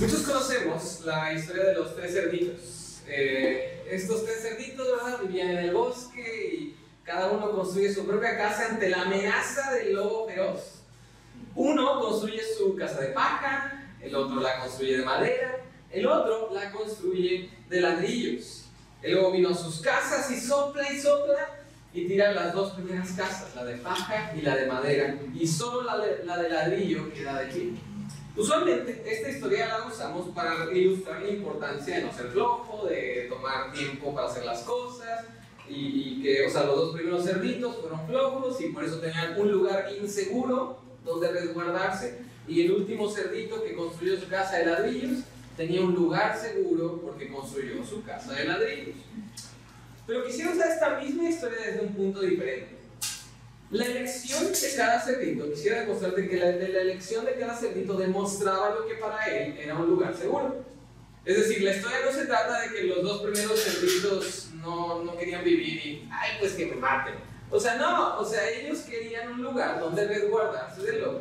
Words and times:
Muchos 0.00 0.22
conocemos 0.22 1.00
la 1.04 1.32
historia 1.32 1.64
de 1.64 1.74
los 1.74 1.96
tres 1.96 2.12
cerditos. 2.12 3.00
Eh, 3.08 3.84
estos 3.90 4.24
tres 4.24 4.42
cerditos, 4.42 4.86
¿verdad? 4.86 5.18
Vivían 5.22 5.50
en 5.50 5.58
el 5.58 5.74
bosque 5.74 6.54
y 6.54 6.76
cada 7.02 7.32
uno 7.32 7.50
construye 7.50 7.92
su 7.92 8.06
propia 8.06 8.38
casa 8.38 8.68
ante 8.70 8.90
la 8.90 9.02
amenaza 9.02 9.72
del 9.72 9.94
lobo 9.94 10.28
feroz. 10.28 10.82
Uno 11.56 11.98
construye 11.98 12.40
su 12.56 12.76
casa 12.76 13.00
de 13.00 13.08
paja, 13.08 13.88
el 14.00 14.14
otro 14.14 14.40
la 14.40 14.60
construye 14.60 14.98
de 14.98 15.04
madera, 15.04 15.64
el 15.90 16.06
otro 16.06 16.54
la 16.54 16.70
construye 16.70 17.50
de 17.68 17.80
ladrillos. 17.80 18.66
El 19.02 19.16
lobo 19.16 19.32
vino 19.32 19.48
a 19.48 19.54
sus 19.54 19.80
casas 19.80 20.30
y 20.30 20.38
sopla 20.38 20.92
y 20.92 21.00
sopla 21.00 21.58
y 21.92 22.06
tira 22.06 22.32
las 22.34 22.52
dos 22.52 22.74
primeras 22.74 23.10
casas, 23.12 23.52
la 23.56 23.64
de 23.64 23.74
paja 23.78 24.32
y 24.36 24.42
la 24.42 24.54
de 24.54 24.66
madera, 24.66 25.18
y 25.34 25.44
solo 25.44 25.82
la 25.82 25.98
de, 25.98 26.24
la 26.24 26.38
de 26.40 26.50
ladrillo 26.50 27.12
queda 27.12 27.40
de 27.40 27.46
pie. 27.46 27.87
Usualmente 28.38 29.02
esta 29.04 29.30
historia 29.30 29.66
la 29.66 29.86
usamos 29.86 30.28
para 30.28 30.72
ilustrar 30.72 31.22
la 31.22 31.28
importancia 31.28 31.96
de 31.96 32.04
no 32.04 32.12
ser 32.12 32.28
flojo, 32.28 32.86
de 32.86 33.26
tomar 33.28 33.72
tiempo 33.72 34.14
para 34.14 34.28
hacer 34.28 34.44
las 34.44 34.62
cosas, 34.62 35.24
y, 35.68 36.22
que, 36.22 36.46
o 36.46 36.50
sea, 36.50 36.62
los 36.62 36.76
dos 36.76 36.94
primeros 36.94 37.24
cerditos 37.24 37.76
fueron 37.80 38.06
flojos 38.06 38.60
y 38.60 38.68
por 38.68 38.84
eso 38.84 39.00
tenían 39.00 39.38
un 39.38 39.50
lugar 39.50 39.88
inseguro 40.00 40.78
donde 41.04 41.32
resguardarse, 41.32 42.20
y 42.46 42.62
el 42.62 42.72
último 42.72 43.10
cerdito 43.10 43.62
que 43.62 43.74
construyó 43.74 44.18
su 44.18 44.28
casa 44.28 44.58
de 44.58 44.66
ladrillos 44.66 45.24
tenía 45.56 45.80
un 45.80 45.92
lugar 45.92 46.38
seguro 46.38 47.00
porque 47.02 47.28
construyó 47.28 47.84
su 47.84 48.04
casa 48.04 48.34
de 48.34 48.44
ladrillos. 48.44 48.96
Pero 50.06 50.24
quisiera 50.24 50.52
usar 50.52 50.70
esta 50.70 51.00
misma 51.00 51.28
historia 51.28 51.58
desde 51.66 51.80
un 51.80 51.92
punto 51.92 52.20
diferente. 52.20 52.77
La 53.70 53.84
elección 53.84 54.50
de 54.50 54.76
cada 54.76 54.98
cerdito, 54.98 55.50
quisiera 55.50 55.80
demostrarte 55.80 56.26
que 56.26 56.36
la, 56.36 56.46
de 56.46 56.68
la 56.68 56.80
elección 56.80 57.26
de 57.26 57.34
cada 57.34 57.54
cerdito 57.54 57.98
demostraba 57.98 58.70
lo 58.70 58.86
que 58.86 58.94
para 58.94 59.22
él 59.26 59.58
era 59.58 59.74
un 59.74 59.86
lugar 59.86 60.16
seguro. 60.16 60.64
Es 61.22 61.36
decir, 61.36 61.62
la 61.62 61.74
historia 61.74 61.98
no 62.02 62.10
se 62.10 62.24
trata 62.24 62.62
de 62.62 62.68
que 62.70 62.84
los 62.84 63.02
dos 63.02 63.20
primeros 63.20 63.62
cerditos 63.62 64.48
no, 64.54 65.04
no 65.04 65.14
querían 65.18 65.44
vivir 65.44 65.84
y, 65.84 66.08
ay, 66.10 66.36
pues 66.40 66.52
que 66.52 66.64
me 66.64 66.76
maten. 66.76 67.16
O 67.50 67.60
sea, 67.60 67.76
no, 67.76 68.18
o 68.18 68.24
sea, 68.24 68.48
ellos 68.48 68.78
querían 68.80 69.32
un 69.32 69.42
lugar 69.42 69.78
donde 69.80 70.06
resguardarse 70.06 70.82
del 70.82 71.02
lobo. 71.02 71.20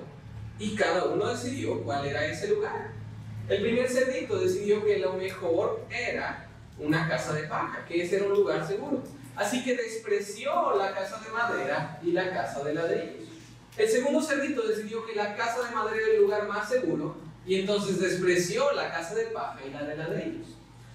Y 0.57 0.73
cada 0.73 1.03
uno 1.03 1.27
decidió 1.27 1.81
cuál 1.83 2.05
era 2.05 2.25
ese 2.25 2.47
lugar. 2.47 2.91
El 3.49 3.61
primer 3.61 3.89
cerdito 3.89 4.39
decidió 4.39 4.85
que 4.85 4.99
lo 4.99 5.13
mejor 5.13 5.85
era 5.89 6.47
una 6.79 7.09
casa 7.09 7.33
de 7.33 7.43
paja, 7.43 7.85
que 7.85 8.03
ese 8.03 8.17
era 8.17 8.25
un 8.25 8.33
lugar 8.33 8.65
seguro. 8.65 9.03
Así 9.37 9.63
que 9.63 9.75
despreció 9.75 10.75
la 10.75 10.93
casa 10.93 11.19
de 11.19 11.29
madera 11.29 11.99
y 12.03 12.11
la 12.11 12.33
casa 12.33 12.63
de 12.63 12.73
ladrillos. 12.73 13.29
El 13.77 13.87
segundo 13.87 14.19
cerdito 14.19 14.67
decidió 14.67 15.05
que 15.05 15.13
la 15.13 15.35
casa 15.35 15.63
de 15.63 15.75
madera 15.75 15.97
era 15.97 16.13
el 16.15 16.21
lugar 16.21 16.47
más 16.47 16.67
seguro 16.67 17.15
y 17.45 17.59
entonces 17.59 17.99
despreció 17.99 18.71
la 18.73 18.91
casa 18.91 19.13
de 19.13 19.25
paja 19.25 19.59
y 19.63 19.69
la 19.69 19.83
de 19.83 19.95
ladrillos. 19.95 20.47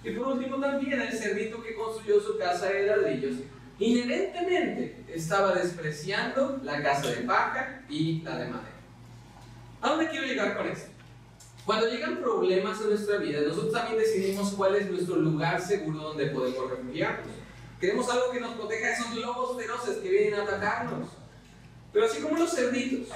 Y 0.03 0.11
por 0.11 0.27
último 0.27 0.59
también 0.59 1.01
el 1.01 1.13
cerdito 1.13 1.63
que 1.63 1.73
construyó 1.73 2.19
su 2.19 2.37
casa 2.37 2.67
de 2.67 2.85
ladrillos 2.85 3.35
inherentemente 3.79 5.05
estaba 5.07 5.53
despreciando 5.53 6.59
la 6.63 6.83
casa 6.83 7.11
de 7.11 7.21
paja 7.21 7.81
y 7.87 8.21
la 8.23 8.37
de 8.37 8.45
madera. 8.47 8.73
¿A 9.81 9.89
dónde 9.89 10.09
quiero 10.09 10.27
llegar 10.27 10.57
con 10.57 10.67
esto? 10.67 10.91
Cuando 11.65 11.87
llegan 11.87 12.17
problemas 12.17 12.81
en 12.81 12.89
nuestra 12.89 13.17
vida, 13.17 13.39
nosotros 13.39 13.71
también 13.71 13.99
decidimos 13.99 14.51
cuál 14.51 14.75
es 14.75 14.91
nuestro 14.91 15.15
lugar 15.15 15.61
seguro 15.61 15.99
donde 15.99 16.25
podemos 16.27 16.69
refugiarnos. 16.69 17.42
Queremos 17.83 18.09
algo 18.09 18.31
que 18.31 18.39
nos 18.39 18.53
proteja 18.53 18.87
de 18.87 18.93
esos 18.93 19.13
lobos 19.15 19.57
feroces 19.57 19.97
que 19.97 20.09
vienen 20.09 20.35
a 20.35 20.43
atacarnos. 20.43 21.09
Pero 21.91 22.05
así 22.05 22.21
como 22.21 22.37
los 22.37 22.49
cerditos, 22.49 23.09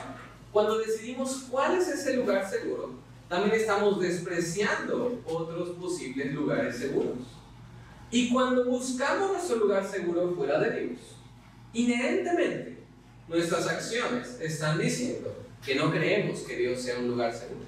cuando 0.52 0.78
decidimos 0.80 1.46
cuál 1.50 1.78
es 1.78 1.88
ese 1.88 2.18
lugar 2.18 2.46
seguro, 2.50 2.90
también 3.30 3.56
estamos 3.56 3.98
despreciando 4.02 5.22
otros 5.26 5.70
posibles 5.78 6.34
lugares 6.34 6.80
seguros. 6.80 7.16
Y 8.12 8.30
cuando 8.30 8.66
buscamos 8.66 9.32
nuestro 9.32 9.56
lugar 9.56 9.90
seguro 9.90 10.36
fuera 10.36 10.59
de 10.59 10.81
Dios, 10.81 11.00
inherentemente 11.72 12.80
nuestras 13.30 13.68
acciones 13.68 14.38
están 14.41 14.80
diciendo 14.80 15.34
que 15.66 15.75
no 15.75 15.90
creemos 15.90 16.41
que 16.41 16.58
Dios 16.58 16.81
sea 16.81 17.00
un 17.00 17.08
lugar 17.08 17.34
seguro. 17.34 17.64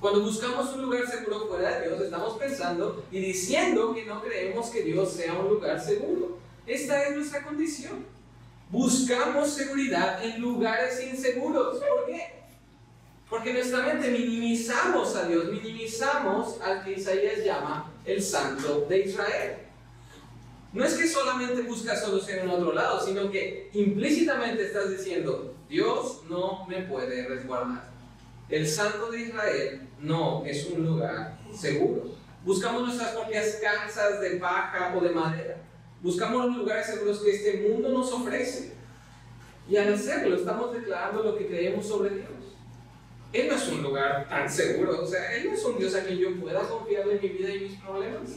Cuando 0.00 0.20
buscamos 0.20 0.72
un 0.74 0.82
lugar 0.82 1.08
seguro 1.08 1.48
fuera 1.48 1.80
de 1.80 1.88
Dios, 1.88 2.02
estamos 2.02 2.38
pensando 2.38 3.04
y 3.10 3.18
diciendo 3.18 3.92
que 3.92 4.04
no 4.04 4.22
creemos 4.22 4.68
que 4.68 4.82
Dios 4.82 5.10
sea 5.12 5.34
un 5.34 5.48
lugar 5.48 5.80
seguro. 5.80 6.45
Esta 6.66 7.04
es 7.04 7.16
nuestra 7.16 7.42
condición. 7.44 8.04
Buscamos 8.70 9.50
seguridad 9.50 10.24
en 10.24 10.40
lugares 10.40 11.00
inseguros. 11.02 11.78
¿Por 11.78 12.06
qué? 12.06 12.34
Porque 13.30 13.52
nuestra 13.52 13.82
mente 13.82 14.10
minimizamos 14.10 15.14
a 15.14 15.26
Dios, 15.26 15.46
minimizamos 15.46 16.60
al 16.60 16.84
que 16.84 16.92
Isaías 16.92 17.44
llama 17.44 17.92
el 18.04 18.20
Santo 18.22 18.86
de 18.88 19.00
Israel. 19.00 19.58
No 20.72 20.84
es 20.84 20.94
que 20.94 21.06
solamente 21.06 21.62
buscas 21.62 22.02
solución 22.02 22.40
en 22.40 22.50
otro 22.50 22.72
lado, 22.72 23.04
sino 23.04 23.30
que 23.30 23.70
implícitamente 23.72 24.66
estás 24.66 24.90
diciendo, 24.90 25.54
Dios 25.68 26.22
no 26.28 26.66
me 26.66 26.82
puede 26.82 27.26
resguardar. 27.26 27.90
El 28.48 28.66
Santo 28.68 29.10
de 29.10 29.22
Israel 29.22 29.88
no 30.00 30.44
es 30.44 30.66
un 30.66 30.84
lugar 30.84 31.38
seguro. 31.56 32.14
Buscamos 32.44 32.82
nuestras 32.82 33.10
propias 33.10 33.56
casas 33.56 34.20
de 34.20 34.36
paja 34.36 34.94
o 34.96 35.00
de 35.00 35.10
madera. 35.10 35.65
Buscamos 36.06 36.46
los 36.46 36.58
lugares 36.58 36.86
seguros 36.86 37.18
que 37.18 37.34
este 37.34 37.68
mundo 37.68 37.88
nos 37.88 38.12
ofrece. 38.12 38.74
Y 39.68 39.76
al 39.76 39.92
hacerlo 39.92 40.36
estamos 40.36 40.72
declarando 40.72 41.24
lo 41.24 41.36
que 41.36 41.48
creemos 41.48 41.84
sobre 41.84 42.10
Dios. 42.10 42.28
Él 43.32 43.48
no 43.48 43.56
es 43.56 43.68
un 43.70 43.82
lugar 43.82 44.28
tan 44.28 44.48
seguro. 44.48 45.02
O 45.02 45.04
sea, 45.04 45.34
Él 45.34 45.48
no 45.48 45.54
es 45.54 45.64
un 45.64 45.76
Dios 45.80 45.96
a 45.96 46.04
quien 46.04 46.18
yo 46.18 46.40
pueda 46.40 46.60
confiar 46.60 47.08
en 47.08 47.20
mi 47.20 47.28
vida 47.28 47.52
y 47.52 47.58
mis 47.58 47.80
problemas. 47.80 48.36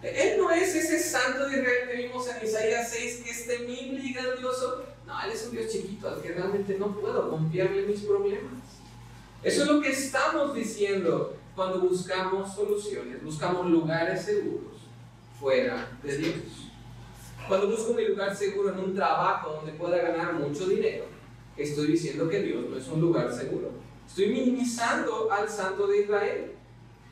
Él 0.00 0.38
no 0.38 0.50
es 0.50 0.74
ese 0.74 0.98
santo 0.98 1.46
de 1.46 1.58
Israel 1.58 1.90
que 1.90 1.96
vimos 2.04 2.26
en 2.26 2.48
Isaías 2.48 2.90
6 2.90 3.20
que 3.22 3.30
es 3.30 3.46
temible 3.48 4.02
y 4.02 4.14
grandioso. 4.14 4.86
No, 5.06 5.22
Él 5.24 5.30
es 5.30 5.44
un 5.44 5.52
Dios 5.52 5.70
chiquito 5.70 6.08
al 6.08 6.22
que 6.22 6.32
realmente 6.32 6.78
no 6.78 6.98
puedo 6.98 7.28
confiarle 7.28 7.82
mis 7.82 8.00
problemas. 8.00 8.62
Eso 9.42 9.64
es 9.64 9.68
lo 9.68 9.78
que 9.82 9.90
estamos 9.90 10.54
diciendo 10.54 11.36
cuando 11.54 11.80
buscamos 11.80 12.54
soluciones, 12.54 13.22
buscamos 13.22 13.70
lugares 13.70 14.24
seguros 14.24 14.72
fuera 15.38 15.98
de 16.02 16.16
Dios. 16.16 16.64
Cuando 17.48 17.68
busco 17.68 17.92
mi 17.92 18.06
lugar 18.06 18.34
seguro 18.34 18.70
en 18.72 18.78
un 18.78 18.94
trabajo 18.94 19.52
donde 19.56 19.72
pueda 19.72 19.98
ganar 19.98 20.32
mucho 20.34 20.66
dinero, 20.66 21.04
estoy 21.56 21.88
diciendo 21.88 22.28
que 22.28 22.40
Dios 22.40 22.64
no 22.70 22.76
es 22.76 22.88
un 22.88 23.00
lugar 23.02 23.32
seguro. 23.34 23.70
Estoy 24.06 24.28
minimizando 24.28 25.30
al 25.30 25.48
Santo 25.48 25.86
de 25.86 26.02
Israel. 26.02 26.52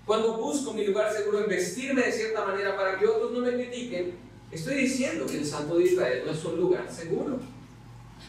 Cuando 0.06 0.38
busco 0.38 0.72
mi 0.72 0.86
lugar 0.86 1.12
seguro 1.12 1.40
en 1.40 1.48
vestirme 1.48 2.02
de 2.02 2.12
cierta 2.12 2.44
manera 2.46 2.76
para 2.76 2.98
que 2.98 3.06
otros 3.06 3.32
no 3.32 3.40
me 3.40 3.52
critiquen, 3.52 4.14
estoy 4.50 4.76
diciendo 4.76 5.26
que 5.26 5.38
el 5.38 5.46
Santo 5.46 5.76
de 5.76 5.84
Israel 5.84 6.22
no 6.24 6.32
es 6.32 6.44
un 6.44 6.56
lugar 6.56 6.90
seguro. 6.90 7.38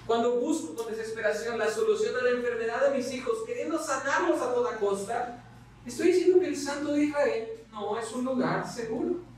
Cuando 0.05 0.39
busco 0.41 0.75
con 0.75 0.91
desesperación 0.91 1.57
la 1.57 1.69
solución 1.69 2.15
a 2.19 2.23
la 2.23 2.31
enfermedad 2.31 2.89
de 2.89 2.97
mis 2.97 3.13
hijos, 3.13 3.39
queriendo 3.47 3.79
sanarlos 3.79 4.41
a 4.41 4.53
toda 4.53 4.75
costa, 4.77 5.41
estoy 5.85 6.07
diciendo 6.07 6.39
que 6.41 6.47
el 6.47 6.57
Santo 6.57 6.91
de 6.91 7.05
Israel 7.05 7.47
no 7.71 7.97
es 7.97 8.11
un 8.11 8.25
lugar 8.25 8.67
seguro. 8.69 9.32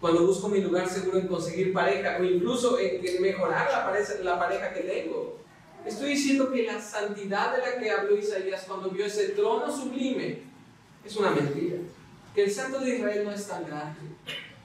Cuando 0.00 0.26
busco 0.26 0.48
mi 0.48 0.60
lugar 0.60 0.88
seguro 0.88 1.18
en 1.18 1.26
conseguir 1.26 1.72
pareja 1.72 2.18
o 2.20 2.24
incluso 2.24 2.78
en 2.78 3.20
mejorar 3.20 3.68
la 4.22 4.38
pareja, 4.38 4.72
que 4.72 4.80
tengo, 4.80 5.38
estoy 5.84 6.10
diciendo 6.10 6.52
que 6.52 6.64
la 6.64 6.80
santidad 6.80 7.56
de 7.56 7.58
la 7.58 7.80
que 7.80 7.90
habló 7.90 8.16
Isaías 8.16 8.64
cuando 8.66 8.90
vio 8.90 9.06
ese 9.06 9.30
trono 9.30 9.74
sublime 9.74 10.42
es 11.04 11.16
una 11.16 11.30
mentira. 11.30 11.78
Que 12.32 12.44
el 12.44 12.50
Santo 12.50 12.78
de 12.78 12.96
Israel 12.96 13.24
no 13.24 13.32
es 13.32 13.48
tan 13.48 13.66
grande. 13.66 14.00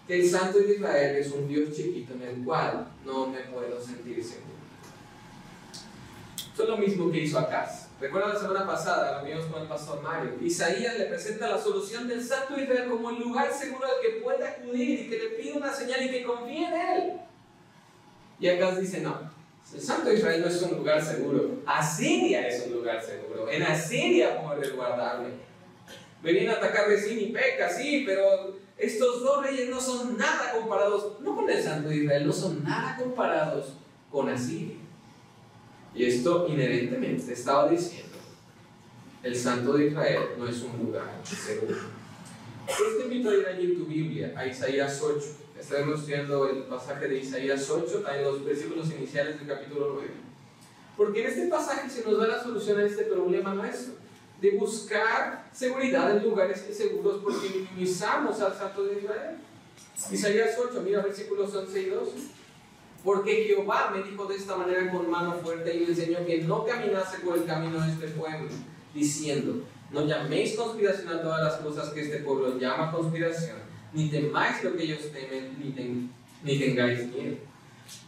Que 0.08 0.20
el 0.20 0.30
Santo 0.30 0.60
de 0.60 0.76
Israel 0.76 1.16
es 1.16 1.32
un 1.32 1.48
Dios 1.48 1.76
chiquito 1.76 2.14
en 2.14 2.22
el 2.22 2.46
cual 2.46 2.88
no 3.04 3.28
me 3.28 3.40
puedo 3.40 3.82
sentir 3.82 4.24
seguro. 4.24 4.54
Esto 6.38 6.64
es 6.64 6.70
lo 6.70 6.78
mismo 6.78 7.12
que 7.12 7.20
hizo 7.20 7.40
Acaz. 7.40 7.83
Recuerda 8.04 8.34
la 8.34 8.40
semana 8.40 8.68
pasada, 8.68 9.22
lo 9.22 9.26
vimos 9.26 9.46
con 9.46 9.62
el 9.62 9.68
pastor 9.70 10.02
Mario. 10.02 10.32
Isaías 10.42 11.00
le 11.00 11.06
presenta 11.06 11.48
la 11.48 11.58
solución 11.58 12.06
del 12.06 12.22
Santo 12.22 12.60
Israel 12.60 12.90
como 12.90 13.12
el 13.12 13.20
lugar 13.20 13.50
seguro 13.54 13.86
al 13.86 14.02
que 14.02 14.20
puede 14.22 14.46
acudir 14.46 15.00
y 15.00 15.10
que 15.10 15.18
le 15.18 15.30
pide 15.30 15.54
una 15.54 15.74
señal 15.74 16.04
y 16.04 16.12
que 16.12 16.24
confíe 16.24 16.66
en 16.66 16.74
él. 16.74 17.14
Y 18.42 18.50
Acaz 18.50 18.78
dice: 18.78 19.00
No, 19.00 19.32
el 19.74 19.80
Santo 19.80 20.12
Israel 20.12 20.42
no 20.42 20.48
es 20.48 20.62
un 20.62 20.80
lugar 20.80 21.02
seguro. 21.02 21.62
Asiria 21.66 22.46
es 22.46 22.66
un 22.68 22.74
lugar 22.74 23.02
seguro. 23.02 23.50
En 23.50 23.64
Asiria 23.64 24.42
puedo 24.42 24.60
resguardarme. 24.60 25.30
Me 26.22 26.50
a 26.50 26.54
atacar 26.56 26.90
Resín 26.90 27.18
y 27.22 27.28
Peca, 27.28 27.70
sí, 27.70 28.04
pero 28.06 28.58
estos 28.78 29.22
dos 29.22 29.46
reyes 29.46 29.70
no 29.70 29.80
son 29.80 30.18
nada 30.18 30.52
comparados, 30.52 31.22
no 31.22 31.38
con 31.38 31.50
el 31.50 31.64
Santo 31.64 31.90
Israel, 31.90 32.28
no 32.28 32.34
son 32.34 32.66
nada 32.66 32.98
comparados 32.98 33.78
con 34.12 34.28
Asiria. 34.28 34.83
Y 35.96 36.06
esto 36.06 36.48
inherentemente 36.48 37.34
estaba 37.34 37.70
diciendo, 37.70 38.18
el 39.22 39.36
Santo 39.36 39.74
de 39.74 39.88
Israel 39.88 40.22
no 40.38 40.48
es 40.48 40.62
un 40.64 40.86
lugar 40.86 41.22
seguro. 41.24 41.76
Pues 42.66 42.98
te 42.98 43.04
invito 43.04 43.30
a 43.30 43.36
ir 43.36 43.46
allí 43.46 43.66
en 43.66 43.78
tu 43.78 43.86
Biblia, 43.86 44.34
a 44.36 44.48
Isaías 44.48 45.02
8. 45.02 45.26
Estaremos 45.60 46.00
estudiando 46.00 46.50
el 46.50 46.64
pasaje 46.64 47.08
de 47.08 47.20
Isaías 47.20 47.70
8, 47.70 48.04
en 48.12 48.24
los 48.24 48.44
versículos 48.44 48.92
iniciales 48.92 49.38
del 49.38 49.48
capítulo 49.48 49.92
9. 49.94 50.10
Porque 50.98 51.22
en 51.22 51.28
este 51.28 51.48
pasaje 51.48 51.90
se 51.90 52.04
nos 52.04 52.18
da 52.18 52.28
la 52.28 52.44
solución 52.44 52.80
a 52.80 52.86
este 52.86 53.04
problema 53.04 53.54
nuestro. 53.54 53.94
de 54.42 54.52
buscar 54.58 55.50
seguridad 55.54 56.18
en 56.18 56.24
lugares 56.24 56.66
inseguros 56.68 57.22
porque 57.24 57.50
minimizamos 57.50 58.42
al 58.42 58.54
Santo 58.54 58.84
de 58.84 59.00
Israel. 59.00 59.38
Isaías 60.12 60.58
8, 60.60 60.82
mira 60.84 61.02
versículos 61.02 61.56
11 61.56 61.82
y 61.82 61.86
12. 61.86 62.12
Porque 63.04 63.46
Jehová 63.48 63.92
me 63.94 64.04
dijo 64.04 64.26
de 64.26 64.36
esta 64.36 64.56
manera 64.56 64.90
con 64.92 65.10
mano 65.10 65.34
fuerte 65.34 65.76
y 65.76 65.82
me 65.82 65.88
enseñó 65.88 66.26
que 66.26 66.44
no 66.44 66.66
caminase 66.66 67.20
por 67.20 67.38
el 67.38 67.46
camino 67.46 67.82
de 67.82 67.92
este 67.92 68.08
pueblo, 68.10 68.50
diciendo, 68.94 69.66
no 69.92 70.06
llaméis 70.06 70.56
conspiración 70.56 71.10
a 71.10 71.22
todas 71.22 71.44
las 71.44 71.56
cosas 71.56 71.90
que 71.90 72.02
este 72.02 72.20
pueblo 72.20 72.58
llama 72.58 72.92
conspiración, 72.92 73.58
ni 73.94 74.10
temáis 74.10 74.64
lo 74.64 74.76
que 74.76 74.84
ellos 74.84 75.12
temen, 75.12 75.58
ni, 75.60 76.10
ni 76.44 76.60
tengáis 76.60 77.06
miedo. 77.12 77.38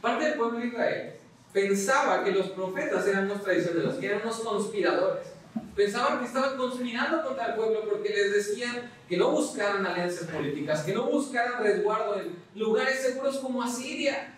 Parte 0.01 0.25
del 0.25 0.35
pueblo 0.35 0.59
de 0.59 0.67
Israel 0.67 1.13
pensaba 1.55 2.23
que 2.23 2.31
los 2.31 2.49
profetas 2.49 3.07
eran 3.07 3.25
unos 3.25 3.43
traicioneros, 3.43 3.95
que 3.95 4.07
eran 4.07 4.21
unos 4.23 4.39
conspiradores. 4.39 5.27
Pensaban 5.73 6.19
que 6.19 6.25
estaban 6.25 6.57
conspirando 6.57 7.23
contra 7.23 7.47
el 7.47 7.55
pueblo 7.55 7.81
porque 7.89 8.09
les 8.09 8.33
decían 8.33 8.91
que 9.07 9.17
no 9.17 9.31
buscaran 9.31 9.85
alianzas 9.85 10.27
políticas, 10.27 10.83
que 10.83 10.93
no 10.93 11.05
buscaran 11.09 11.63
resguardo 11.63 12.19
en 12.19 12.35
lugares 12.55 13.01
seguros 13.01 13.37
como 13.37 13.63
Asiria. 13.63 14.33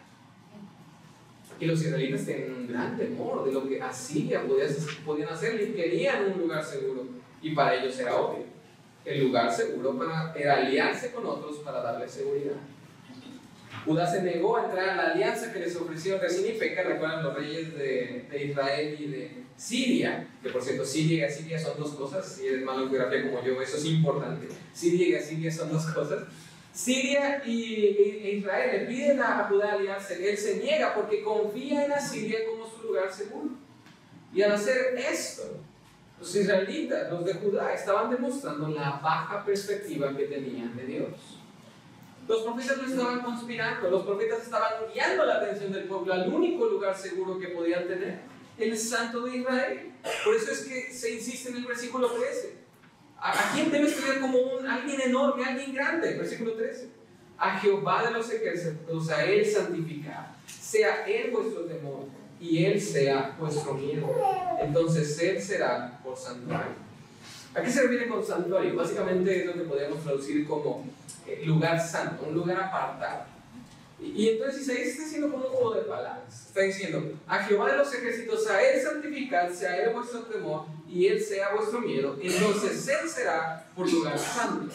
Y 1.60 1.66
los 1.66 1.82
israelitas 1.82 2.26
tenían 2.26 2.54
un 2.54 2.68
gran 2.68 2.98
temor 2.98 3.46
de 3.46 3.52
lo 3.52 3.68
que 3.68 3.82
Asiria 3.82 4.44
podía, 4.44 4.66
podían 5.06 5.30
hacer 5.30 5.62
y 5.62 5.74
querían 5.74 6.32
un 6.32 6.42
lugar 6.42 6.64
seguro. 6.64 7.06
Y 7.42 7.52
para 7.56 7.76
ellos 7.76 7.98
era 8.00 8.16
obvio. 8.16 8.46
El 9.04 9.24
lugar 9.24 9.52
seguro 9.52 9.98
para, 9.98 10.34
era 10.36 10.58
aliarse 10.58 11.12
con 11.12 11.26
otros 11.26 11.58
para 11.58 11.82
darles 11.82 12.12
seguridad. 12.12 12.56
Judá 13.86 14.06
se 14.06 14.22
negó 14.22 14.58
a 14.58 14.66
entrar 14.66 14.90
a 14.90 14.96
la 14.96 15.12
alianza 15.14 15.54
que 15.54 15.60
les 15.60 15.76
ofreció 15.76 16.20
Resín 16.20 16.46
y 16.46 16.58
Peca, 16.58 16.84
recuerdan 16.84 17.24
los 17.24 17.34
reyes 17.34 17.74
de, 17.78 18.26
de, 18.30 18.46
Israel 18.46 18.98
y 19.00 19.06
de 19.08 19.32
Siria, 19.56 20.28
que 20.44 20.50
por 20.50 20.62
cierto 20.62 20.84
Siria 20.84 21.20
y 21.20 21.24
Asiria 21.24 21.58
son 21.58 21.80
dos 21.80 21.92
cosas, 21.92 22.28
si 22.28 22.48
eres 22.48 22.66
malo 22.66 22.84
en 22.84 22.90
geografía 22.90 23.30
como 23.30 23.42
yo, 23.46 23.62
eso 23.62 23.78
es 23.78 23.86
importante. 23.86 24.48
Siria 24.74 25.08
y 25.08 25.16
Asiria 25.16 25.52
son 25.52 25.72
dos 25.72 25.86
cosas. 25.86 26.24
Siria 26.78 27.42
y, 27.44 28.38
Israel 28.38 28.70
le 28.72 28.86
piden 28.86 29.20
a 29.20 29.48
Judá 29.50 29.74
aliarse, 29.74 30.30
él 30.30 30.38
se 30.38 30.58
niega 30.58 30.94
porque 30.94 31.24
confía 31.24 31.86
en 31.86 31.92
Asiria 31.92 32.42
como 32.48 32.70
su 32.70 32.84
lugar 32.84 33.12
seguro. 33.12 33.50
Y 34.32 34.44
al 34.44 34.52
hacer 34.52 34.96
esto, 34.96 35.58
los 36.20 36.36
israelitas, 36.36 37.12
los 37.12 37.26
de 37.26 37.34
Judá, 37.34 37.74
estaban 37.74 38.12
demostrando 38.12 38.68
la 38.68 39.00
baja 39.02 39.44
perspectiva 39.44 40.16
que 40.16 40.26
tenían 40.26 40.78
de 40.78 40.86
Dios. 40.86 41.40
Los 42.28 42.44
profetas 42.44 42.78
no 42.78 42.88
estaban 42.88 43.22
conspirando, 43.22 43.90
los 43.90 44.06
profetas 44.06 44.44
estaban 44.44 44.74
guiando 44.94 45.26
la 45.26 45.38
atención 45.38 45.72
del 45.72 45.86
pueblo 45.86 46.14
al 46.14 46.32
único 46.32 46.68
lugar 46.68 46.96
seguro 46.96 47.40
que 47.40 47.48
podían 47.48 47.88
tener, 47.88 48.20
el 48.60 48.78
Santo 48.78 49.22
de 49.22 49.38
Israel. 49.38 49.94
Por 50.24 50.36
eso 50.36 50.52
es 50.52 50.60
que 50.66 50.94
se 50.94 51.16
insiste 51.16 51.50
en 51.50 51.58
el 51.58 51.66
versículo 51.66 52.12
13. 52.12 52.67
¿A 53.20 53.52
quién 53.54 53.72
debes 53.72 53.96
tener 54.00 54.22
como 54.22 54.38
un, 54.38 54.68
alguien 54.68 55.02
enorme, 55.02 55.44
alguien 55.44 55.74
grande? 55.74 56.14
Versículo 56.14 56.54
13. 56.54 56.90
A 57.38 57.60
Jehová 57.60 58.04
de 58.04 58.12
los 58.12 58.32
ejércitos, 58.32 59.10
a 59.10 59.26
Él 59.26 59.46
santificar. 59.46 60.36
Sea 60.48 61.06
Él 61.06 61.32
vuestro 61.32 61.64
temor 61.64 62.06
y 62.40 62.66
Él 62.66 62.80
sea 62.80 63.36
vuestro 63.40 63.74
miedo. 63.74 64.08
Entonces 64.62 65.20
Él 65.22 65.42
será 65.42 66.00
por 66.04 66.18
santuario. 66.18 66.88
¿A 67.56 67.62
qué 67.62 67.72
se 67.72 67.82
refiere 67.82 68.08
con 68.08 68.24
santuario? 68.24 68.76
Básicamente 68.76 69.40
es 69.40 69.46
lo 69.48 69.54
que 69.54 69.62
podríamos 69.62 70.04
traducir 70.04 70.48
como 70.48 70.86
eh, 71.26 71.44
lugar 71.46 71.80
santo, 71.80 72.26
un 72.28 72.36
lugar 72.36 72.62
apartado. 72.62 73.37
Y, 74.00 74.30
entonces 74.30 74.62
Isaías 74.62 74.88
está 74.90 75.04
diciendo 75.06 75.32
como 75.32 75.46
un 75.46 75.52
juego 75.52 75.74
de 75.74 75.82
palabras. 75.82 76.48
Está 76.48 76.62
diciendo, 76.62 77.14
a 77.28 77.44
Jehová 77.44 77.72
de 77.72 77.78
los 77.78 77.94
ejércitos, 77.94 78.48
a 78.48 78.62
Él 78.62 78.82
santificar, 78.82 79.52
sea 79.54 79.84
Él 79.84 79.94
vuestro 79.94 80.22
temor 80.24 80.66
y 80.88 81.08
Él 81.08 81.20
sea 81.20 81.56
vuestro 81.56 81.82
miedo. 81.82 82.18
Entonces 82.22 82.88
Él 82.88 83.10
será 83.10 83.68
por 83.76 83.92
lugar 83.92 84.18
santo. 84.20 84.74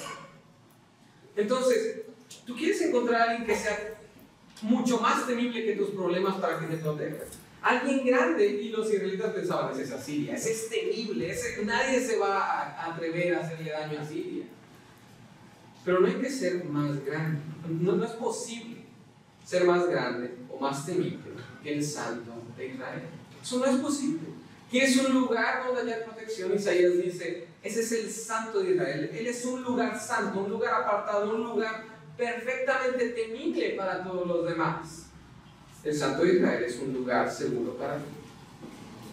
Entonces, 1.37 2.03
tú 2.45 2.57
quieres 2.57 2.81
encontrar 2.83 3.21
a 3.21 3.25
alguien 3.31 3.47
que 3.47 3.57
sea 3.57 3.95
mucho 4.63 4.99
más 4.99 5.27
temible 5.27 5.65
que 5.65 5.77
tus 5.77 5.91
problemas 5.91 6.37
para 6.37 6.59
que 6.59 6.67
te 6.67 6.77
proteja. 6.77 7.25
Alguien 7.63 8.05
grande, 8.05 8.45
y 8.45 8.71
los 8.71 8.93
israelitas 8.93 9.33
pensaban, 9.33 9.79
es 9.79 9.93
Asiria, 9.93 10.35
ese 10.35 10.51
es 10.51 10.69
temible, 10.69 11.31
ese, 11.31 11.65
nadie 11.65 12.01
se 12.01 12.19
va 12.19 12.41
a 12.41 12.93
atrever 12.93 13.37
a 13.37 13.41
hacerle 13.41 13.71
daño 13.71 14.01
a 14.01 14.05
Siria. 14.05 14.45
Pero 15.85 16.01
no 16.01 16.09
hay 16.09 16.15
que 16.15 16.29
ser 16.29 16.65
más 16.65 17.05
grande, 17.05 17.41
no, 17.69 17.93
no 17.95 18.05
es 18.05 18.11
posible 18.13 18.72
ser 19.45 19.65
más 19.65 19.87
grande 19.89 20.35
o 20.51 20.59
más 20.59 20.87
temible 20.87 21.33
que 21.63 21.75
el 21.75 21.85
santo 21.85 22.33
de 22.57 22.69
Israel. 22.69 23.03
Eso 23.43 23.59
no 23.59 23.67
es 23.67 23.77
posible. 23.77 24.21
¿Quieres 24.71 24.97
un 24.97 25.13
lugar 25.13 25.67
donde 25.67 25.93
haya 25.93 26.05
protección? 26.05 26.55
Isaías 26.55 26.97
dice, 26.97 27.47
ese 27.63 27.81
es 27.81 27.93
el 27.93 28.11
santo 28.11 28.61
de 28.61 28.73
Israel. 28.73 29.11
Él 29.13 29.27
es 29.27 29.45
un 29.45 29.63
lugar 29.63 30.01
santo, 30.01 30.41
un 30.41 30.51
lugar 30.51 30.83
apartado, 30.83 31.35
un 31.35 31.43
lugar 31.43 31.85
perfectamente 32.17 33.11
temible 33.11 33.71
para 33.71 34.03
todos 34.03 34.27
los 34.27 34.49
demás. 34.49 35.07
El 35.85 35.95
santo 35.95 36.23
de 36.23 36.37
Israel 36.37 36.65
es 36.65 36.79
un 36.79 36.93
lugar 36.95 37.31
seguro 37.31 37.77
para 37.77 37.97
ti. 37.97 38.05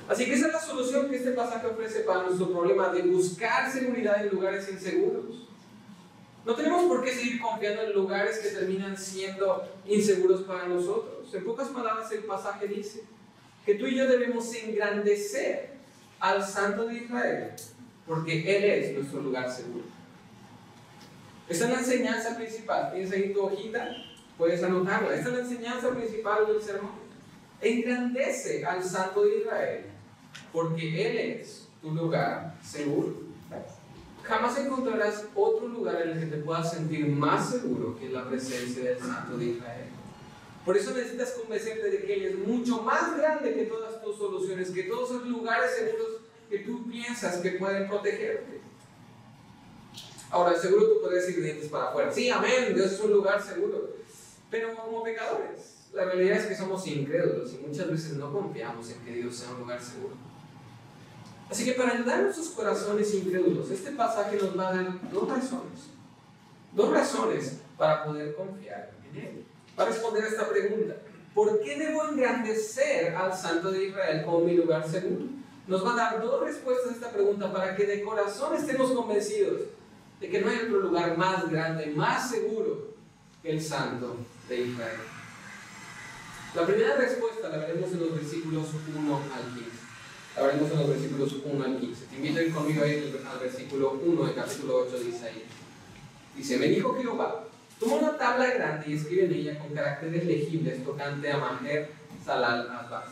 Así 0.08 0.26
que 0.26 0.34
esa 0.34 0.48
es 0.48 0.54
la 0.54 0.62
solución 0.62 1.10
que 1.10 1.18
este 1.18 1.32
pasaje 1.32 1.68
ofrece 1.68 2.00
para 2.02 2.24
nuestro 2.24 2.52
problema 2.52 2.90
de 2.90 3.04
buscar 3.04 3.72
seguridad 3.72 4.26
en 4.26 4.32
lugares 4.32 4.70
inseguros. 4.72 5.49
No 6.50 6.56
tenemos 6.56 6.86
por 6.86 7.04
qué 7.04 7.12
seguir 7.12 7.40
confiando 7.40 7.84
en 7.84 7.94
lugares 7.94 8.40
que 8.40 8.50
terminan 8.50 8.98
siendo 8.98 9.70
inseguros 9.86 10.42
para 10.42 10.68
nosotros. 10.68 11.32
En 11.32 11.46
pocas 11.46 11.68
palabras, 11.68 12.12
el 12.12 12.24
pasaje 12.24 12.68
dice 12.68 13.04
que 13.64 13.76
tú 13.76 13.86
y 13.86 13.96
yo 13.96 14.08
debemos 14.08 14.52
engrandecer 14.56 15.74
al 16.20 16.44
Santo 16.44 16.88
de 16.88 17.04
Israel, 17.04 17.52
porque 18.08 18.58
Él 18.58 18.64
es 18.64 18.98
nuestro 18.98 19.22
lugar 19.22 19.48
seguro. 19.52 19.84
Esta 21.48 21.66
es 21.66 21.72
la 21.72 21.80
enseñanza 21.82 22.36
principal. 22.36 22.94
Tienes 22.94 23.12
ahí 23.12 23.32
tu 23.32 23.44
hojita, 23.44 23.88
puedes 24.36 24.64
anotarla. 24.64 25.14
Esta 25.14 25.30
es 25.30 25.36
la 25.36 25.42
enseñanza 25.42 25.92
principal 25.92 26.48
del 26.48 26.64
sermón. 26.64 26.94
Engrandece 27.62 28.66
al 28.66 28.84
Santo 28.84 29.24
de 29.24 29.38
Israel, 29.38 29.86
porque 30.52 31.10
Él 31.12 31.42
es 31.42 31.68
tu 31.80 31.92
lugar 31.92 32.56
seguro 32.64 33.29
jamás 34.30 34.58
encontrarás 34.60 35.26
otro 35.34 35.68
lugar 35.68 36.04
en 36.04 36.10
el 36.10 36.20
que 36.20 36.36
te 36.38 36.38
puedas 36.44 36.72
sentir 36.72 37.08
más 37.08 37.50
seguro 37.50 37.98
que 37.98 38.06
en 38.06 38.14
la 38.14 38.30
presencia 38.30 38.84
del 38.84 39.00
Santo 39.00 39.38
de 39.38 39.46
Israel. 39.46 39.88
Por 40.64 40.78
eso 40.78 40.94
necesitas 40.94 41.32
convencerte 41.32 41.90
de 41.90 42.06
que 42.06 42.14
Él 42.14 42.26
es 42.26 42.48
mucho 42.48 42.84
más 42.84 43.18
grande 43.18 43.56
que 43.56 43.64
todas 43.64 44.02
tus 44.04 44.18
soluciones, 44.18 44.70
que 44.70 44.84
todos 44.84 45.10
esos 45.10 45.28
lugares 45.28 45.72
seguros 45.76 46.08
que 46.48 46.60
tú 46.60 46.88
piensas 46.88 47.38
que 47.38 47.54
pueden 47.54 47.88
protegerte. 47.88 48.62
Ahora, 50.30 50.56
seguro 50.56 50.86
tú 50.86 51.02
puedes 51.02 51.28
ir 51.30 51.42
dientes 51.42 51.70
para 51.70 51.90
afuera. 51.90 52.12
Sí, 52.12 52.30
amén, 52.30 52.76
Dios 52.76 52.92
es 52.92 53.00
un 53.00 53.12
lugar 53.12 53.42
seguro. 53.42 53.96
Pero 54.52 54.76
como 54.76 55.04
pecadores, 55.04 55.88
la 55.92 56.06
realidad 56.06 56.38
es 56.38 56.46
que 56.46 56.56
somos 56.56 56.86
incrédulos 56.86 57.52
y 57.54 57.58
muchas 57.58 57.90
veces 57.90 58.14
no 58.14 58.32
confiamos 58.32 58.92
en 58.92 59.00
que 59.04 59.14
Dios 59.14 59.36
sea 59.36 59.52
un 59.52 59.62
lugar 59.62 59.82
seguro. 59.82 60.29
Así 61.50 61.66
que 61.66 61.74
para 61.74 61.94
ayudar 61.94 62.20
a 62.20 62.22
nuestros 62.24 62.50
corazones 62.50 63.14
incrédulos, 63.14 63.72
este 63.72 63.92
pasaje 63.92 64.38
nos 64.38 64.58
va 64.58 64.70
a 64.70 64.76
dar 64.76 65.12
dos 65.12 65.28
razones. 65.28 65.90
Dos 66.74 66.92
razones 66.92 67.58
para 67.78 68.04
poder 68.04 68.36
confiar 68.36 68.92
en 69.10 69.20
Él. 69.20 69.46
Para 69.76 69.90
responder 69.90 70.24
a 70.24 70.28
esta 70.28 70.48
pregunta, 70.48 70.96
¿por 71.34 71.60
qué 71.62 71.78
debo 71.78 72.04
engrandecer 72.04 73.16
al 73.16 73.34
Santo 73.36 73.72
de 73.72 73.86
Israel 73.86 74.24
como 74.24 74.42
mi 74.42 74.56
lugar 74.56 74.88
seguro? 74.88 75.26
Nos 75.68 75.86
va 75.86 75.94
a 75.94 75.96
dar 75.96 76.22
dos 76.22 76.44
respuestas 76.44 76.92
a 76.92 76.96
esta 76.96 77.12
pregunta 77.12 77.52
para 77.52 77.76
que 77.76 77.86
de 77.86 78.04
corazón 78.04 78.56
estemos 78.56 78.92
convencidos 78.92 79.62
de 80.20 80.30
que 80.30 80.42
no 80.42 80.50
hay 80.50 80.58
otro 80.58 80.80
lugar 80.80 81.18
más 81.18 81.50
grande, 81.50 81.88
más 81.96 82.30
seguro 82.30 82.90
que 83.42 83.52
el 83.52 83.62
Santo 83.62 84.18
de 84.48 84.62
Israel. 84.62 85.00
La 86.56 86.66
primera 86.66 86.96
respuesta 86.96 87.50
la 87.50 87.58
veremos 87.58 87.92
en 87.92 88.00
los 88.02 88.16
versículos 88.16 88.68
1 88.96 89.16
al 89.16 89.54
15. 89.56 89.79
Hablaremos 90.40 90.72
en 90.72 90.78
los 90.78 90.88
versículos 90.88 91.36
1 91.44 91.66
al 91.66 91.78
15. 91.78 92.06
Te 92.06 92.16
invito 92.16 92.40
a 92.40 92.44
ir 92.44 92.54
conmigo 92.54 92.84
ahí 92.84 93.14
al 93.30 93.40
versículo 93.40 94.00
1 94.02 94.26
del 94.26 94.36
capítulo 94.36 94.86
8 94.88 95.00
de 95.00 95.10
Isaías. 95.10 95.50
Dice, 96.34 96.58
me 96.58 96.68
dijo 96.68 96.96
Jehová, 96.96 97.44
toma 97.78 97.96
una 97.96 98.18
tabla 98.18 98.54
grande 98.54 98.86
y 98.90 98.94
escribe 98.94 99.26
en 99.26 99.34
ella 99.34 99.60
con 99.60 99.74
caracteres 99.74 100.26
legibles 100.26 100.86
tocante 100.86 101.30
a 101.30 101.38
Maher, 101.38 101.90
Salal, 102.26 102.70
Asbaz. 102.72 103.10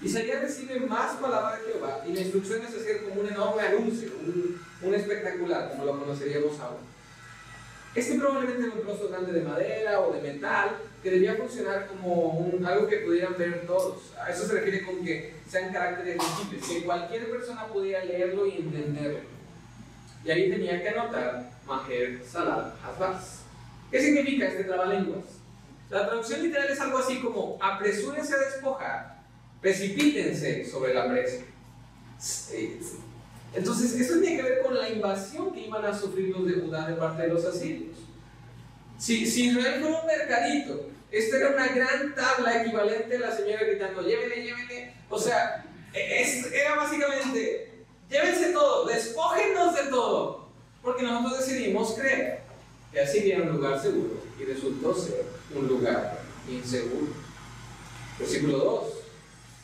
Isaías 0.00 0.42
recibe 0.42 0.78
más 0.78 1.16
palabras 1.16 1.58
de 1.58 1.72
Jehová 1.72 2.04
y 2.06 2.12
la 2.12 2.20
instrucción 2.20 2.62
es 2.62 2.68
hacer 2.68 3.02
como 3.02 3.22
un 3.22 3.26
enorme 3.26 3.62
anuncio, 3.62 4.10
un, 4.24 4.60
un 4.82 4.94
espectacular, 4.94 5.70
como 5.72 5.86
lo 5.86 5.98
conoceríamos 5.98 6.60
ahora. 6.60 6.78
Este 7.96 8.16
probablemente 8.16 8.62
era 8.62 8.74
un 8.74 8.82
trozo 8.82 9.08
grande 9.08 9.32
de 9.32 9.42
madera 9.42 10.00
o 10.00 10.12
de 10.12 10.20
metal 10.20 10.76
que 11.04 11.10
debía 11.10 11.36
funcionar 11.36 11.86
como 11.86 12.30
un, 12.30 12.64
algo 12.64 12.88
que 12.88 12.96
pudieran 12.96 13.36
ver 13.36 13.66
todos. 13.66 14.14
A 14.18 14.30
eso 14.30 14.46
se 14.46 14.54
refiere 14.54 14.82
con 14.82 15.04
que 15.04 15.34
sean 15.46 15.70
caracteres 15.70 16.16
visibles, 16.16 16.66
que 16.66 16.82
cualquier 16.82 17.30
persona 17.30 17.66
pudiera 17.66 18.02
leerlo 18.06 18.46
y 18.46 18.56
entenderlo. 18.56 19.18
Y 20.24 20.30
ahí 20.30 20.50
tenía 20.50 20.82
que 20.82 20.88
anotar 20.88 21.50
Maher 21.66 22.22
Salat 22.26 22.74
Hazbaz. 22.82 23.40
¿Qué 23.90 24.00
significa 24.00 24.46
este 24.46 24.64
trabalenguas? 24.64 25.24
La 25.90 26.06
traducción 26.06 26.42
literal 26.42 26.70
es 26.70 26.80
algo 26.80 26.96
así 26.96 27.20
como 27.20 27.58
apresúrense 27.60 28.34
a 28.34 28.38
despojar, 28.38 29.18
precipítense 29.60 30.64
sobre 30.64 30.94
la 30.94 31.06
presa. 31.06 31.44
Entonces, 33.52 34.00
esto 34.00 34.20
tiene 34.20 34.36
que 34.38 34.42
ver 34.42 34.62
con 34.62 34.74
la 34.74 34.88
invasión 34.88 35.52
que 35.52 35.66
iban 35.66 35.84
a 35.84 35.96
sufrir 35.96 36.30
los 36.30 36.46
de 36.46 36.54
Judá 36.54 36.88
de 36.88 36.94
parte 36.94 37.24
de 37.24 37.28
los 37.28 37.44
asirios. 37.44 37.98
Si, 38.96 39.26
si 39.26 39.48
Israel 39.48 39.82
fuera 39.82 40.00
un 40.00 40.06
mercadito, 40.06 40.93
esta 41.18 41.36
era 41.36 41.50
una 41.50 41.68
gran 41.68 42.14
tabla 42.14 42.62
equivalente 42.62 43.16
a 43.16 43.20
la 43.20 43.36
señora 43.36 43.62
gritando, 43.64 44.02
llévele, 44.02 44.42
llévele. 44.42 44.94
O 45.08 45.18
sea, 45.18 45.64
es, 45.92 46.52
era 46.52 46.74
básicamente, 46.74 47.84
llévense 48.10 48.52
todo, 48.52 48.86
despójennos 48.86 49.74
de 49.74 49.90
todo. 49.90 50.48
Porque 50.82 51.02
nosotros 51.02 51.46
decidimos 51.46 51.94
creer 51.94 52.40
que 52.92 53.00
así 53.00 53.30
era 53.30 53.42
un 53.42 53.56
lugar 53.56 53.80
seguro 53.80 54.20
y 54.38 54.44
resultó 54.44 54.94
ser 54.94 55.24
un 55.54 55.66
lugar 55.66 56.20
inseguro. 56.48 57.12
Versículo 58.18 58.58
2. 58.58 58.84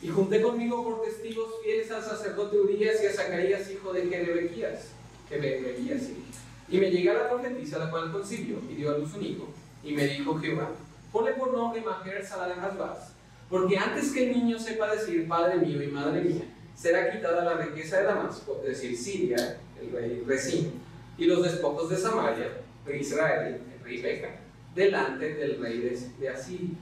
Y 0.03 0.09
junté 0.09 0.41
conmigo 0.41 0.83
por 0.83 1.03
testigos 1.03 1.61
fieles 1.63 1.91
al 1.91 2.03
sacerdote 2.03 2.57
Urias 2.59 3.03
y 3.03 3.05
a 3.05 3.13
Zacarías, 3.13 3.69
hijo 3.69 3.93
de 3.93 4.07
Jerebequías. 4.07 4.87
Jerebequías, 5.29 6.01
sí. 6.01 6.25
Y 6.69 6.77
me 6.79 6.89
llegué 6.89 7.11
a 7.11 7.15
la 7.15 7.29
profetisa, 7.29 7.77
la 7.77 7.91
cual 7.91 8.11
concibió 8.11 8.57
y 8.69 8.75
dio 8.75 8.89
a 8.89 8.97
luz 8.97 9.13
un 9.13 9.25
hijo. 9.25 9.47
Y 9.83 9.91
me 9.91 10.07
dijo 10.07 10.39
Jehová, 10.39 10.71
ponle 11.11 11.33
por 11.33 11.53
nombre 11.53 11.81
Majer 11.81 12.25
Salah 12.25 12.53
Hasbaz, 12.53 13.13
porque 13.49 13.77
antes 13.77 14.11
que 14.11 14.31
el 14.31 14.37
niño 14.37 14.57
sepa 14.57 14.95
decir 14.95 15.27
Padre 15.27 15.57
mío 15.57 15.81
y 15.83 15.87
Madre 15.87 16.21
mía, 16.21 16.43
será 16.75 17.11
quitada 17.11 17.43
la 17.43 17.53
riqueza 17.61 17.99
de 17.99 18.05
Damasco, 18.05 18.61
es 18.63 18.69
decir, 18.69 18.97
Siria, 18.97 19.59
el 19.79 19.91
rey 19.91 20.23
Resín, 20.25 20.81
y 21.17 21.25
los 21.25 21.43
despojos 21.43 21.89
de 21.89 21.97
Samaria, 21.97 22.61
de 22.85 22.97
Israel, 22.97 23.61
el 23.73 23.83
rey 23.83 24.01
Beca, 24.01 24.39
delante 24.73 25.35
del 25.35 25.61
rey 25.61 25.79
de, 26.19 26.29
Asiria. 26.29 26.75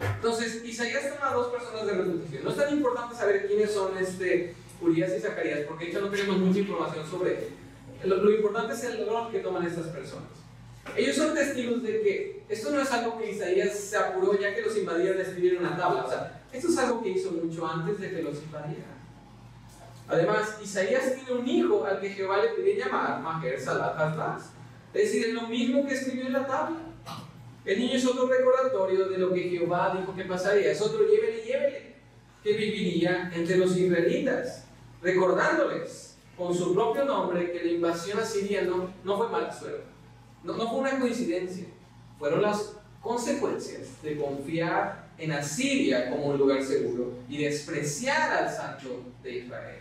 Entonces, 0.00 0.64
Isaías 0.64 1.14
toma 1.14 1.30
a 1.30 1.34
dos 1.34 1.48
personas 1.48 1.86
de 1.86 1.92
reputación. 1.92 2.44
No 2.44 2.50
es 2.50 2.56
tan 2.56 2.72
importante 2.72 3.14
saber 3.14 3.46
quiénes 3.46 3.70
son 3.70 3.96
este, 3.98 4.54
Urias 4.80 5.12
y 5.16 5.20
Zacarías, 5.20 5.60
porque 5.68 5.84
de 5.84 5.90
hecho 5.90 6.00
no 6.00 6.08
tenemos 6.08 6.38
mucha 6.38 6.60
información 6.60 7.06
sobre 7.08 7.32
ellos. 7.32 7.50
Lo, 8.04 8.16
lo 8.16 8.30
importante 8.30 8.72
es 8.72 8.84
el 8.84 9.06
rol 9.06 9.30
que 9.30 9.40
toman 9.40 9.66
estas 9.66 9.88
personas. 9.88 10.30
Ellos 10.96 11.16
son 11.16 11.34
testigos 11.34 11.82
de 11.82 12.00
que 12.02 12.42
esto 12.48 12.70
no 12.70 12.80
es 12.80 12.90
algo 12.90 13.18
que 13.18 13.30
Isaías 13.30 13.78
se 13.78 13.96
apuró 13.96 14.38
ya 14.38 14.54
que 14.54 14.62
los 14.62 14.76
invadieron 14.76 15.18
a 15.18 15.22
escribir 15.22 15.58
una 15.58 15.76
tabla. 15.76 16.04
O 16.04 16.08
sea, 16.08 16.42
esto 16.52 16.68
es 16.68 16.78
algo 16.78 17.02
que 17.02 17.10
hizo 17.10 17.30
mucho 17.32 17.66
antes 17.66 18.00
de 18.00 18.10
que 18.10 18.22
los 18.22 18.42
invadieran. 18.42 19.00
Además, 20.08 20.58
Isaías 20.62 21.14
tiene 21.14 21.40
un 21.40 21.48
hijo 21.48 21.84
al 21.84 22.00
que 22.00 22.10
Jehová 22.10 22.42
le 22.42 22.48
pide 22.48 22.76
llamar 22.76 23.20
Majer 23.20 23.60
Salat 23.60 24.40
Es 24.92 25.02
decir, 25.04 25.26
es 25.26 25.34
lo 25.34 25.42
mismo 25.42 25.86
que 25.86 25.94
escribió 25.94 26.26
en 26.26 26.32
la 26.32 26.46
tabla. 26.46 26.78
El 27.64 27.78
niño 27.78 27.94
es 27.94 28.06
otro 28.06 28.26
recordatorio 28.26 29.08
de 29.08 29.18
lo 29.18 29.32
que 29.32 29.42
Jehová 29.42 29.94
dijo 29.96 30.14
que 30.16 30.24
pasaría. 30.24 30.72
Es 30.72 30.80
otro 30.80 31.06
llévele, 31.06 31.44
llévele, 31.44 31.94
que 32.42 32.52
viviría 32.54 33.30
entre 33.32 33.58
los 33.58 33.76
israelitas, 33.76 34.64
recordándoles 35.00 36.16
con 36.36 36.52
su 36.54 36.74
propio 36.74 37.04
nombre 37.04 37.52
que 37.52 37.62
la 37.62 37.70
invasión 37.70 38.18
asiria 38.18 38.62
no, 38.62 38.92
no 39.04 39.16
fue 39.16 39.28
mala 39.28 39.52
suerte. 39.52 39.84
No, 40.42 40.56
no 40.56 40.68
fue 40.68 40.80
una 40.80 40.98
coincidencia. 40.98 41.66
Fueron 42.18 42.42
las 42.42 42.76
consecuencias 43.00 44.02
de 44.02 44.16
confiar 44.16 45.10
en 45.18 45.32
Asiria 45.32 46.10
como 46.10 46.26
un 46.26 46.38
lugar 46.38 46.62
seguro 46.62 47.12
y 47.28 47.44
despreciar 47.44 48.32
al 48.32 48.50
santo 48.50 49.04
de 49.22 49.38
Israel. 49.38 49.80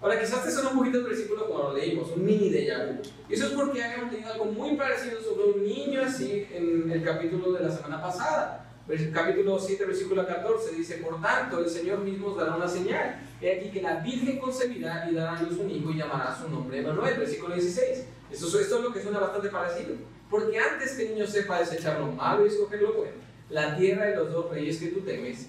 Ahora, 0.00 0.20
quizás 0.20 0.44
te 0.44 0.50
suena 0.50 0.70
un 0.70 0.78
poquito 0.78 0.98
el 0.98 1.04
versículo 1.04 1.46
como 1.46 1.62
lo 1.62 1.74
leímos, 1.74 2.10
un 2.10 2.24
mini 2.24 2.50
de 2.50 2.74
vu. 2.86 3.02
Y 3.28 3.34
eso 3.34 3.46
es 3.46 3.52
porque 3.52 3.82
habíamos 3.82 4.10
tenido 4.10 4.32
algo 4.32 4.46
muy 4.46 4.76
parecido 4.76 5.22
sobre 5.22 5.52
un 5.52 5.64
niño 5.64 6.02
así 6.02 6.46
en 6.52 6.90
el 6.90 7.04
capítulo 7.04 7.52
de 7.52 7.64
la 7.64 7.70
semana 7.70 8.02
pasada. 8.02 8.66
Capítulo 9.12 9.60
7, 9.60 9.84
versículo 9.86 10.26
14 10.26 10.74
dice, 10.74 10.96
por 10.96 11.20
tanto, 11.22 11.60
el 11.60 11.70
Señor 11.70 12.00
mismo 12.00 12.28
os 12.28 12.36
dará 12.36 12.56
una 12.56 12.66
señal. 12.66 13.16
He 13.40 13.58
aquí 13.58 13.70
que 13.70 13.80
la 13.80 14.00
Virgen 14.00 14.40
concebirá 14.40 15.08
y 15.08 15.14
dará 15.14 15.38
a 15.38 15.42
luz 15.42 15.56
un 15.58 15.70
hijo 15.70 15.92
y 15.92 15.98
llamará 15.98 16.36
su 16.36 16.48
nombre 16.50 16.80
Emanuel. 16.80 17.16
Versículo 17.18 17.54
16. 17.54 18.04
Esto, 18.32 18.46
esto 18.58 18.76
es 18.78 18.82
lo 18.82 18.92
que 18.92 19.02
suena 19.02 19.20
bastante 19.20 19.48
parecido. 19.48 19.94
Porque 20.30 20.58
antes 20.58 20.92
que 20.92 21.06
el 21.06 21.14
niño 21.14 21.26
sepa 21.26 21.58
desechar 21.58 22.00
lo 22.00 22.06
malo 22.06 22.44
y 22.44 22.48
escoger 22.48 22.80
lo 22.80 22.94
bueno, 22.94 23.16
la 23.50 23.76
tierra 23.76 24.06
de 24.06 24.16
los 24.16 24.32
dos 24.32 24.50
reyes 24.50 24.78
que 24.78 24.88
tú 24.88 25.00
temes 25.00 25.46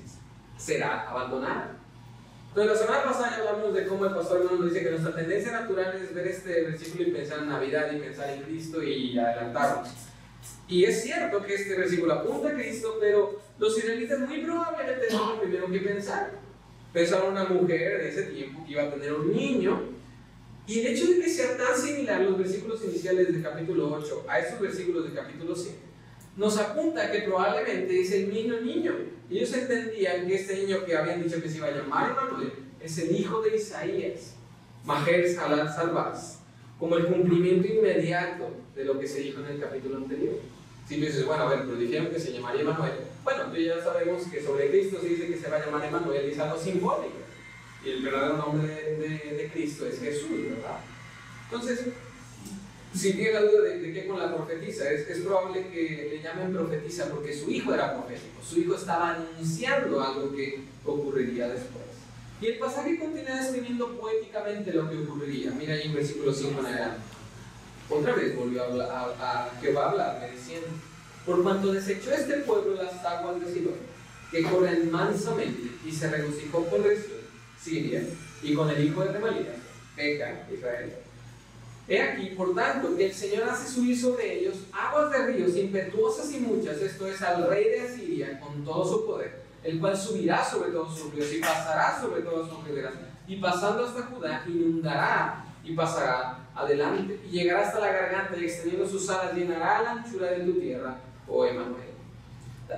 será 0.57 1.09
abandonada. 1.09 1.77
Entonces, 2.49 2.79
la 2.79 2.85
semana 2.85 3.03
pasada 3.03 3.37
hablamos 3.37 3.73
de 3.73 3.87
cómo 3.87 4.05
el 4.05 4.13
pastor 4.13 4.45
nos 4.45 4.65
dice 4.65 4.83
que 4.83 4.91
nuestra 4.91 5.15
tendencia 5.15 5.51
natural 5.53 5.95
es 5.95 6.13
ver 6.13 6.27
este 6.27 6.61
versículo 6.61 7.07
y 7.07 7.11
pensar 7.11 7.39
en 7.39 7.49
Navidad 7.49 7.91
y 7.91 7.97
pensar 7.97 8.29
en 8.29 8.43
Cristo 8.43 8.83
y 8.83 9.17
adelantarnos. 9.17 9.89
Y 10.67 10.83
es 10.83 11.01
cierto 11.01 11.41
que 11.43 11.55
este 11.55 11.75
versículo 11.75 12.13
apunta 12.13 12.49
a 12.49 12.53
Cristo, 12.53 12.97
pero 12.99 13.39
los 13.57 13.77
israelitas 13.77 14.19
muy 14.19 14.43
probablemente 14.43 15.07
no 15.11 15.33
lo 15.33 15.41
primero 15.41 15.71
que 15.71 15.79
pensar. 15.79 16.31
Pensaron 16.91 17.31
una 17.31 17.45
mujer 17.45 17.97
de 17.99 18.09
ese 18.09 18.23
tiempo 18.23 18.63
que 18.65 18.73
iba 18.73 18.83
a 18.83 18.91
tener 18.91 19.13
un 19.13 19.33
niño. 19.33 19.81
Y 20.65 20.79
el 20.79 20.87
hecho 20.87 21.07
de 21.07 21.19
que 21.19 21.29
sea 21.29 21.57
tan 21.57 21.77
similar 21.77 22.21
los 22.21 22.37
versículos 22.37 22.83
iniciales 22.85 23.27
del 23.27 23.43
capítulo 23.43 23.91
8 23.91 24.25
a 24.27 24.39
estos 24.39 24.61
versículos 24.61 25.03
del 25.03 25.13
capítulo 25.13 25.55
7 25.55 25.77
nos 26.37 26.57
apunta 26.57 27.11
que 27.11 27.19
probablemente 27.19 28.01
es 28.01 28.11
el 28.11 28.27
mismo 28.27 28.59
niño. 28.59 28.93
Ellos 29.29 29.53
entendían 29.53 30.27
que 30.27 30.35
este 30.35 30.57
niño 30.57 30.83
que 30.85 30.95
habían 30.95 31.21
dicho 31.21 31.41
que 31.41 31.49
se 31.49 31.57
iba 31.57 31.67
a 31.67 31.71
llamar 31.71 32.11
Emanuel 32.11 32.53
es 32.81 32.97
el 32.97 33.15
hijo 33.15 33.41
de 33.41 33.57
Isaías, 33.57 34.33
Majer 34.83 35.29
Salvaz, 35.33 36.39
como 36.79 36.97
el 36.97 37.07
cumplimiento 37.07 37.67
inmediato 37.67 38.49
de 38.75 38.85
lo 38.85 38.99
que 38.99 39.07
se 39.07 39.19
dijo 39.19 39.41
en 39.41 39.47
el 39.47 39.59
capítulo 39.59 39.97
anterior. 39.97 40.35
Si 40.87 40.95
tú 40.95 41.05
dices, 41.05 41.25
bueno, 41.25 41.43
a 41.43 41.49
ver, 41.49 41.59
pero 41.65 41.77
dijeron 41.77 42.07
que 42.07 42.19
se 42.19 42.33
llamaría 42.33 42.61
Emanuel. 42.61 42.91
Bueno, 43.23 43.43
tú 43.51 43.57
ya 43.57 43.81
sabemos 43.81 44.23
que 44.23 44.43
sobre 44.43 44.69
Cristo 44.69 44.99
se 45.01 45.09
dice 45.09 45.27
que 45.27 45.37
se 45.37 45.49
va 45.49 45.57
a 45.57 45.65
llamar 45.65 45.85
Emanuel 45.85 46.27
y 46.27 46.31
es 46.31 46.39
algo 46.39 46.59
simbólico. 46.59 47.22
Y 47.85 47.89
el 47.89 48.01
verdadero 48.03 48.37
nombre 48.37 48.67
de, 48.67 49.35
de 49.35 49.49
Cristo 49.51 49.85
es 49.85 49.99
Jesús, 49.99 50.29
¿verdad? 50.49 50.79
Entonces, 51.45 51.85
si 52.95 53.13
tiene 53.13 53.33
la 53.33 53.41
duda 53.41 53.61
de, 53.63 53.93
qué 53.93 54.07
con 54.07 54.19
la 54.19 54.35
profetisa, 54.35 54.89
es, 54.91 55.07
es, 55.07 55.19
probable 55.19 55.67
que 55.67 56.09
le 56.11 56.21
llamen 56.21 56.53
profetisa 56.53 57.09
porque 57.09 57.33
su 57.33 57.49
hijo 57.49 57.73
era 57.73 57.93
profético, 57.93 58.43
su 58.43 58.59
hijo 58.59 58.75
estaba 58.75 59.15
anunciando 59.15 60.01
algo 60.01 60.33
que 60.35 60.63
ocurriría 60.85 61.47
después. 61.49 61.83
Y 62.39 62.47
el 62.47 62.59
pasaje 62.59 62.99
continúa 62.99 63.35
describiendo 63.35 63.97
poéticamente 63.99 64.73
lo 64.73 64.89
que 64.89 64.97
ocurriría. 64.97 65.51
Mira 65.51 65.73
ahí 65.73 65.83
en 65.87 65.95
versículo 65.95 66.33
5 66.33 66.59
en 66.59 66.65
adelante. 66.65 67.01
Otra 67.89 68.13
vez 68.15 68.35
volvió 68.35 68.61
a, 68.61 68.65
hablar, 68.65 68.89
a, 68.91 69.51
Jehová 69.61 70.19
a 70.21 70.27
diciendo, 70.27 70.67
por 71.25 71.41
cuanto 71.41 71.73
desechó 71.73 72.11
este 72.11 72.37
pueblo 72.39 72.75
las 72.75 73.03
aguas 73.05 73.39
de 73.39 73.53
Sidón, 73.53 73.75
que 74.29 74.43
corren 74.43 74.91
mansamente, 74.91 75.71
y 75.85 75.91
se 75.91 76.09
regocijó 76.09 76.65
con 76.65 76.83
Siria, 77.63 78.03
y 78.41 78.53
con 78.53 78.69
el 78.69 78.83
hijo 78.83 79.03
de 79.03 79.13
Remalías, 79.13 79.55
Peca, 79.95 80.45
Israel 80.51 80.93
He 81.87 82.01
aquí, 82.01 82.27
por 82.27 82.55
tanto, 82.55 82.95
que 82.95 83.07
el 83.07 83.13
Señor 83.13 83.49
hace 83.49 83.69
subir 83.69 83.99
sobre 83.99 84.39
ellos 84.39 84.55
aguas 84.71 85.11
de 85.11 85.27
ríos 85.27 85.55
impetuosas 85.57 86.33
y 86.33 86.39
muchas, 86.39 86.77
esto 86.77 87.07
es 87.07 87.21
al 87.21 87.47
rey 87.47 87.65
de 87.65 87.81
Asiria 87.81 88.39
con 88.39 88.63
todo 88.63 88.85
su 88.85 89.05
poder, 89.05 89.43
el 89.63 89.79
cual 89.79 89.97
subirá 89.97 90.43
sobre 90.43 90.71
todos 90.71 90.97
sus 90.97 91.13
ríos 91.13 91.33
y 91.33 91.39
pasará 91.39 91.99
sobre 92.01 92.21
todas 92.21 92.49
sus 92.49 92.63
riberas, 92.65 92.93
y 93.27 93.35
pasando 93.37 93.85
hasta 93.85 94.03
Judá, 94.03 94.43
inundará 94.47 95.45
y 95.63 95.73
pasará 95.73 96.39
adelante, 96.55 97.19
y 97.29 97.31
llegará 97.31 97.67
hasta 97.67 97.79
la 97.79 97.91
garganta 97.91 98.37
y 98.37 98.45
extendiendo 98.45 98.87
sus 98.87 99.09
alas 99.09 99.33
llenará 99.33 99.81
la 99.81 99.91
anchura 99.91 100.31
de 100.31 100.45
tu 100.45 100.53
tierra, 100.53 100.97
oh 101.27 101.45
Emanuel. 101.45 101.93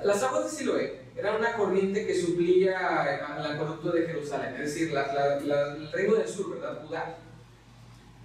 Las 0.04 0.22
aguas 0.24 0.46
de 0.46 0.58
Siloé 0.58 1.05
eran 1.15 1.38
una 1.38 1.53
corriente 1.53 2.05
que 2.05 2.19
suplía 2.19 3.03
al 3.36 3.45
acueducto 3.53 3.91
de 3.91 4.05
Jerusalén, 4.05 4.55
es 4.55 4.74
decir, 4.74 4.93
el 4.93 5.91
reino 5.91 6.15
del 6.15 6.27
sur, 6.27 6.50
¿verdad? 6.51 6.84
Judá 6.86 7.17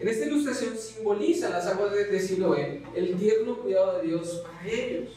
en 0.00 0.08
esta 0.08 0.24
ilustración 0.24 0.78
simboliza 0.78 1.50
las 1.50 1.66
aguas 1.66 1.92
de, 1.92 2.18
Siloé 2.18 2.82
el 2.96 3.16
tierno 3.18 3.58
cuidado 3.58 3.98
de 3.98 4.08
Dios 4.08 4.42
para 4.46 4.66
ellos. 4.66 5.10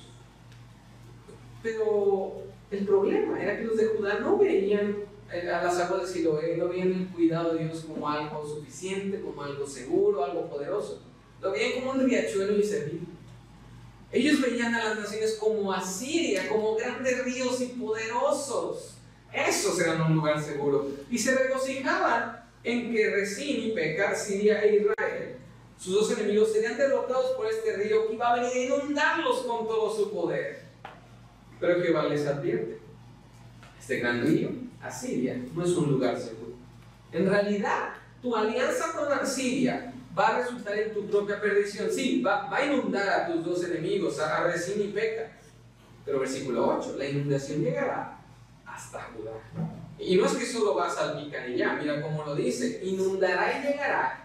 Pero 1.63 2.43
el 2.69 2.85
problema 2.85 3.41
era 3.41 3.57
que 3.57 3.63
los 3.63 3.77
de 3.77 3.85
Judá 3.85 4.19
no 4.19 4.37
veían 4.37 4.97
eh, 5.31 5.49
a 5.49 5.63
las 5.63 5.79
aguas 5.79 6.01
de 6.01 6.07
Siloé, 6.09 6.57
no 6.57 6.67
veían 6.67 6.91
el 6.91 7.07
cuidado 7.07 7.53
de 7.53 7.63
Dios 7.63 7.85
como 7.87 8.09
algo 8.09 8.45
suficiente, 8.45 9.21
como 9.21 9.41
algo 9.41 9.65
seguro, 9.65 10.25
algo 10.25 10.49
poderoso. 10.49 11.01
Lo 11.41 11.51
veían 11.53 11.79
como 11.79 11.91
un 11.91 12.03
riachuelo 12.05 12.53
inservible. 12.53 13.07
Ellos 14.13 14.41
veían 14.41 14.75
a 14.75 14.89
las 14.89 15.00
naciones 15.00 15.38
como 15.39 15.74
Asiria, 15.74 16.48
como 16.48 16.75
grandes 16.75 17.25
ríos 17.25 17.60
y 17.62 17.65
poderosos. 17.65 18.93
Esos 19.34 19.79
eran 19.79 20.03
un 20.03 20.15
lugar 20.17 20.39
seguro. 20.39 20.88
Y 21.10 21.17
se 21.17 21.34
regocijaban 21.34 22.46
en 22.63 22.93
que 22.93 23.10
Resín 23.10 23.70
y 23.70 23.72
Peca, 23.72 24.13
Siria 24.13 24.63
e 24.63 24.75
Israel, 24.75 25.36
sus 25.79 25.96
dos 25.96 26.12
enemigos, 26.12 26.53
serían 26.53 26.77
derrotados 26.77 27.32
por 27.32 27.48
este 27.48 27.75
río 27.75 28.08
que 28.08 28.13
iba 28.13 28.32
a 28.32 28.36
venir 28.36 28.72
a 28.72 28.75
inundarlos 28.75 29.39
con 29.39 29.65
todo 29.65 29.93
su 29.93 30.12
poder. 30.12 30.62
Pero 31.60 31.82
Jehová 31.82 32.03
les 32.03 32.27
advierte, 32.27 32.77
este 33.79 33.98
gran 33.98 34.22
río, 34.22 34.51
Asiria, 34.79 35.41
no 35.55 35.63
es 35.65 35.72
un 35.72 35.91
lugar 35.91 36.20
seguro. 36.20 36.53
En 37.12 37.27
realidad, 37.27 37.96
tu 38.22 38.36
alianza 38.36 38.91
con 38.91 39.12
Asiria 39.12 39.92
va 40.17 40.27
a 40.27 40.38
resultar 40.39 40.77
en 40.77 40.93
tu 40.93 41.08
propia 41.08 41.39
perdición. 41.41 41.89
Sí, 41.91 42.22
va, 42.22 42.50
a 42.53 42.65
inundar 42.65 43.08
a 43.10 43.27
tus 43.27 43.46
dos 43.46 43.63
enemigos, 43.63 44.20
a 44.20 44.43
Resín 44.43 44.82
y 44.82 44.88
Peca. 44.88 45.32
Pero 46.05 46.20
versículo 46.20 46.77
8, 46.77 46.96
la 46.98 47.05
inundación 47.05 47.62
llegará 47.62 48.20
hasta 48.65 49.01
Judá 49.03 49.32
Y 49.98 50.17
no 50.17 50.25
es 50.25 50.34
que 50.34 50.46
solo 50.46 50.75
va 50.75 50.88
a 50.88 50.89
salpicar 50.89 51.50
y 51.50 51.58
ya, 51.58 51.74
mira 51.74 52.01
cómo 52.01 52.25
lo 52.25 52.36
dice, 52.36 52.82
inundará 52.84 53.60
y 53.60 53.67
llegará 53.67 54.24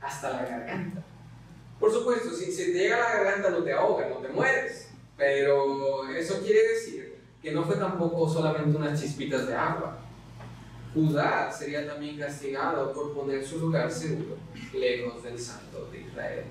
hasta 0.00 0.30
la 0.30 0.44
garganta. 0.44 1.02
Por 1.80 1.92
supuesto, 1.92 2.30
si 2.30 2.52
se 2.52 2.66
te 2.66 2.72
llega 2.72 2.96
a 2.96 3.00
la 3.00 3.14
garganta 3.16 3.50
no 3.50 3.64
te 3.64 3.72
ahoga, 3.72 4.08
no 4.08 4.16
te 4.16 4.28
mueres, 4.28 4.90
pero 5.16 6.08
eso 6.08 6.40
quiere 6.40 6.68
decir 6.68 7.18
que 7.42 7.50
no 7.50 7.64
fue 7.64 7.76
tampoco 7.76 8.28
solamente 8.28 8.76
unas 8.76 9.00
chispitas 9.00 9.48
de 9.48 9.54
agua. 9.56 9.98
Judá 10.94 11.50
sería 11.50 11.86
también 11.86 12.18
castigado 12.18 12.92
por 12.92 13.14
poner 13.14 13.44
su 13.44 13.58
lugar 13.58 13.90
seguro 13.90 14.36
lejos 14.74 15.22
del 15.22 15.38
santo 15.38 15.88
de 15.90 16.00
Israel. 16.00 16.44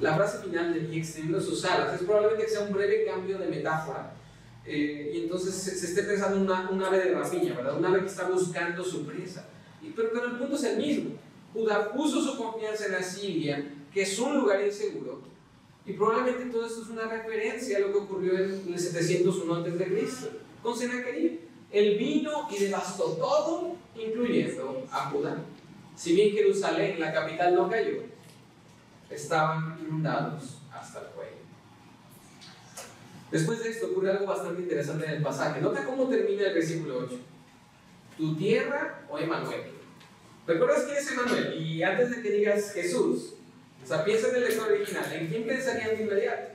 La 0.00 0.14
frase 0.14 0.42
final 0.42 0.74
de 0.74 0.94
y 0.94 0.98
extendiendo 0.98 1.40
sus 1.40 1.64
alas 1.64 1.94
es 1.94 2.06
probablemente 2.06 2.44
que 2.44 2.50
sea 2.50 2.66
un 2.66 2.72
breve 2.72 3.04
cambio 3.04 3.38
de 3.38 3.48
metáfora. 3.48 4.12
Eh, 4.66 5.12
y 5.14 5.22
entonces 5.24 5.54
se, 5.54 5.86
esté 5.86 6.02
pensando 6.02 6.36
en 6.36 6.42
una, 6.42 6.68
un 6.70 6.82
ave 6.82 6.98
de 6.98 7.14
rapiña, 7.14 7.54
¿verdad? 7.54 7.78
Un 7.78 7.84
ave 7.84 8.00
que 8.00 8.06
está 8.06 8.28
buscando 8.28 8.82
su 8.82 9.06
presa. 9.06 9.46
Y, 9.82 9.90
pero, 9.90 10.10
pero 10.12 10.26
el 10.26 10.38
punto 10.38 10.56
es 10.56 10.64
el 10.64 10.78
mismo. 10.78 11.10
Judá 11.52 11.92
puso 11.92 12.20
su 12.20 12.36
confianza 12.36 12.86
en 12.86 12.94
Asiria, 12.94 13.64
que 13.92 14.02
es 14.02 14.18
un 14.18 14.38
lugar 14.38 14.64
inseguro, 14.64 15.22
y 15.86 15.92
probablemente 15.92 16.46
todo 16.46 16.66
esto 16.66 16.82
es 16.82 16.88
una 16.88 17.06
referencia 17.06 17.76
a 17.76 17.80
lo 17.80 17.92
que 17.92 17.98
ocurrió 17.98 18.38
en 18.38 18.72
el 18.72 18.78
701 18.78 19.54
a.C. 19.54 20.30
con 20.62 20.76
Sennacherib. 20.76 21.43
Él 21.74 21.98
vino 21.98 22.48
y 22.50 22.58
devastó 22.58 23.04
todo, 23.14 23.74
incluyendo 23.96 24.86
a 24.92 25.10
Judá. 25.10 25.36
Si 25.96 26.14
bien 26.14 26.32
Jerusalén, 26.32 27.00
la 27.00 27.12
capital, 27.12 27.54
no 27.56 27.68
cayó, 27.68 28.02
estaban 29.10 29.76
inundados 29.84 30.58
hasta 30.72 31.00
el 31.00 31.06
cuello. 31.08 31.32
Después 33.32 33.64
de 33.64 33.70
esto 33.70 33.86
ocurre 33.86 34.12
algo 34.12 34.26
bastante 34.26 34.62
interesante 34.62 35.04
en 35.06 35.12
el 35.14 35.22
pasaje. 35.22 35.60
Nota 35.60 35.84
cómo 35.84 36.08
termina 36.08 36.46
el 36.46 36.54
versículo 36.54 36.98
8. 36.98 37.18
Tu 38.18 38.36
tierra 38.36 39.02
o 39.10 39.18
Emanuel. 39.18 39.62
¿Recuerdas 40.46 40.84
quién 40.84 40.98
es 40.98 41.10
Emanuel? 41.10 41.60
Y 41.60 41.82
antes 41.82 42.10
de 42.10 42.22
que 42.22 42.30
digas 42.30 42.72
Jesús, 42.72 43.34
o 43.82 43.86
sea, 43.86 44.04
piensa 44.04 44.28
en 44.28 44.36
el 44.36 44.44
lector 44.44 44.70
original, 44.70 45.12
¿en 45.12 45.26
quién 45.26 45.44
pensarían 45.44 45.96
de 45.96 46.02
inmediato? 46.04 46.54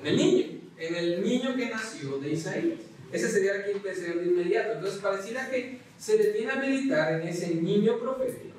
En 0.00 0.06
el 0.06 0.16
niño, 0.16 0.46
en 0.78 0.94
el 0.94 1.22
niño 1.22 1.54
que 1.54 1.68
nació 1.68 2.16
de 2.16 2.32
Isaías. 2.32 2.91
Ese 3.12 3.28
sería 3.28 3.62
quien 3.64 3.80
pensarían 3.80 4.18
de 4.18 4.24
inmediato. 4.24 4.72
Entonces 4.72 5.00
pareciera 5.00 5.50
que 5.50 5.78
se 5.98 6.16
detiene 6.16 6.52
a 6.52 6.56
meditar 6.56 7.12
en 7.12 7.28
ese 7.28 7.54
niño 7.54 7.98
profético 7.98 8.56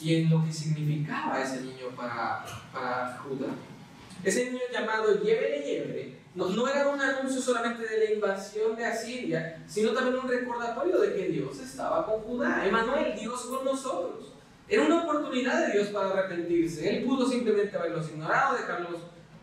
y 0.00 0.14
en 0.16 0.30
lo 0.30 0.44
que 0.44 0.52
significaba 0.52 1.42
ese 1.42 1.60
niño 1.60 1.88
para, 1.94 2.44
para 2.72 3.18
Judá. 3.18 3.48
Ese 4.24 4.46
niño 4.46 4.62
llamado 4.72 5.22
Yebre 5.22 5.62
Yebre 5.62 6.16
no, 6.34 6.50
no, 6.50 6.68
era 6.68 6.88
un 6.88 7.00
anuncio 7.00 7.40
solamente 7.40 7.86
de 7.86 7.98
la 7.98 8.12
invasión 8.12 8.76
de 8.76 8.84
Asiria, 8.84 9.62
sino 9.66 9.92
también 9.92 10.18
un 10.22 10.28
recordatorio 10.28 11.00
de 11.00 11.14
que 11.14 11.28
Dios 11.28 11.58
estaba 11.60 12.04
con 12.04 12.20
Judá. 12.20 12.66
Emanuel, 12.66 13.14
Dios 13.18 13.40
con 13.42 13.64
nosotros. 13.64 14.32
Era 14.68 14.84
una 14.84 15.02
oportunidad 15.02 15.66
de 15.66 15.72
Dios 15.72 15.88
para 15.88 16.10
arrepentirse. 16.10 16.88
Él 16.88 17.04
pudo 17.04 17.26
simplemente 17.26 17.76
haberlos 17.76 18.10
ignorado, 18.10 18.56
dejarlos 18.56 19.00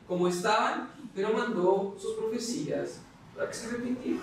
como 0.08 0.28
estaban, 0.28 0.90
pero 1.16 1.34
mandó 1.34 1.96
sus 2.00 2.14
profecías 2.16 3.02
que. 3.38 4.20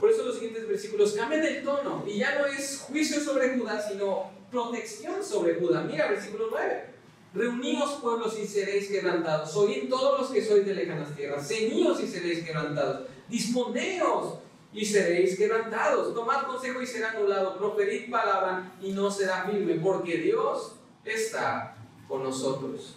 Por 0.00 0.10
eso 0.10 0.24
los 0.24 0.34
siguientes 0.34 0.68
versículos 0.68 1.12
cambian 1.12 1.44
el 1.44 1.64
tono 1.64 2.04
y 2.06 2.18
ya 2.18 2.38
no 2.38 2.46
es 2.46 2.84
juicio 2.88 3.20
sobre 3.20 3.58
Judá, 3.58 3.80
sino 3.80 4.30
protección 4.50 5.24
sobre 5.24 5.56
Judá. 5.56 5.82
Mira, 5.82 6.08
versículo 6.08 6.48
9. 6.50 6.96
Reuníos 7.34 7.98
pueblos 8.00 8.38
y 8.38 8.46
seréis 8.46 8.88
quebrantados. 8.88 9.54
Oíd 9.56 9.88
todos 9.88 10.20
los 10.20 10.30
que 10.30 10.44
sois 10.44 10.64
de 10.64 10.74
lejanas 10.74 11.14
tierras. 11.14 11.46
Ceñíos 11.46 12.00
y 12.02 12.06
seréis 12.06 12.44
quebrantados. 12.44 13.08
Disponeos 13.28 14.38
y 14.72 14.84
seréis 14.84 15.36
quebrantados. 15.36 16.14
Tomad 16.14 16.46
consejo 16.46 16.80
y 16.80 16.86
será 16.86 17.10
anulado. 17.10 17.58
Proferid 17.58 18.10
palabra 18.10 18.72
y 18.80 18.92
no 18.92 19.10
será 19.10 19.44
firme, 19.44 19.74
porque 19.74 20.18
Dios 20.18 20.76
está 21.04 21.76
con 22.08 22.22
nosotros. 22.22 22.96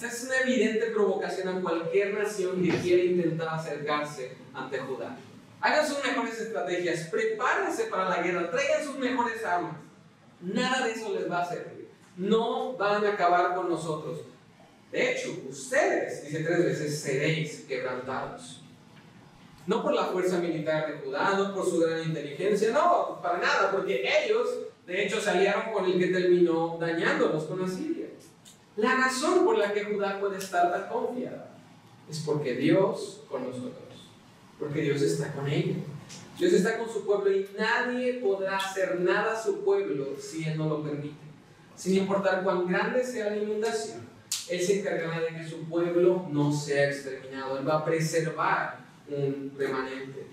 Es 0.00 0.22
una 0.24 0.38
evidente 0.40 0.86
provocación 0.90 1.48
a 1.48 1.60
cualquier 1.60 2.14
nación 2.14 2.62
que 2.62 2.70
quiera 2.78 3.02
intentar 3.02 3.48
acercarse 3.48 4.32
ante 4.54 4.78
Judá. 4.78 5.16
Hagan 5.60 5.86
sus 5.86 6.04
mejores 6.04 6.40
estrategias, 6.40 7.08
prepárense 7.10 7.84
para 7.84 8.08
la 8.08 8.22
guerra, 8.22 8.48
traigan 8.48 8.84
sus 8.84 8.96
mejores 8.96 9.44
armas. 9.44 9.76
Nada 10.40 10.86
de 10.86 10.92
eso 10.92 11.12
les 11.12 11.28
va 11.28 11.42
a 11.42 11.48
servir. 11.48 11.88
No 12.16 12.76
van 12.76 13.04
a 13.04 13.12
acabar 13.12 13.56
con 13.56 13.68
nosotros. 13.68 14.20
De 14.92 15.12
hecho, 15.12 15.36
ustedes, 15.48 16.24
dice 16.24 16.44
tres 16.44 16.64
veces, 16.64 17.00
seréis 17.00 17.64
quebrantados. 17.66 18.62
No 19.66 19.82
por 19.82 19.92
la 19.92 20.04
fuerza 20.04 20.38
militar 20.38 20.86
de 20.86 20.98
Judá, 21.00 21.34
no 21.36 21.54
por 21.54 21.68
su 21.68 21.80
gran 21.80 22.04
inteligencia, 22.04 22.70
no, 22.70 23.20
para 23.20 23.38
nada, 23.38 23.72
porque 23.72 24.08
ellos, 24.24 24.48
de 24.86 25.04
hecho, 25.04 25.20
salieron 25.20 25.72
con 25.72 25.84
el 25.84 25.98
que 25.98 26.06
terminó 26.06 26.78
dañándolos 26.80 27.44
con 27.44 27.64
Asiria. 27.64 27.97
La 28.78 28.94
razón 28.96 29.44
por 29.44 29.58
la 29.58 29.72
que 29.72 29.84
Judá 29.84 30.18
puede 30.18 30.38
estar 30.38 30.72
tan 30.72 30.88
confiada 30.88 31.50
es 32.08 32.20
porque 32.20 32.54
Dios 32.54 33.20
con 33.28 33.44
nosotros 33.44 33.88
porque 34.58 34.82
Dios 34.82 35.00
está 35.02 35.32
con 35.32 35.48
ellos. 35.48 35.76
Dios 36.38 36.52
está 36.52 36.78
con 36.78 36.88
su 36.88 37.04
pueblo 37.04 37.32
y 37.32 37.48
nadie 37.56 38.14
podrá 38.14 38.56
hacer 38.56 39.00
nada 39.00 39.32
a 39.32 39.42
su 39.42 39.64
pueblo 39.64 40.16
si 40.18 40.44
Él 40.44 40.56
no 40.56 40.68
lo 40.68 40.82
permite. 40.82 41.16
Sin 41.76 41.96
importar 41.96 42.42
cuán 42.42 42.66
grande 42.66 43.04
sea 43.04 43.30
la 43.30 43.36
inundación, 43.36 44.00
Él 44.48 44.60
se 44.60 44.80
encargará 44.80 45.20
de 45.20 45.36
que 45.36 45.48
su 45.48 45.64
pueblo 45.64 46.26
no 46.30 46.52
sea 46.52 46.88
exterminado. 46.88 47.58
Él 47.58 47.68
va 47.68 47.78
a 47.78 47.84
preservar 47.84 48.78
un 49.08 49.52
remanente. 49.56 50.26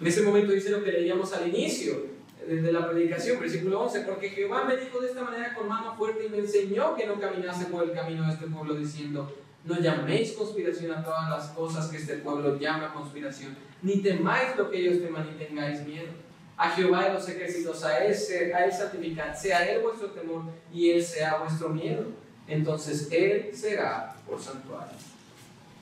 En 0.00 0.06
ese 0.06 0.22
momento 0.22 0.52
dice 0.52 0.70
lo 0.70 0.82
que 0.82 0.92
leíamos 0.92 1.32
al 1.32 1.48
inicio 1.48 2.13
de 2.46 2.72
la 2.72 2.88
predicación, 2.88 3.40
versículo 3.40 3.80
11, 3.82 4.00
porque 4.00 4.30
Jehová 4.30 4.64
me 4.64 4.76
dijo 4.76 5.00
de 5.00 5.08
esta 5.08 5.22
manera 5.22 5.54
con 5.54 5.68
mano 5.68 5.94
fuerte 5.96 6.26
y 6.26 6.28
me 6.28 6.38
enseñó 6.38 6.94
que 6.94 7.06
no 7.06 7.18
caminase 7.20 7.66
por 7.66 7.84
el 7.84 7.92
camino 7.92 8.26
de 8.26 8.32
este 8.32 8.46
pueblo 8.46 8.74
diciendo, 8.74 9.34
no 9.64 9.80
llaméis 9.80 10.32
conspiración 10.32 10.92
a 10.92 11.02
todas 11.02 11.30
las 11.30 11.48
cosas 11.48 11.88
que 11.88 11.96
este 11.96 12.18
pueblo 12.18 12.58
llama 12.58 12.92
conspiración, 12.92 13.56
ni 13.82 14.02
temáis 14.02 14.56
lo 14.56 14.70
que 14.70 14.78
ellos 14.78 15.02
teman, 15.02 15.26
ni 15.26 15.44
tengáis 15.44 15.86
miedo. 15.86 16.08
A 16.56 16.70
Jehová 16.70 17.04
de 17.04 17.14
los 17.14 17.28
ejércitos, 17.28 17.82
a 17.82 18.04
Él, 18.04 18.14
a 18.54 18.64
él 18.64 18.72
santificad, 18.72 19.34
sea 19.34 19.68
Él 19.68 19.82
vuestro 19.82 20.10
temor 20.10 20.44
y 20.72 20.90
Él 20.90 21.02
sea 21.02 21.38
vuestro 21.38 21.70
miedo. 21.70 22.04
Entonces 22.46 23.08
Él 23.10 23.50
será 23.52 24.14
por 24.26 24.40
santuario. 24.40 24.94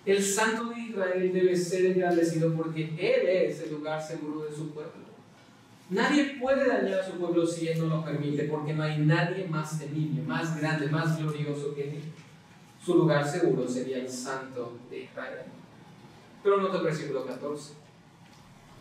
El 0.07 0.23
santo 0.23 0.71
de 0.71 0.81
Israel 0.81 1.33
debe 1.33 1.57
ser 1.57 1.87
engrandecido 1.87 2.55
porque 2.55 2.85
Él 2.99 3.29
es 3.29 3.61
el 3.63 3.73
lugar 3.73 4.03
seguro 4.03 4.45
de 4.45 4.55
su 4.55 4.71
pueblo. 4.71 5.02
Nadie 5.93 6.39
puede 6.41 6.67
dañar 6.67 7.01
a 7.01 7.05
su 7.05 7.19
pueblo 7.19 7.47
si 7.47 7.69
Él 7.69 7.79
no 7.79 7.97
lo 7.97 8.05
permite, 8.05 8.45
porque 8.45 8.73
no 8.73 8.83
hay 8.83 8.99
nadie 9.01 9.47
más 9.47 9.79
temible, 9.79 10.23
más 10.23 10.59
grande, 10.59 10.87
más 10.87 11.19
glorioso 11.19 11.75
que 11.75 11.91
Él. 11.91 12.03
Su 12.83 12.95
lugar 12.95 13.29
seguro 13.29 13.69
sería 13.69 13.99
el 13.99 14.09
santo 14.09 14.79
de 14.89 15.01
Israel. 15.01 15.45
Pero 16.43 16.63
nota 16.63 16.79
el 16.79 16.85
versículo 16.85 17.27
14. 17.27 17.75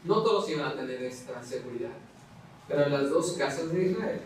No 0.05 0.23
todos 0.23 0.49
iban 0.49 0.69
a 0.71 0.75
tener 0.75 1.03
esta 1.03 1.43
seguridad, 1.43 1.91
pero 2.67 2.87
las 2.87 3.09
dos 3.09 3.33
casas 3.33 3.73
de 3.73 3.91
Israel, 3.91 4.21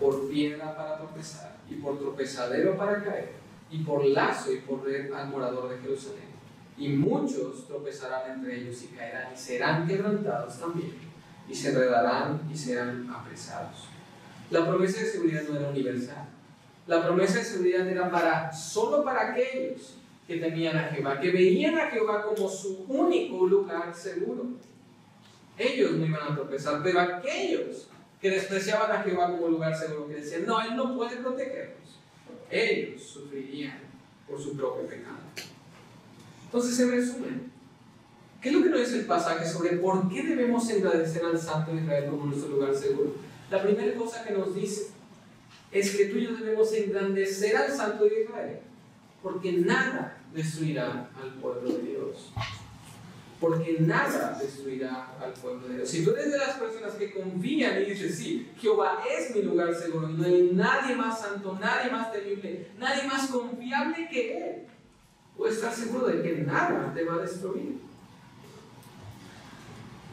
por 0.00 0.28
piedra 0.28 0.76
para 0.76 0.98
tropezar, 0.98 1.56
y 1.70 1.76
por 1.76 1.96
tropezadero 1.96 2.76
para 2.76 3.04
caer, 3.04 3.34
y 3.70 3.84
por 3.84 4.04
lazo 4.04 4.52
y 4.52 4.58
por 4.58 4.84
red 4.84 5.12
al 5.12 5.28
morador 5.28 5.70
de 5.70 5.78
Jerusalén. 5.78 6.26
Y 6.76 6.88
muchos 6.88 7.68
tropezarán 7.68 8.32
entre 8.32 8.60
ellos 8.60 8.82
y 8.82 8.88
caerán, 8.88 9.32
y 9.32 9.36
serán 9.36 9.86
quebrantados 9.86 10.58
también, 10.58 10.92
y 11.48 11.54
se 11.54 11.70
enredarán 11.70 12.40
y 12.52 12.56
serán 12.56 13.08
apresados. 13.10 13.88
La 14.50 14.66
promesa 14.66 15.00
de 15.00 15.06
seguridad 15.06 15.42
no 15.48 15.56
era 15.56 15.68
universal 15.68 16.28
la 16.86 17.04
promesa 17.04 17.38
de 17.38 17.44
seguridad 17.44 17.88
era 17.88 18.10
para, 18.10 18.52
solo 18.52 19.04
para 19.04 19.32
aquellos 19.32 19.94
que 20.26 20.36
temían 20.36 20.76
a 20.76 20.84
Jehová, 20.84 21.20
que 21.20 21.30
veían 21.30 21.76
a 21.78 21.90
Jehová 21.90 22.22
como 22.22 22.48
su 22.48 22.84
único 22.88 23.46
lugar 23.46 23.92
seguro. 23.94 24.46
Ellos 25.58 25.92
no 25.92 26.06
iban 26.06 26.32
a 26.32 26.34
tropezar, 26.34 26.82
pero 26.82 27.00
aquellos 27.00 27.88
que 28.20 28.30
despreciaban 28.30 28.90
a 28.92 29.02
Jehová 29.02 29.30
como 29.30 29.48
lugar 29.48 29.76
seguro, 29.76 30.08
que 30.08 30.16
decían, 30.16 30.46
no, 30.46 30.60
Él 30.60 30.76
no 30.76 30.96
puede 30.96 31.16
protegernos, 31.16 31.98
ellos 32.50 33.02
sufrirían 33.02 33.78
por 34.28 34.40
su 34.40 34.56
propio 34.56 34.86
pecado. 34.86 35.16
Entonces, 36.44 36.78
en 36.80 36.90
resumen, 36.90 37.52
¿qué 38.46 38.50
es 38.50 38.56
lo 38.58 38.62
que 38.62 38.70
nos 38.70 38.78
dice 38.78 38.98
el 39.00 39.06
pasaje 39.06 39.44
sobre 39.44 39.70
por 39.78 40.08
qué 40.08 40.22
debemos 40.22 40.70
agradecer 40.70 41.24
al 41.24 41.36
Santo 41.36 41.72
de 41.72 41.80
Israel 41.80 42.08
como 42.08 42.26
nuestro 42.26 42.50
lugar 42.50 42.72
seguro? 42.76 43.14
La 43.50 43.60
primera 43.60 43.92
cosa 43.96 44.22
que 44.22 44.34
nos 44.34 44.54
dice 44.54 44.92
es 45.72 45.96
que 45.96 46.04
tú 46.04 46.18
y 46.18 46.26
yo 46.26 46.36
debemos 46.36 46.72
engrandecer 46.72 47.56
al 47.56 47.72
Santo 47.72 48.04
de 48.04 48.22
Israel, 48.22 48.60
porque 49.20 49.50
nada 49.50 50.18
destruirá 50.32 51.10
al 51.20 51.32
pueblo 51.40 51.72
de 51.72 51.82
Dios. 51.82 52.32
Porque 53.40 53.78
nada 53.80 54.38
destruirá 54.40 55.16
al 55.20 55.32
pueblo 55.32 55.66
de 55.66 55.78
Dios. 55.78 55.88
Si 55.88 56.04
tú 56.04 56.12
eres 56.12 56.30
de 56.30 56.38
las 56.38 56.56
personas 56.56 56.92
que 56.92 57.10
confían 57.10 57.82
y 57.82 57.86
dices, 57.86 58.16
sí, 58.16 58.52
Jehová 58.60 59.02
es 59.10 59.34
mi 59.34 59.42
lugar 59.42 59.74
seguro, 59.74 60.06
no 60.06 60.24
hay 60.24 60.52
nadie 60.54 60.94
más 60.94 61.20
santo, 61.20 61.58
nadie 61.60 61.90
más 61.90 62.12
temible, 62.12 62.68
nadie 62.78 63.08
más 63.08 63.26
confiable 63.26 64.08
que 64.08 64.38
Él, 64.38 64.54
puedes 65.36 65.56
estar 65.56 65.72
seguro 65.72 66.06
de 66.06 66.22
que 66.22 66.42
nada 66.42 66.94
te 66.94 67.02
va 67.02 67.16
a 67.16 67.18
destruir. 67.18 67.84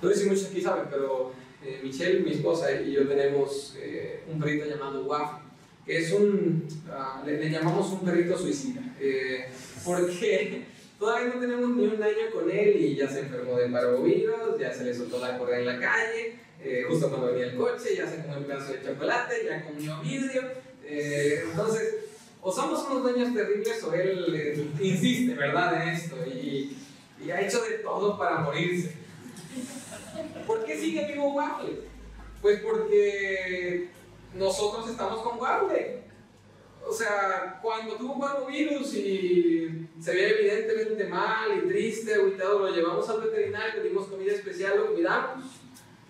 No 0.03 0.09
sé 0.09 0.15
si 0.17 0.29
muchos 0.29 0.47
aquí 0.47 0.61
saben, 0.61 0.85
pero 0.91 1.31
eh, 1.65 1.79
Michelle, 1.81 2.19
mi 2.19 2.31
esposa, 2.31 2.69
y 2.73 2.91
yo 2.91 3.07
tenemos 3.07 3.73
eh, 3.79 4.21
un 4.29 4.37
perrito 4.37 4.65
llamado 4.65 5.05
Waffle, 5.05 5.47
que 5.85 5.97
es 5.97 6.11
un, 6.11 6.67
ah, 6.91 7.23
le, 7.25 7.49
llamamos 7.49 7.89
un 7.93 8.01
perrito 8.01 8.37
suicida, 8.37 8.81
eh, 8.99 9.45
porque 9.85 10.65
todavía 10.99 11.33
no 11.33 11.39
tenemos 11.39 11.69
ni 11.69 11.87
un 11.87 12.03
año 12.03 12.31
con 12.33 12.51
él 12.51 12.75
y 12.75 12.95
ya 12.95 13.07
se 13.07 13.21
enfermó 13.21 13.57
de 13.57 13.69
parvovirus, 13.69 14.59
ya 14.59 14.73
se 14.73 14.83
le 14.83 14.93
soltó 14.93 15.19
la 15.19 15.37
correa 15.37 15.59
en 15.59 15.65
la 15.67 15.79
calle, 15.79 16.35
justo 16.87 17.09
cuando 17.09 17.27
venía 17.27 17.47
el 17.47 17.55
coche, 17.55 17.95
ya 17.95 18.05
se 18.05 18.21
comió 18.23 18.39
un 18.39 18.43
pedazo 18.43 18.73
de 18.73 18.83
chocolate, 18.83 19.45
ya 19.45 19.65
comió 19.65 20.01
vidrio, 20.01 20.43
entonces, 20.85 21.95
o 22.41 22.51
somos 22.51 22.85
unos 22.89 23.03
dueños 23.03 23.33
terribles 23.33 23.83
o 23.83 23.93
él 23.93 24.69
insiste, 24.81 25.33
¿verdad?, 25.33 25.81
en 25.81 25.89
esto 25.89 26.17
y, 26.25 26.75
y 27.23 27.31
ha 27.31 27.39
hecho 27.39 27.61
de 27.63 27.77
todo 27.79 28.17
para 28.17 28.39
morirse. 28.39 29.02
¿Por 30.45 30.65
qué 30.65 30.77
sigue 30.77 31.05
vivo 31.11 31.33
Waffle? 31.33 31.81
Pues 32.41 32.61
porque 32.61 33.89
nosotros 34.33 34.89
estamos 34.89 35.21
con 35.21 35.39
Waffle. 35.39 36.03
O 36.85 36.91
sea, 36.91 37.59
cuando 37.61 37.95
tuvo 37.95 38.45
virus 38.45 38.93
y 38.93 39.87
se 39.99 40.13
ve 40.13 40.39
evidentemente 40.39 41.05
mal 41.05 41.57
y 41.57 41.67
triste, 41.67 42.13
aguitado, 42.13 42.59
lo 42.59 42.75
llevamos 42.75 43.09
al 43.09 43.21
veterinario, 43.21 43.81
le 43.81 43.89
dimos 43.89 44.07
comida 44.07 44.33
especial, 44.33 44.77
lo 44.77 44.93
cuidamos. 44.93 45.45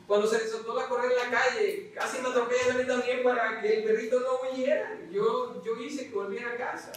Cuando 0.08 0.28
se 0.28 0.40
le 0.40 0.48
soltó 0.48 0.76
la 0.76 0.88
correa 0.88 1.12
en 1.12 1.32
la 1.32 1.40
calle, 1.40 1.92
casi 1.94 2.22
me 2.22 2.30
atropellan 2.30 2.72
a 2.72 2.78
mí 2.80 2.86
también 2.86 3.24
para 3.24 3.62
que 3.62 3.78
el 3.78 3.84
perrito 3.84 4.20
no 4.20 4.50
huyera. 4.50 5.00
Yo, 5.12 5.64
yo 5.64 5.78
hice 5.78 6.10
que 6.10 6.16
volviera 6.16 6.52
a 6.52 6.58
casa. 6.58 6.92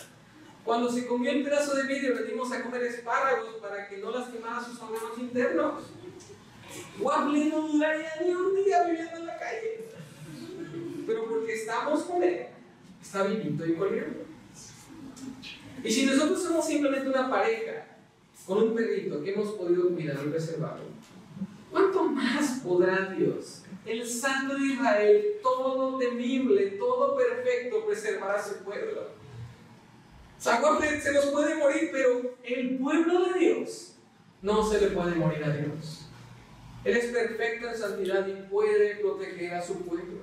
Cuando 0.65 0.91
se 0.91 1.07
comió 1.07 1.31
el 1.31 1.45
pedazo 1.45 1.77
de 1.77 1.85
vidrio, 1.85 2.15
le 2.15 2.25
dimos 2.25 2.51
a 2.51 2.63
comer 2.63 2.83
espárragos 2.83 3.55
para 3.61 3.89
que 3.89 3.99
no 3.99 4.11
lastimara 4.11 4.65
sus 4.65 4.81
órganos 4.81 5.17
internos. 5.19 5.85
Waffle 7.01 7.47
no 7.47 7.69
duraría 7.69 8.13
ni 8.25 8.31
un 8.31 8.55
día 8.57 8.85
viviendo 8.85 9.17
en 9.17 9.27
la 9.27 9.39
calle. 9.39 9.85
Pero 11.07 11.29
porque 11.29 11.55
estamos 11.55 12.03
con 12.05 12.23
él, 12.23 12.47
está 13.01 13.23
viviendo 13.25 13.67
y 13.67 13.75
corriendo. 13.75 14.25
Y 15.85 15.91
si 15.91 16.07
nosotros 16.07 16.43
somos 16.43 16.67
simplemente 16.67 17.09
una 17.09 17.31
pareja 17.31 17.87
con 18.47 18.63
un 18.63 18.75
perrito 18.75 19.23
que 19.23 19.33
hemos 19.33 19.53
podido 19.53 19.91
cuidar 19.91 20.19
y 20.25 20.31
preservar, 20.31 20.79
¿cuánto 21.71 22.05
más 22.05 22.61
podrá 22.65 23.15
Dios, 23.17 23.63
el 23.85 24.07
Santo 24.09 24.57
de 24.57 24.67
Israel, 24.67 25.25
todo 25.43 25.99
temible, 25.99 26.73
todo 26.73 27.17
perfecto, 27.17 27.87
preservar 27.87 28.37
a 28.37 28.43
su 28.43 28.57
pueblo? 28.65 29.17
Se 30.39 31.13
nos 31.13 31.27
puede 31.27 31.55
morir, 31.57 31.91
pero 31.93 32.37
el 32.45 32.79
pueblo 32.79 33.27
de 33.27 33.39
Dios 33.39 33.95
no 34.43 34.63
se 34.69 34.81
le 34.81 34.89
puede 34.89 35.15
morir 35.15 35.45
a 35.45 35.51
Dios. 35.51 36.06
Él 36.87 36.97
es 36.97 37.07
perfecto 37.07 37.69
en 37.69 37.77
santidad 37.77 38.25
y 38.29 38.49
puede 38.49 38.95
proteger 39.01 39.55
a 39.55 39.61
su 39.61 39.81
pueblo. 39.81 40.21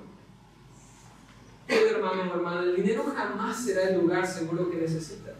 hermano 1.68 2.22
o 2.22 2.36
hermana, 2.36 2.62
el 2.62 2.76
dinero 2.76 3.04
jamás 3.14 3.62
será 3.62 3.90
el 3.90 4.00
lugar 4.00 4.26
seguro 4.26 4.70
que 4.70 4.78
necesitas. 4.78 5.34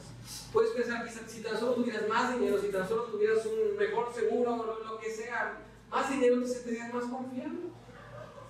Puedes 0.53 0.73
pensar 0.73 1.03
que 1.03 1.11
si 1.11 1.41
tan 1.41 1.59
solo 1.59 1.77
tuvieras 1.77 2.07
más 2.11 2.39
dinero, 2.39 2.61
si 2.61 2.69
tan 2.69 2.87
solo 2.87 3.05
tuvieras 3.05 3.39
un 3.47 3.75
mejor 3.79 4.13
seguro 4.13 4.53
o 4.53 4.85
lo 4.85 4.99
que 4.99 5.11
sea, 5.11 5.61
más 5.91 6.11
dinero 6.11 6.43
te 6.43 6.47
sentirías 6.47 6.93
más 6.93 7.05
confiado. 7.05 7.55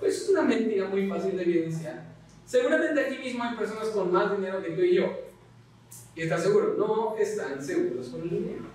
Pues 0.01 0.23
es 0.23 0.29
una 0.31 0.43
mentira 0.43 0.89
muy 0.89 1.09
fácil 1.09 1.37
de 1.37 1.45
evidenciar. 1.45 2.03
Seguramente 2.45 3.07
aquí 3.07 3.19
mismo 3.19 3.45
hay 3.45 3.57
personas 3.57 3.87
con 3.91 4.11
más 4.11 4.37
dinero 4.37 4.61
que 4.61 4.71
tú 4.71 4.81
y 4.81 4.97
yo. 4.97 5.13
Y 6.17 6.23
estás 6.23 6.43
seguro, 6.43 6.75
no 6.77 7.17
están 7.17 7.65
seguros 7.65 8.09
con 8.09 8.23
el 8.23 8.31
dinero. 8.31 8.74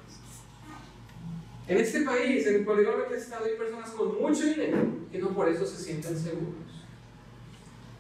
En 1.70 1.78
este 1.78 2.02
país, 2.02 2.48
en 2.48 2.56
el 2.56 2.66
polígono 2.66 3.08
que 3.08 3.16
estado, 3.16 3.46
hay 3.46 3.54
personas 3.54 3.92
con 3.92 4.20
mucho 4.20 4.44
dinero 4.44 4.88
que 5.12 5.20
no 5.20 5.30
por 5.30 5.48
eso 5.48 5.68
se 5.68 5.78
sienten 5.78 6.18
seguros. 6.18 6.56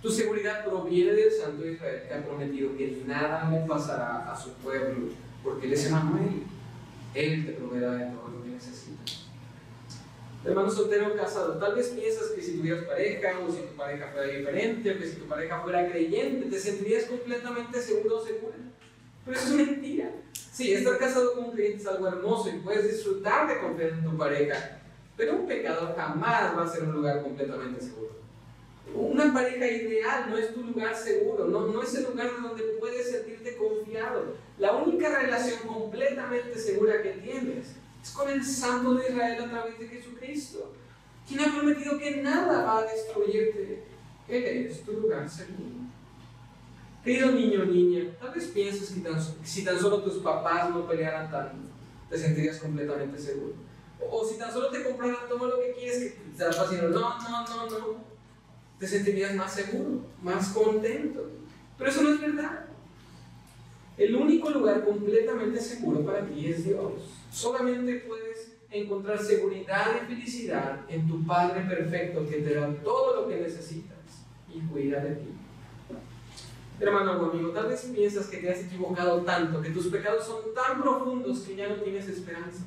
Tu 0.02 0.10
seguridad 0.10 0.66
proviene 0.66 1.14
del 1.14 1.32
Santo 1.32 1.68
Israel 1.68 2.02
que 2.08 2.14
ha 2.16 2.26
prometido 2.26 2.76
que 2.76 3.04
nada 3.06 3.48
le 3.52 3.68
pasará 3.68 4.32
a 4.32 4.36
su 4.36 4.54
pueblo, 4.54 5.10
porque 5.44 5.68
Él 5.68 5.74
es 5.74 5.86
Emanuel. 5.86 6.46
Él 7.14 7.46
te 7.46 7.52
proveerá 7.52 7.92
de 7.92 8.06
todo 8.06 8.30
lo 8.30 8.44
que 8.44 8.50
necesitas. 8.50 9.28
Hermano 10.44 10.72
soltero 10.72 11.16
casado, 11.16 11.60
tal 11.60 11.76
vez 11.76 11.90
piensas 11.90 12.30
que 12.30 12.42
si 12.42 12.58
tuvieras 12.58 12.86
pareja 12.86 13.40
o 13.46 13.52
si 13.52 13.62
tu 13.62 13.76
pareja 13.76 14.08
fuera 14.08 14.34
diferente 14.34 14.92
o 14.92 14.98
que 14.98 15.08
si 15.08 15.16
tu 15.18 15.26
pareja 15.26 15.62
fuera 15.62 15.88
creyente, 15.92 16.50
te 16.50 16.60
sentirías 16.60 17.04
completamente 17.04 17.80
seguro 17.80 18.18
o 18.18 18.26
segura. 18.26 18.56
Pero 19.30 19.42
eso 19.42 19.60
es 19.60 19.68
mentira. 19.68 20.12
Sí, 20.52 20.74
estar 20.74 20.98
casado 20.98 21.36
con 21.36 21.46
un 21.46 21.52
creyente 21.52 21.84
es 21.84 21.88
algo 21.88 22.08
hermoso 22.08 22.50
y 22.50 22.60
puedes 22.60 22.92
disfrutar 22.92 23.48
de 23.48 23.60
confiar 23.60 23.89
en 23.92 24.04
tu 24.04 24.18
pareja, 24.18 24.80
pero 25.15 25.36
un 25.36 25.48
pecador 25.48 25.96
jamás 25.96 26.58
va 26.58 26.63
a 26.63 26.68
ser 26.68 26.84
un 26.86 26.94
lugar 26.94 27.22
completamente 27.22 27.80
seguro. 27.80 28.10
Una 28.96 29.32
pareja 29.32 29.68
ideal 29.68 30.32
no 30.32 30.38
es 30.38 30.52
tu 30.52 30.63
lugar 30.63 30.96
seguro, 30.96 31.46
no, 31.46 31.68
no 31.68 31.84
es 31.84 31.94
el 31.94 32.06
lugar 32.06 32.32
donde 32.42 32.63
puedes 32.80 33.12
sentirte 33.12 33.56
confiado. 33.56 34.34
La 34.58 34.72
única 34.74 35.22
relación 35.22 35.60
completamente 35.68 36.58
segura 36.58 37.04
que 37.04 37.12
tienes 37.12 37.68
es 38.02 38.10
con 38.10 38.30
el 38.30 38.44
Santo 38.44 38.96
de 38.96 39.10
Israel 39.10 39.44
a 39.44 39.50
través 39.50 39.78
de 39.78 39.88
Jesucristo, 39.89 40.74
quien 41.28 41.42
ha 41.42 41.56
prometido 41.56 42.00
que 42.00 42.18
nada 42.24 42.63
va 42.63 42.80
a 42.80 42.92
destruirte. 42.92 43.84
Él 44.28 44.44
es 44.44 44.84
tu 44.84 44.94
lugar 44.94 45.30
seguro. 45.30 45.79
Querido 47.04 47.32
niño 47.32 47.62
o 47.62 47.66
niña, 47.66 48.12
tal 48.20 48.34
vez 48.34 48.48
pienses 48.48 48.90
que 48.92 49.48
si 49.48 49.64
tan 49.64 49.80
solo 49.80 50.04
tus 50.04 50.22
papás 50.22 50.70
no 50.70 50.86
pelearan 50.86 51.32
tanto, 51.32 51.70
te 52.10 52.18
sentirías 52.18 52.60
completamente 52.60 53.18
seguro. 53.18 53.54
O, 54.12 54.26
si 54.26 54.38
tan 54.38 54.52
solo 54.52 54.70
te 54.70 54.84
compraran 54.84 55.28
todo 55.30 55.48
lo 55.48 55.60
que 55.60 55.74
quieres, 55.74 56.00
que 56.00 56.10
te 56.10 56.32
estás 56.32 56.60
haciendo, 56.60 56.90
no, 56.90 57.18
no, 57.20 57.48
no, 57.48 57.70
no, 57.70 58.10
te 58.78 58.88
sentirías 58.88 59.36
más 59.36 59.54
seguro, 59.54 60.02
más 60.22 60.50
contento. 60.50 61.30
Pero 61.78 61.90
eso 61.90 62.04
no 62.04 62.14
es 62.14 62.22
verdad. 62.22 62.66
El 63.98 64.16
único 64.16 64.50
lugar 64.50 64.84
completamente 64.84 65.60
seguro 65.60 66.06
para 66.06 66.26
ti 66.26 66.48
es 66.48 66.66
Dios. 66.66 66.94
Solamente 67.32 67.96
puedes 68.08 68.58
encontrar 68.72 69.22
seguridad 69.22 70.02
y 70.02 70.06
felicidad 70.06 70.80
en 70.88 71.08
tu 71.08 71.26
Padre 71.26 71.62
perfecto 71.62 72.28
que 72.28 72.38
te 72.38 72.56
da 72.56 72.74
todo 72.84 73.22
lo 73.22 73.28
que 73.28 73.38
necesitas 73.38 73.98
y 74.54 74.60
cuida 74.62 75.00
de 75.02 75.16
ti. 75.16 75.38
Hermano 76.80 77.22
o 77.22 77.32
amigo, 77.32 77.50
tal 77.50 77.68
vez 77.68 77.82
piensas 77.94 78.28
que 78.28 78.38
te 78.38 78.50
has 78.50 78.60
equivocado 78.60 79.22
tanto, 79.24 79.62
que 79.62 79.70
tus 79.70 79.88
pecados 79.88 80.26
son 80.26 80.54
tan 80.54 80.82
profundos 80.82 81.39
que 81.42 81.56
ya 81.56 81.68
no 81.68 81.76
tienes 81.76 82.08
esperanza. 82.08 82.63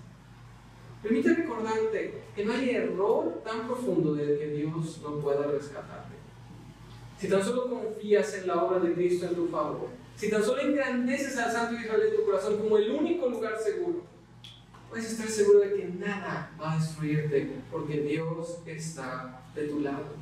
Permíteme 1.03 1.37
recordarte 1.37 2.23
que 2.35 2.45
no 2.45 2.53
hay 2.53 2.71
error 2.71 3.43
tan 3.43 3.67
profundo 3.67 4.15
del 4.15 4.39
que 4.39 4.49
Dios 4.49 5.01
no 5.03 5.19
pueda 5.19 5.47
rescatarte. 5.47 6.15
Si 7.19 7.29
tan 7.29 7.43
solo 7.43 7.71
confías 7.71 8.35
en 8.35 8.49
la 8.49 8.63
obra 8.63 8.81
de 8.81 8.93
Cristo 8.95 9.27
en 9.27 9.35
tu 9.35 9.49
favor, 9.49 9.89
si 10.17 10.31
tan 10.31 10.45
solo 10.45 10.61
engrandeces 10.61 11.39
al 11.39 11.51
Santo 11.51 11.81
Israel 11.81 12.03
en 12.09 12.17
tu 12.17 12.25
corazón 12.25 12.59
como 12.59 12.77
el 12.77 12.91
único 12.91 13.29
lugar 13.29 13.59
seguro, 13.59 14.03
puedes 14.91 15.11
estar 15.11 15.27
seguro 15.27 15.61
de 15.61 15.75
que 15.75 15.85
nada 15.87 16.55
va 16.61 16.73
a 16.73 16.79
destruirte 16.79 17.51
porque 17.71 18.01
Dios 18.01 18.59
está 18.67 19.43
de 19.55 19.69
tu 19.69 19.81
lado. 19.81 20.22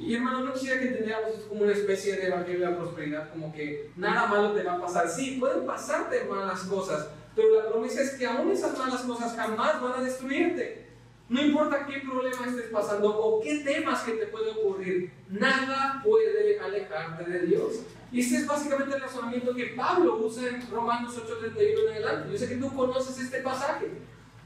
Y 0.00 0.14
hermano, 0.14 0.40
no 0.40 0.54
quisiera 0.54 0.80
que 0.80 0.88
entendiéramos 0.88 1.34
esto 1.34 1.48
como 1.50 1.62
una 1.64 1.72
especie 1.72 2.16
de 2.16 2.28
evangelio 2.28 2.60
de 2.60 2.72
la 2.72 2.78
prosperidad, 2.78 3.30
como 3.30 3.52
que 3.52 3.90
nada 3.96 4.26
malo 4.26 4.52
te 4.52 4.62
va 4.62 4.76
a 4.76 4.80
pasar. 4.80 5.06
Sí, 5.06 5.36
pueden 5.38 5.66
pasarte 5.66 6.24
malas 6.24 6.60
cosas, 6.60 7.08
pero 7.36 7.62
la 7.62 7.68
promesa 7.68 8.00
es 8.00 8.12
que 8.12 8.26
aún 8.26 8.50
esas 8.50 8.78
malas 8.78 9.02
cosas 9.02 9.36
jamás 9.36 9.78
van 9.78 10.00
a 10.00 10.02
destruirte. 10.02 10.86
No 11.28 11.42
importa 11.42 11.86
qué 11.86 12.00
problema 12.00 12.46
estés 12.46 12.70
pasando 12.72 13.14
o 13.14 13.42
qué 13.42 13.58
temas 13.58 14.00
que 14.02 14.12
te 14.12 14.26
pueden 14.28 14.56
ocurrir, 14.56 15.12
nada 15.28 16.00
puede 16.02 16.58
alejarte 16.58 17.30
de 17.30 17.46
Dios. 17.46 17.80
Y 18.10 18.20
este 18.20 18.36
es 18.36 18.46
básicamente 18.46 18.96
el 18.96 19.02
razonamiento 19.02 19.54
que 19.54 19.66
Pablo 19.66 20.16
usa 20.16 20.48
en 20.48 20.70
Romanos 20.70 21.14
8:31 21.14 21.82
en 21.82 21.88
adelante. 21.88 22.32
Yo 22.32 22.38
sé 22.38 22.48
que 22.48 22.56
tú 22.56 22.74
conoces 22.74 23.18
este 23.18 23.42
pasaje. 23.42 23.90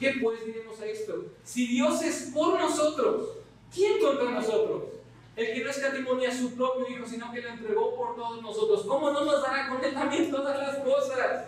¿Qué 0.00 0.16
pues 0.20 0.44
diremos 0.44 0.80
a 0.80 0.86
esto? 0.86 1.26
Si 1.44 1.68
Dios 1.68 2.02
es 2.02 2.32
por 2.34 2.58
nosotros, 2.58 3.36
¿quién 3.72 4.00
contra 4.00 4.32
nosotros? 4.32 5.03
El 5.36 5.52
que 5.52 5.64
no 5.64 5.70
escatimonia 5.70 6.28
a 6.28 6.34
su 6.34 6.54
propio 6.54 6.88
Hijo, 6.88 7.06
sino 7.06 7.32
que 7.32 7.42
lo 7.42 7.48
entregó 7.48 7.96
por 7.96 8.14
todos 8.14 8.40
nosotros. 8.40 8.84
¿Cómo 8.86 9.10
no 9.10 9.24
nos 9.24 9.42
dará 9.42 9.68
con 9.68 9.84
él 9.84 9.92
también 9.92 10.30
todas 10.30 10.56
las 10.56 10.76
cosas? 10.78 11.46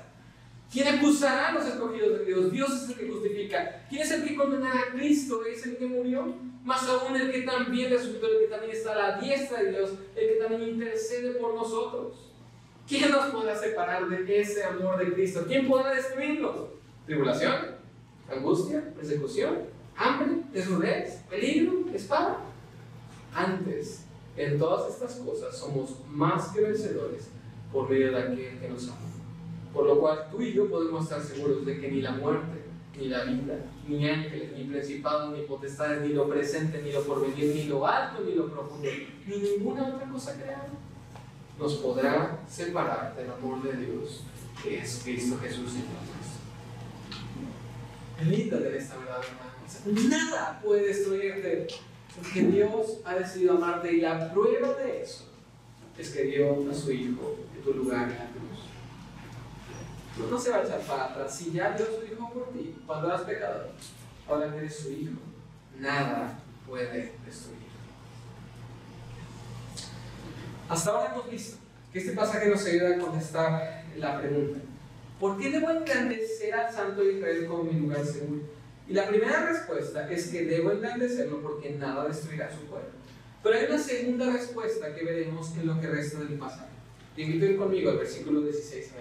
¿Quién 0.72 0.88
acusará 0.88 1.48
a 1.48 1.52
los 1.52 1.66
escogidos 1.66 2.18
de 2.18 2.24
Dios? 2.24 2.50
Dios 2.50 2.70
es 2.70 2.88
el 2.90 2.96
que 2.96 3.08
justifica. 3.08 3.86
¿Quién 3.88 4.02
es 4.02 4.10
el 4.10 4.24
que 4.24 4.34
condenará 4.34 4.80
a 4.80 4.92
Cristo? 4.92 5.44
Es 5.44 5.64
el 5.66 5.76
que 5.76 5.86
murió. 5.86 6.34
Más 6.64 6.88
aún 6.88 7.14
el 7.14 7.30
que 7.30 7.42
también 7.42 7.90
resucitó, 7.90 8.26
el 8.26 8.40
que 8.40 8.46
también 8.48 8.72
está 8.72 8.92
a 8.92 8.96
la 8.96 9.18
diestra 9.20 9.62
de 9.62 9.70
Dios, 9.70 9.90
el 10.16 10.28
que 10.28 10.34
también 10.34 10.68
intercede 10.70 11.34
por 11.34 11.54
nosotros. 11.54 12.32
¿Quién 12.88 13.10
nos 13.12 13.26
podrá 13.26 13.56
separar 13.56 14.08
de 14.08 14.40
ese 14.40 14.64
amor 14.64 14.98
de 14.98 15.12
Cristo? 15.12 15.44
¿Quién 15.46 15.68
podrá 15.68 15.94
destruirnos? 15.94 16.56
¿Tribulación? 17.04 17.76
¿Angustia? 18.28 18.92
¿Persecución? 18.96 19.58
¿Hambre? 19.96 20.42
¿Desnudez? 20.52 21.22
¿Peligro? 21.30 21.84
¿Espada? 21.94 22.38
Antes, 23.36 24.04
en 24.36 24.58
todas 24.58 24.92
estas 24.92 25.16
cosas 25.16 25.56
somos 25.56 25.96
más 26.08 26.48
que 26.48 26.62
vencedores 26.62 27.28
por 27.70 27.88
medio 27.90 28.12
de 28.12 28.18
aquel 28.18 28.58
que 28.58 28.68
nos 28.68 28.88
ama. 28.88 28.96
Por 29.72 29.86
lo 29.86 30.00
cual 30.00 30.28
tú 30.30 30.40
y 30.40 30.54
yo 30.54 30.70
podemos 30.70 31.04
estar 31.04 31.22
seguros 31.22 31.66
de 31.66 31.78
que 31.78 31.90
ni 31.90 32.00
la 32.00 32.12
muerte, 32.12 32.62
ni 32.98 33.08
la 33.08 33.24
vida, 33.24 33.58
ni 33.86 34.08
ángeles, 34.08 34.52
ni 34.56 34.64
principados, 34.64 35.36
ni 35.36 35.44
potestades, 35.44 36.00
ni 36.00 36.14
lo 36.14 36.28
presente, 36.28 36.80
ni 36.82 36.92
lo 36.92 37.02
porvenir, 37.02 37.54
ni 37.54 37.64
lo 37.64 37.86
alto, 37.86 38.22
ni 38.24 38.34
lo 38.34 38.50
profundo, 38.50 38.88
ni 39.26 39.36
ninguna 39.36 39.88
otra 39.88 40.10
cosa 40.10 40.34
creada 40.34 40.70
nos 41.58 41.74
podrá 41.76 42.38
separar 42.48 43.14
del 43.16 43.30
amor 43.30 43.62
de 43.62 43.72
Dios, 43.76 44.22
que 44.62 44.78
es 44.78 45.00
Cristo 45.02 45.38
Jesús 45.40 45.72
Señor 45.72 45.86
Linda 48.24 48.56
de 48.58 48.78
esta 48.78 48.96
verdad, 48.96 49.20
hermanos. 49.22 50.10
Nada 50.10 50.60
puede 50.62 50.88
destruirte, 50.88 51.66
porque 52.16 52.42
Dios 52.42 52.98
ha 53.04 53.14
decidido 53.14 53.54
amarte 53.54 53.92
y 53.92 54.00
la 54.00 54.32
prueba 54.32 54.74
de 54.74 55.02
eso 55.02 55.24
es 55.98 56.10
que 56.10 56.24
dio 56.24 56.70
a 56.70 56.74
su 56.74 56.92
Hijo 56.92 57.36
en 57.54 57.62
tu 57.62 57.74
lugar 57.74 58.04
en 58.04 58.18
la 58.18 58.30
cruz. 58.30 58.46
No, 60.30 60.38
se 60.38 60.50
va 60.50 60.56
a 60.56 60.64
echar 60.64 60.80
para 60.80 61.04
atrás. 61.06 61.36
Si 61.36 61.52
ya 61.52 61.72
dio 61.72 61.86
su 61.86 62.04
Hijo 62.10 62.32
por 62.32 62.52
ti, 62.52 62.74
cuando 62.86 63.08
eras 63.08 63.22
pecador, 63.22 63.70
ahora 64.26 64.54
eres 64.56 64.76
su 64.76 64.90
Hijo, 64.90 65.18
nada 65.78 66.38
puede 66.66 67.12
destruir. 67.24 67.66
Hasta 70.68 70.90
ahora 70.90 71.12
hemos 71.12 71.30
visto 71.30 71.58
que 71.92 72.00
este 72.00 72.12
pasaje 72.12 72.48
nos 72.48 72.64
ayuda 72.64 72.96
a 72.96 72.98
contestar 72.98 73.84
la 73.96 74.20
pregunta: 74.20 74.58
¿por 75.20 75.38
qué 75.38 75.50
debo 75.50 75.70
engrandecer 75.70 76.54
al 76.54 76.74
Santo 76.74 77.04
Israel 77.04 77.46
como 77.46 77.64
mi 77.64 77.78
lugar 77.78 78.04
seguro? 78.04 78.55
Y 78.88 78.92
la 78.92 79.08
primera 79.08 79.46
respuesta 79.46 80.08
es 80.10 80.28
que 80.28 80.44
debo 80.44 80.70
engrandecerlo 80.70 81.42
porque 81.42 81.70
nada 81.70 82.06
destruirá 82.06 82.50
su 82.50 82.64
pueblo. 82.66 82.90
Pero 83.42 83.58
hay 83.58 83.66
una 83.66 83.78
segunda 83.78 84.30
respuesta 84.32 84.94
que 84.94 85.04
veremos 85.04 85.56
en 85.56 85.66
lo 85.66 85.80
que 85.80 85.88
resta 85.88 86.20
del 86.20 86.38
pasaje. 86.38 86.70
Te 87.14 87.22
invito 87.22 87.46
a 87.46 87.48
ir 87.48 87.56
conmigo 87.56 87.90
al 87.90 87.98
versículo 87.98 88.40
16 88.42 88.92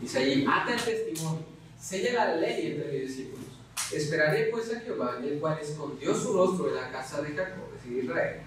Dice 0.00 0.18
allí, 0.18 0.46
ata 0.48 0.74
el 0.74 0.80
testimonio, 0.80 1.44
sella 1.78 2.12
la 2.12 2.36
ley 2.36 2.68
entre 2.68 2.92
mis 2.92 3.08
discípulos. 3.08 3.46
Esperaré 3.92 4.44
pues 4.44 4.72
a 4.72 4.80
Jehová, 4.80 5.18
el 5.22 5.38
cual 5.38 5.58
escondió 5.60 6.14
su 6.14 6.32
rostro 6.32 6.68
en 6.68 6.76
la 6.76 6.90
casa 6.90 7.20
de 7.20 7.30
Jacob, 7.30 7.64
es 7.76 7.82
decir, 7.82 8.04
Israel, 8.04 8.40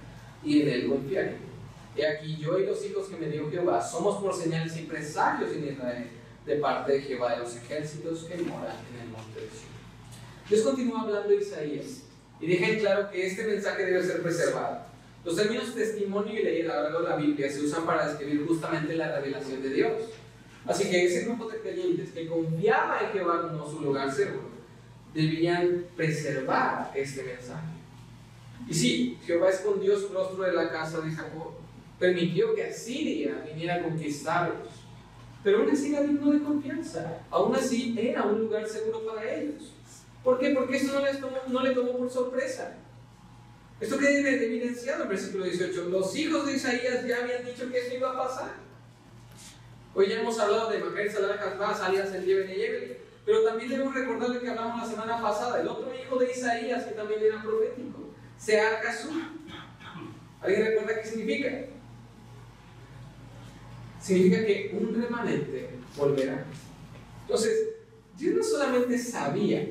y 0.44 0.62
en 0.62 0.70
él 0.70 0.88
confiaré. 0.88 1.38
He 1.96 2.08
aquí 2.08 2.38
yo 2.38 2.58
y 2.58 2.66
los 2.66 2.84
hijos 2.86 3.08
que 3.08 3.18
me 3.18 3.28
dio 3.28 3.52
Jehová 3.52 3.82
somos 3.82 4.22
por 4.22 4.34
señales 4.34 4.76
y 4.78 4.84
presagios 4.84 5.52
en 5.52 5.74
Israel 5.74 6.10
de 6.46 6.56
parte 6.58 6.94
de 6.94 7.02
Jehová 7.02 7.34
de 7.34 7.40
los 7.40 7.56
ejércitos 7.56 8.24
que 8.24 8.38
moran 8.38 8.76
en 8.94 9.02
el 9.02 9.08
monte 9.10 9.42
de 9.42 9.48
Sion. 9.48 9.74
Dios 10.50 10.62
continúa 10.62 11.02
hablando 11.02 11.30
de 11.30 11.38
Isaías 11.38 12.04
y 12.40 12.48
deja 12.48 12.68
en 12.68 12.80
claro 12.80 13.10
que 13.10 13.26
este 13.26 13.44
mensaje 13.44 13.86
debe 13.86 14.04
ser 14.04 14.22
preservado. 14.22 14.86
Los 15.24 15.38
términos 15.38 15.74
testimonio 15.74 16.38
y 16.38 16.44
ley 16.44 16.62
a 16.64 16.66
lo 16.66 16.84
largo 16.84 17.02
de 17.02 17.10
la 17.10 17.16
Biblia 17.16 17.50
se 17.50 17.62
usan 17.62 17.86
para 17.86 18.08
describir 18.08 18.46
justamente 18.46 18.96
la 18.96 19.16
revelación 19.20 19.62
de 19.62 19.70
Dios. 19.70 19.94
Así 20.66 20.90
que 20.90 21.06
ese 21.06 21.26
grupo 21.26 21.48
de 21.48 21.60
creyentes 21.60 22.12
que 22.12 22.28
confiaba 22.28 23.00
en 23.02 23.12
Jehová 23.12 23.50
como 23.50 23.70
su 23.70 23.80
lugar 23.80 24.12
seguro, 24.12 24.50
debían 25.14 25.86
preservar 25.96 26.92
este 26.96 27.24
mensaje. 27.24 27.68
Y 28.68 28.74
sí, 28.74 29.18
Jehová 29.26 29.50
escondió 29.50 29.98
su 29.98 30.10
rostro 30.10 30.44
de 30.44 30.54
la 30.54 30.70
casa 30.70 31.02
de 31.02 31.12
Jacob, 31.12 31.54
permitió 32.00 32.56
que 32.56 32.66
Asiria 32.66 33.44
viniera 33.46 33.76
a 33.76 33.84
conquistarlos, 33.84 34.83
pero 35.44 35.60
aún 35.60 35.70
así 35.70 35.94
era 35.94 36.04
digno 36.04 36.32
de 36.32 36.44
confianza, 36.44 37.20
aún 37.30 37.56
así 37.56 37.96
era 38.00 38.24
un 38.24 38.40
lugar 38.40 38.68
seguro 38.68 39.06
para 39.06 39.34
ellos. 39.34 39.74
¿Por 40.24 40.40
qué? 40.40 40.52
Porque 40.52 40.78
esto 40.78 40.94
no, 40.94 41.06
les 41.06 41.20
tomó, 41.20 41.38
no 41.48 41.62
le 41.62 41.72
tomó 41.72 41.98
por 41.98 42.10
sorpresa. 42.10 42.76
Esto 43.80 43.98
queda 43.98 44.12
evidenciado 44.12 45.04
en 45.04 45.10
el 45.10 45.10
versículo 45.10 45.44
18. 45.44 45.90
Los 45.90 46.16
hijos 46.16 46.46
de 46.46 46.54
Isaías 46.54 47.06
ya 47.06 47.18
habían 47.18 47.46
dicho 47.46 47.70
que 47.70 47.80
eso 47.80 47.96
iba 47.96 48.12
a 48.12 48.18
pasar. 48.18 48.52
Hoy 49.94 50.08
ya 50.08 50.22
hemos 50.22 50.40
hablado 50.40 50.72
de 50.72 50.80
Macael 50.80 51.12
Salah 51.12 51.36
Hasbaz, 51.36 51.82
alias 51.82 52.14
el 52.14 52.26
Yeben 52.26 52.50
y 52.50 53.04
pero 53.26 53.44
también 53.44 53.70
debemos 53.70 53.94
recordar 53.94 54.30
lo 54.30 54.42
que 54.42 54.50
hablamos 54.50 54.82
la 54.82 54.90
semana 54.90 55.22
pasada, 55.22 55.62
el 55.62 55.68
otro 55.68 55.92
hijo 55.94 56.18
de 56.18 56.32
Isaías 56.32 56.84
que 56.84 56.92
también 56.92 57.22
era 57.24 57.42
profético, 57.42 58.10
Sear 58.38 58.82
¿Alguien 60.42 60.66
recuerda 60.66 61.02
qué 61.02 61.08
significa? 61.08 61.50
Significa 64.04 64.46
que 64.46 64.76
un 64.78 65.02
remanente 65.02 65.70
volverá. 65.98 66.46
Entonces, 67.22 67.70
Dios 68.18 68.36
no 68.36 68.44
solamente 68.44 68.98
sabía 69.00 69.66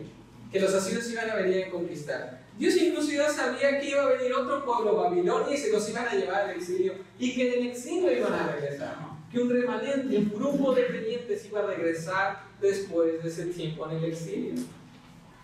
que 0.50 0.60
los 0.60 0.74
asirios 0.74 1.10
iban 1.10 1.30
a 1.30 1.36
venir 1.36 1.64
a 1.64 1.70
conquistar, 1.70 2.42
Dios 2.58 2.76
incluso 2.76 3.10
ya 3.12 3.30
sabía 3.30 3.80
que 3.80 3.90
iba 3.90 4.02
a 4.02 4.08
venir 4.08 4.32
otro 4.34 4.64
pueblo, 4.64 4.96
Babilonia, 4.96 5.54
y 5.54 5.58
se 5.58 5.72
los 5.72 5.88
iban 5.88 6.06
a 6.06 6.14
llevar 6.14 6.42
al 6.42 6.56
exilio, 6.56 6.94
y 7.18 7.34
que 7.34 7.50
del 7.50 7.66
exilio 7.68 8.12
iban 8.12 8.32
a 8.32 8.52
regresar. 8.52 8.96
Que 9.30 9.40
un 9.40 9.50
remanente, 9.50 10.16
un 10.16 10.30
grupo 10.30 10.74
de 10.74 10.86
creyentes 10.86 11.46
iba 11.46 11.60
a 11.60 11.66
regresar 11.66 12.42
después 12.60 13.22
de 13.22 13.28
ese 13.28 13.46
tiempo 13.46 13.88
en 13.88 13.96
el 13.96 14.04
exilio. 14.04 14.52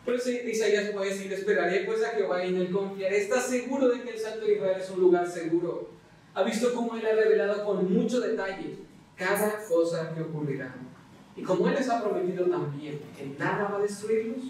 Por 0.05 0.15
eso 0.15 0.31
Isaías 0.31 0.91
puede 0.91 1.11
decir, 1.11 1.33
esperaré 1.33 1.85
pues 1.85 2.03
a 2.03 2.11
Jehová 2.11 2.45
y 2.45 2.49
en 2.49 2.57
él 2.57 2.71
confiaré. 2.71 3.19
Está 3.19 3.41
seguro 3.41 3.89
de 3.89 4.03
que 4.03 4.11
el 4.11 4.19
Santo 4.19 4.51
Israel 4.51 4.81
es 4.81 4.91
un 4.91 5.01
lugar 5.01 5.31
seguro. 5.31 5.91
Ha 6.39 6.45
visto 6.45 6.73
cómo 6.73 6.95
Él 6.95 7.05
ha 7.05 7.17
revelado 7.17 7.65
con 7.65 7.93
mucho 7.93 8.21
detalle 8.21 8.77
cada 9.17 9.59
cosa 9.67 10.15
que 10.15 10.23
ocurrirá. 10.23 10.73
Y 11.35 11.43
como 11.43 11.67
Él 11.67 11.75
les 11.75 11.89
ha 11.89 12.01
prometido 12.01 12.47
también 12.47 13.01
que 13.17 13.27
nada 13.37 13.69
va 13.69 13.79
a 13.79 13.83
destruirlos, 13.83 14.45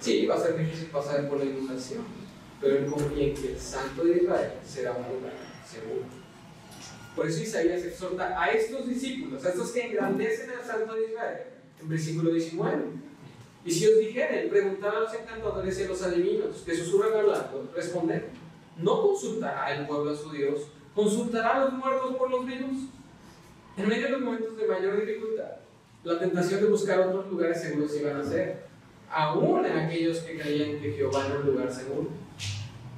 Sí, 0.00 0.26
va 0.26 0.36
a 0.36 0.40
ser 0.40 0.56
difícil 0.56 0.88
pasar 0.88 1.28
por 1.28 1.38
la 1.38 1.46
inundación, 1.46 2.04
pero 2.60 2.76
él 2.76 2.86
confía 2.86 3.28
en 3.28 3.34
que 3.34 3.52
el 3.52 3.58
Santo 3.58 4.04
de 4.04 4.18
Israel 4.18 4.52
será 4.64 4.92
un 4.92 5.16
lugar 5.16 5.32
seguro. 5.68 6.02
Por 7.16 7.26
eso 7.26 7.42
Isaías 7.42 7.82
exhorta 7.82 8.40
a 8.40 8.50
estos 8.50 8.86
discípulos, 8.86 9.44
a 9.44 9.48
estos 9.48 9.72
que 9.72 9.86
engrandecen 9.86 10.50
al 10.50 10.64
Santo 10.64 10.94
de 10.94 11.06
Israel, 11.06 11.38
en 11.80 11.88
versículo 11.88 12.30
19. 12.32 12.84
Y 13.64 13.70
si 13.72 13.88
os 13.88 13.98
dijeren, 13.98 14.48
preguntar 14.50 14.94
a 14.94 15.00
los 15.00 15.14
encantadores 15.14 15.80
y 15.80 15.82
a 15.82 15.88
los 15.88 16.02
adivinos 16.02 16.62
que 16.64 16.76
susurran 16.76 17.14
hablando, 17.14 17.72
responder, 17.74 18.28
¿no 18.78 19.02
consultará 19.02 19.76
el 19.76 19.86
pueblo 19.86 20.10
a 20.10 20.16
su 20.16 20.30
Dios? 20.30 20.62
¿Consultará 20.94 21.56
a 21.56 21.64
los 21.64 21.72
muertos 21.74 22.16
por 22.16 22.30
los 22.30 22.46
vivos? 22.46 22.76
En 23.76 23.88
medio 23.88 24.04
de 24.04 24.10
los 24.10 24.20
momentos 24.20 24.56
de 24.56 24.66
mayor 24.66 25.00
dificultad, 25.00 25.52
la 26.04 26.18
tentación 26.18 26.60
de 26.60 26.66
buscar 26.68 27.00
otros 27.00 27.30
lugares 27.30 27.60
seguros 27.60 27.96
iban 27.96 28.20
a 28.20 28.24
ser 28.24 28.66
aún 29.10 29.64
en 29.64 29.78
aquellos 29.78 30.18
que 30.18 30.38
creían 30.38 30.80
que 30.80 30.92
Jehová 30.92 31.26
era 31.26 31.38
un 31.38 31.46
lugar 31.46 31.72
seguro. 31.72 32.08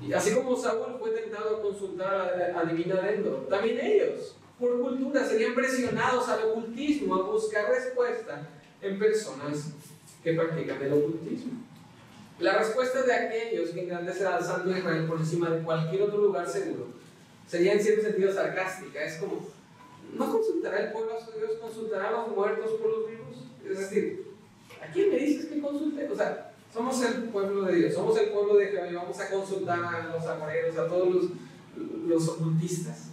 Y 0.07 0.13
así 0.13 0.35
como 0.35 0.57
Saúl 0.57 0.97
fue 0.99 1.11
tentado 1.11 1.57
a 1.57 1.63
consultar 1.63 2.55
a, 2.57 2.65
Divina 2.65 3.11
Endor, 3.11 3.47
también 3.49 3.79
ellos, 3.81 4.35
por 4.59 4.81
cultura, 4.81 5.25
serían 5.25 5.55
presionados 5.55 6.29
al 6.29 6.51
ocultismo, 6.51 7.15
a 7.15 7.23
buscar 7.31 7.69
respuesta 7.69 8.49
en 8.81 8.99
personas 8.99 9.73
que 10.23 10.33
practican 10.33 10.83
el 10.83 10.93
ocultismo. 10.93 11.53
La 12.41 12.59
respuesta 12.59 13.03
de 13.03 13.13
aquellos 13.13 13.71
que 13.71 13.83
engrandecen 13.83 14.27
al 14.27 14.43
Santo 14.43 14.71
Israel 14.71 15.07
por 15.07 15.19
encima 15.19 15.51
de 15.51 15.63
cualquier 15.63 16.03
otro 16.03 16.19
lugar 16.19 16.49
seguro 16.49 16.87
sería 17.47 17.75
en 17.75 17.81
cierto 17.81 18.03
sentido 18.03 18.33
sarcástica. 18.33 19.05
Es 19.05 19.17
como, 19.17 19.47
¿no 20.15 20.33
consultará 20.33 20.81
el 20.87 20.93
pueblo 20.93 21.17
a 21.17 21.25
su 21.25 21.33
Dios? 21.39 21.53
¿Consultará 21.61 22.09
a 22.09 22.13
los 22.13 22.29
muertos 22.29 22.73
por 22.81 22.91
los 22.91 23.09
vivos? 23.09 23.37
Es 23.69 23.79
decir, 23.79 24.31
¿A 24.81 24.93
quién 24.93 25.11
me 25.11 25.19
dices 25.19 25.47
que 25.47 25.61
consulte? 25.61 26.09
O 26.11 26.17
sea, 26.17 26.53
somos 26.73 27.03
el 27.03 27.25
pueblo 27.25 27.63
de 27.63 27.77
Dios, 27.77 27.95
somos 27.95 28.19
el 28.19 28.31
pueblo 28.31 28.57
de 28.57 28.69
Jehová 28.69 28.89
y 28.89 28.95
vamos 28.95 29.21
a 29.21 29.31
consultar 29.31 29.85
a 29.85 30.09
los 30.09 30.27
amoreros, 30.27 30.79
a 30.79 30.89
todos 30.89 31.15
los, 31.15 31.25
los 32.07 32.29
ocultistas. 32.29 33.09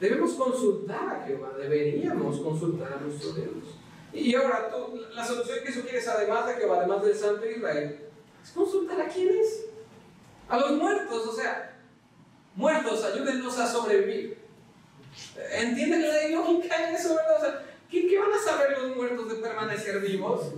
Debemos 0.00 0.32
consultar 0.32 1.08
a 1.08 1.26
Jehová, 1.26 1.52
deberíamos 1.56 2.40
consultar 2.40 2.94
a 2.94 3.00
nuestro 3.00 3.32
Dios. 3.32 3.78
Y 4.12 4.34
ahora, 4.34 4.68
tú, 4.70 5.00
la 5.14 5.24
solución 5.24 5.58
que 5.64 5.72
sugieres, 5.72 6.06
además 6.08 6.46
de 6.48 6.54
Jehová, 6.54 6.78
además 6.78 7.04
del 7.04 7.14
Santo 7.14 7.46
Israel, 7.48 8.00
es 8.44 8.50
consultar 8.50 9.00
a 9.00 9.08
quiénes? 9.08 9.64
A 10.48 10.58
los 10.58 10.72
muertos, 10.72 11.26
o 11.26 11.32
sea, 11.34 11.80
muertos, 12.54 13.02
ayúdennos 13.02 13.58
a 13.58 13.66
sobrevivir. 13.66 14.38
¿Entienden 15.52 16.02
la 16.02 16.28
lógica 16.28 16.88
en 16.88 16.94
eso, 16.94 17.16
verdad? 17.16 17.36
O 17.38 17.40
sea, 17.40 17.64
¿qué, 17.90 18.06
¿qué 18.06 18.18
van 18.18 18.32
a 18.32 18.38
saber 18.38 18.78
los 18.78 18.94
muertos 18.94 19.28
de 19.28 19.34
permanecer 19.36 20.00
vivos? 20.00 20.52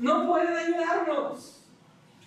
no 0.00 0.26
pueden 0.26 0.56
ayudarnos. 0.56 1.60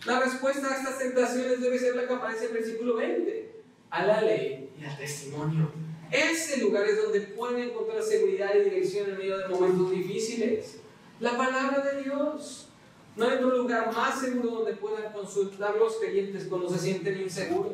La 0.05 0.19
respuesta 0.19 0.71
a 0.71 0.77
estas 0.77 0.99
tentaciones 0.99 1.61
debe 1.61 1.79
ser 1.79 1.95
la 1.95 2.07
que 2.07 2.13
aparece 2.13 2.45
en 2.45 2.51
el 2.51 2.57
versículo 2.57 2.95
20, 2.95 3.51
a 3.89 4.05
la 4.05 4.21
ley 4.21 4.69
y 4.79 4.85
al 4.85 4.97
testimonio. 4.97 5.71
Ese 6.11 6.59
lugar 6.61 6.85
es 6.85 7.01
donde 7.01 7.21
pueden 7.21 7.69
encontrar 7.69 8.03
seguridad 8.03 8.53
y 8.53 8.69
dirección 8.69 9.09
en 9.09 9.17
medio 9.17 9.37
de 9.39 9.47
momentos 9.47 9.91
difíciles. 9.91 10.77
La 11.19 11.35
palabra 11.35 11.79
de 11.79 12.03
Dios. 12.03 12.69
No 13.15 13.25
hay 13.25 13.35
otro 13.35 13.57
lugar 13.57 13.93
más 13.93 14.19
seguro 14.19 14.49
donde 14.49 14.73
puedan 14.73 15.13
consultar 15.13 15.75
los 15.75 15.97
creyentes 15.97 16.45
cuando 16.45 16.69
se 16.69 16.79
sienten 16.79 17.21
inseguros. 17.21 17.73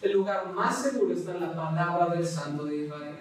El 0.00 0.12
lugar 0.12 0.52
más 0.52 0.82
seguro 0.82 1.14
está 1.14 1.32
en 1.32 1.40
la 1.40 1.54
palabra 1.54 2.14
del 2.14 2.26
Santo 2.26 2.64
de 2.64 2.84
Israel. 2.86 3.16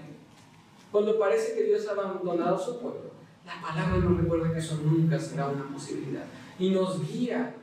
Cuando 0.91 1.19
parece 1.19 1.53
que 1.53 1.63
Dios 1.63 1.87
ha 1.87 1.91
abandonado 1.91 2.57
su 2.57 2.79
pueblo, 2.79 3.11
la 3.45 3.61
palabra 3.61 3.97
nos 3.97 4.17
recuerda 4.17 4.51
que 4.51 4.59
eso 4.59 4.77
nunca 4.83 5.19
será 5.19 5.47
una 5.47 5.67
posibilidad. 5.71 6.25
Y 6.57 6.71
nos 6.71 7.07
guía 7.07 7.55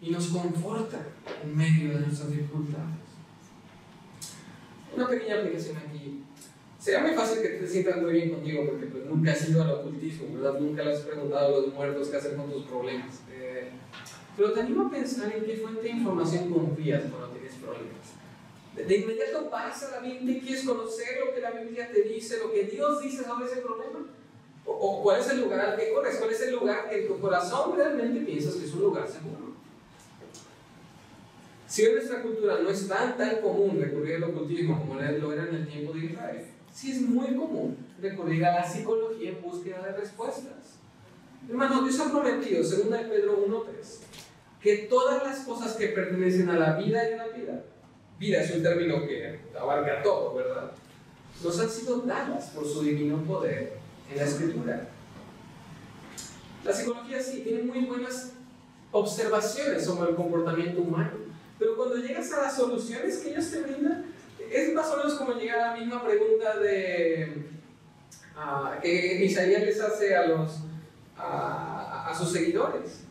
y 0.00 0.10
nos 0.10 0.28
conforta 0.28 0.98
en 1.42 1.56
medio 1.56 1.94
de 1.94 2.00
nuestras 2.00 2.30
dificultades. 2.30 2.96
Una 4.94 5.08
pequeña 5.08 5.38
aplicación 5.38 5.76
aquí. 5.78 6.22
Sería 6.86 7.00
muy 7.00 7.14
fácil 7.14 7.42
que 7.42 7.48
te 7.48 7.66
sientas 7.66 8.00
muy 8.00 8.12
bien 8.12 8.30
contigo 8.30 8.64
porque 8.64 8.86
pues, 8.86 9.06
nunca 9.06 9.32
has 9.32 9.48
ido 9.48 9.60
al 9.60 9.72
ocultismo, 9.72 10.32
¿verdad? 10.36 10.60
Nunca 10.60 10.84
le 10.84 10.92
has 10.92 11.00
preguntado 11.00 11.46
a 11.46 11.60
los 11.60 11.74
muertos 11.74 12.06
qué 12.06 12.16
hacer 12.16 12.36
con 12.36 12.48
tus 12.48 12.62
problemas. 12.66 13.22
Eh, 13.32 13.70
pero 14.36 14.52
te 14.52 14.60
animo 14.60 14.86
a 14.86 14.90
pensar 14.92 15.34
en 15.34 15.44
qué 15.44 15.56
fuente 15.56 15.82
de 15.82 15.88
información 15.88 16.48
confías 16.48 17.02
cuando 17.10 17.30
tienes 17.30 17.54
problemas. 17.54 18.06
De, 18.76 18.96
inmediato 18.98 19.50
vas 19.50 19.82
a 19.82 19.90
la 19.96 19.98
Biblia 19.98 20.36
y 20.36 20.40
quieres 20.40 20.62
conocer 20.62 21.08
lo 21.26 21.34
que 21.34 21.40
la 21.40 21.50
Biblia 21.50 21.90
te 21.92 22.02
dice, 22.02 22.38
lo 22.38 22.52
que 22.52 22.62
Dios 22.62 23.02
dice 23.02 23.24
sobre 23.24 23.46
ese 23.46 23.62
problema. 23.62 24.06
O, 24.64 24.72
o 24.72 25.02
cuál 25.02 25.20
es 25.20 25.28
el 25.28 25.40
lugar 25.40 25.58
al 25.58 25.76
que 25.76 25.92
corres, 25.92 26.14
cuál 26.18 26.30
es 26.30 26.40
el 26.42 26.54
lugar 26.54 26.88
que 26.88 27.02
en 27.02 27.08
tu 27.08 27.18
corazón 27.18 27.76
realmente 27.76 28.20
piensas 28.20 28.54
que 28.54 28.64
es 28.64 28.72
un 28.72 28.82
lugar 28.82 29.08
seguro. 29.08 29.56
Si 31.66 31.84
en 31.84 31.94
nuestra 31.94 32.22
cultura 32.22 32.60
no 32.62 32.70
es 32.70 32.86
tan, 32.86 33.16
tan 33.16 33.40
común 33.40 33.76
recurrir 33.80 34.14
al 34.14 34.24
ocultismo 34.30 34.78
como 34.78 34.94
lo 34.94 35.32
era 35.32 35.48
en 35.48 35.54
el 35.56 35.66
tiempo 35.66 35.92
de 35.92 36.04
Israel, 36.04 36.46
sí 36.76 36.92
es 36.92 37.00
muy 37.00 37.34
común 37.34 37.74
recurrir 38.02 38.44
a 38.44 38.60
la 38.60 38.70
psicología 38.70 39.30
en 39.30 39.40
búsqueda 39.40 39.82
de 39.82 39.92
respuestas. 39.92 40.76
Hermano, 41.48 41.82
Dios 41.82 41.98
ha 42.00 42.10
prometido, 42.10 42.62
según 42.62 42.90
de 42.90 42.98
Pedro 42.98 43.46
1.3, 43.46 43.64
que 44.60 44.76
todas 44.88 45.24
las 45.24 45.38
cosas 45.40 45.72
que 45.76 45.88
pertenecen 45.88 46.50
a 46.50 46.58
la 46.58 46.76
vida 46.76 47.08
y 47.08 47.14
a 47.14 47.16
la 47.16 47.28
vida, 47.28 47.64
vida 48.18 48.42
es 48.42 48.54
un 48.54 48.62
término 48.62 49.06
que 49.06 49.40
abarca 49.58 50.02
todo, 50.02 50.34
¿verdad? 50.34 50.72
Nos 51.42 51.58
han 51.58 51.70
sido 51.70 52.00
dadas 52.00 52.50
por 52.50 52.66
su 52.66 52.82
divino 52.82 53.22
poder 53.24 53.78
en 54.10 54.16
la 54.16 54.24
escritura. 54.24 54.88
La 56.62 56.72
psicología 56.72 57.22
sí 57.22 57.40
tiene 57.40 57.62
muy 57.62 57.86
buenas 57.86 58.32
observaciones 58.92 59.84
sobre 59.84 60.10
el 60.10 60.16
comportamiento 60.16 60.82
humano. 60.82 61.12
Pero 61.58 61.76
cuando 61.76 61.96
llegas 61.96 62.30
a 62.32 62.42
las 62.42 62.56
soluciones 62.56 63.18
que 63.18 63.30
ellos 63.30 63.50
te 63.50 63.62
brindan, 63.62 64.04
es 64.56 64.72
más 64.72 64.90
o 64.90 64.96
menos 64.96 65.14
como 65.14 65.34
llegar 65.34 65.60
a 65.60 65.66
la 65.72 65.76
misma 65.76 66.02
pregunta 66.02 66.58
de, 66.58 67.46
uh, 68.36 68.80
que 68.80 69.24
Isaías 69.24 69.62
les 69.62 69.80
hace 69.80 70.16
a, 70.16 70.26
los, 70.26 70.60
a, 71.18 72.14
sus 72.16 72.32
seguidores. 72.32 73.02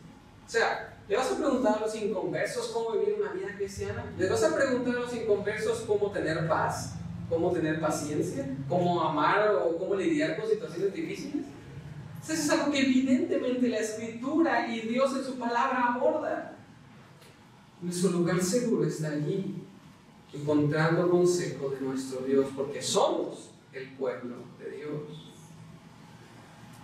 O 0.44 0.50
sea, 0.50 0.98
¿le 1.08 1.16
vas 1.16 1.30
a 1.30 1.36
preguntar 1.36 1.76
a 1.76 1.80
los 1.80 1.94
inconversos 1.94 2.68
cómo 2.68 2.98
vivir 2.98 3.16
una 3.20 3.32
vida 3.32 3.54
cristiana? 3.56 4.04
¿Le 4.18 4.28
vas 4.28 4.42
a 4.42 4.56
preguntar 4.56 4.96
a 4.96 5.00
los 5.00 5.14
inconversos 5.14 5.80
cómo 5.86 6.10
tener 6.10 6.48
paz? 6.48 6.94
¿Cómo 7.28 7.52
tener 7.52 7.80
paciencia? 7.80 8.48
¿Cómo 8.68 9.00
amar 9.02 9.50
o 9.50 9.76
cómo 9.78 9.94
lidiar 9.94 10.36
con 10.36 10.48
situaciones 10.48 10.92
difíciles? 10.92 11.44
Eso 12.22 12.32
es 12.32 12.50
algo 12.50 12.72
que 12.72 12.80
evidentemente 12.80 13.68
la 13.68 13.78
escritura 13.78 14.66
y 14.66 14.80
Dios 14.80 15.16
en 15.16 15.24
su 15.24 15.38
palabra 15.38 15.94
aborda. 15.94 16.56
Nuestro 17.80 18.10
lugar 18.10 18.42
seguro 18.42 18.84
está 18.84 19.10
allí, 19.10 19.65
encontrando 20.40 21.10
consejo 21.10 21.70
de 21.70 21.80
nuestro 21.80 22.20
Dios, 22.20 22.46
porque 22.54 22.82
somos 22.82 23.50
el 23.72 23.88
pueblo 23.90 24.36
de 24.58 24.76
Dios. 24.76 25.32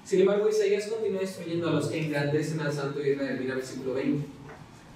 Sin 0.04 0.20
embargo, 0.20 0.48
Isaías 0.48 0.88
continúa 0.88 1.22
instruyendo 1.22 1.68
a 1.68 1.72
los 1.72 1.86
que 1.86 2.04
engrandecen 2.04 2.60
al 2.60 2.72
Santo 2.72 3.00
Israel. 3.00 3.38
Mira 3.40 3.54
versículo 3.54 3.94
20. 3.94 4.26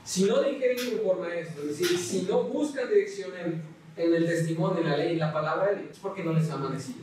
Si 0.04 0.24
no 0.24 0.42
dijeren 0.42 0.76
conforme 0.76 1.28
a 1.28 1.40
esto, 1.40 1.62
es 1.62 1.78
decir, 1.78 1.98
si 1.98 2.22
no 2.22 2.44
buscan 2.44 2.88
dirección 2.88 3.30
en, 3.36 3.62
en 3.96 4.14
el 4.14 4.26
testimonio, 4.26 4.82
en 4.82 4.90
la 4.90 4.96
ley, 4.96 5.12
en 5.12 5.18
la 5.18 5.32
palabra 5.32 5.72
de 5.72 5.82
Dios, 5.82 5.98
porque 6.00 6.22
no 6.22 6.32
les 6.32 6.50
ha 6.50 6.54
amanecido. 6.54 6.98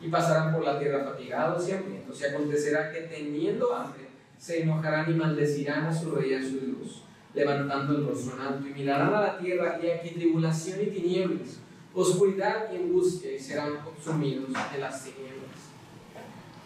Y 0.00 0.08
pasarán 0.08 0.52
por 0.52 0.64
la 0.64 0.78
tierra 0.78 1.04
fatigados 1.04 1.68
y 1.68 1.72
hambrientos. 1.72 2.20
Y 2.20 2.24
acontecerá 2.24 2.92
que 2.92 3.02
teniendo 3.02 3.74
hambre, 3.74 4.04
se 4.38 4.62
enojarán 4.62 5.10
y 5.10 5.14
maldecirán 5.14 5.86
a 5.86 5.94
su 5.94 6.10
rey 6.10 6.32
y 6.32 6.34
a 6.34 6.42
su 6.42 6.54
luz 6.54 7.04
levantando 7.34 7.96
el 7.96 8.06
rostro 8.06 8.36
en 8.36 8.42
alto, 8.42 8.68
y 8.68 8.72
mirarán 8.72 9.14
a 9.14 9.20
la 9.20 9.38
tierra, 9.38 9.78
y 9.82 9.90
aquí 9.90 10.10
tribulación 10.10 10.80
y 10.82 10.86
tinieblas, 10.86 11.58
oscuridad 11.92 12.72
y 12.72 12.76
angustia, 12.76 13.32
y 13.32 13.38
serán 13.38 13.78
consumidos 13.84 14.50
en 14.74 14.80
las 14.80 15.04
tinieblas. 15.04 15.34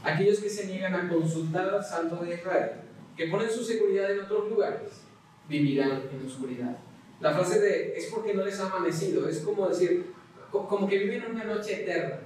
Aquellos 0.04 0.38
que 0.38 0.48
se 0.48 0.66
niegan 0.66 0.94
a 0.94 1.08
consultar 1.08 1.74
al 1.74 1.84
Santo 1.84 2.16
de 2.16 2.34
Israel, 2.34 2.70
que 3.16 3.26
ponen 3.26 3.50
su 3.50 3.64
seguridad 3.64 4.10
en 4.12 4.20
otros 4.20 4.48
lugares, 4.50 5.02
vivirán 5.48 6.02
en 6.12 6.26
oscuridad. 6.26 6.76
La 7.20 7.32
frase 7.32 7.58
de 7.58 7.96
es 7.96 8.06
porque 8.06 8.34
no 8.34 8.44
les 8.44 8.60
ha 8.60 8.66
amanecido, 8.66 9.28
es 9.28 9.40
como 9.40 9.68
decir, 9.68 10.12
como 10.52 10.86
que 10.86 10.98
viven 10.98 11.24
una 11.30 11.44
noche 11.44 11.82
eterna. 11.82 12.20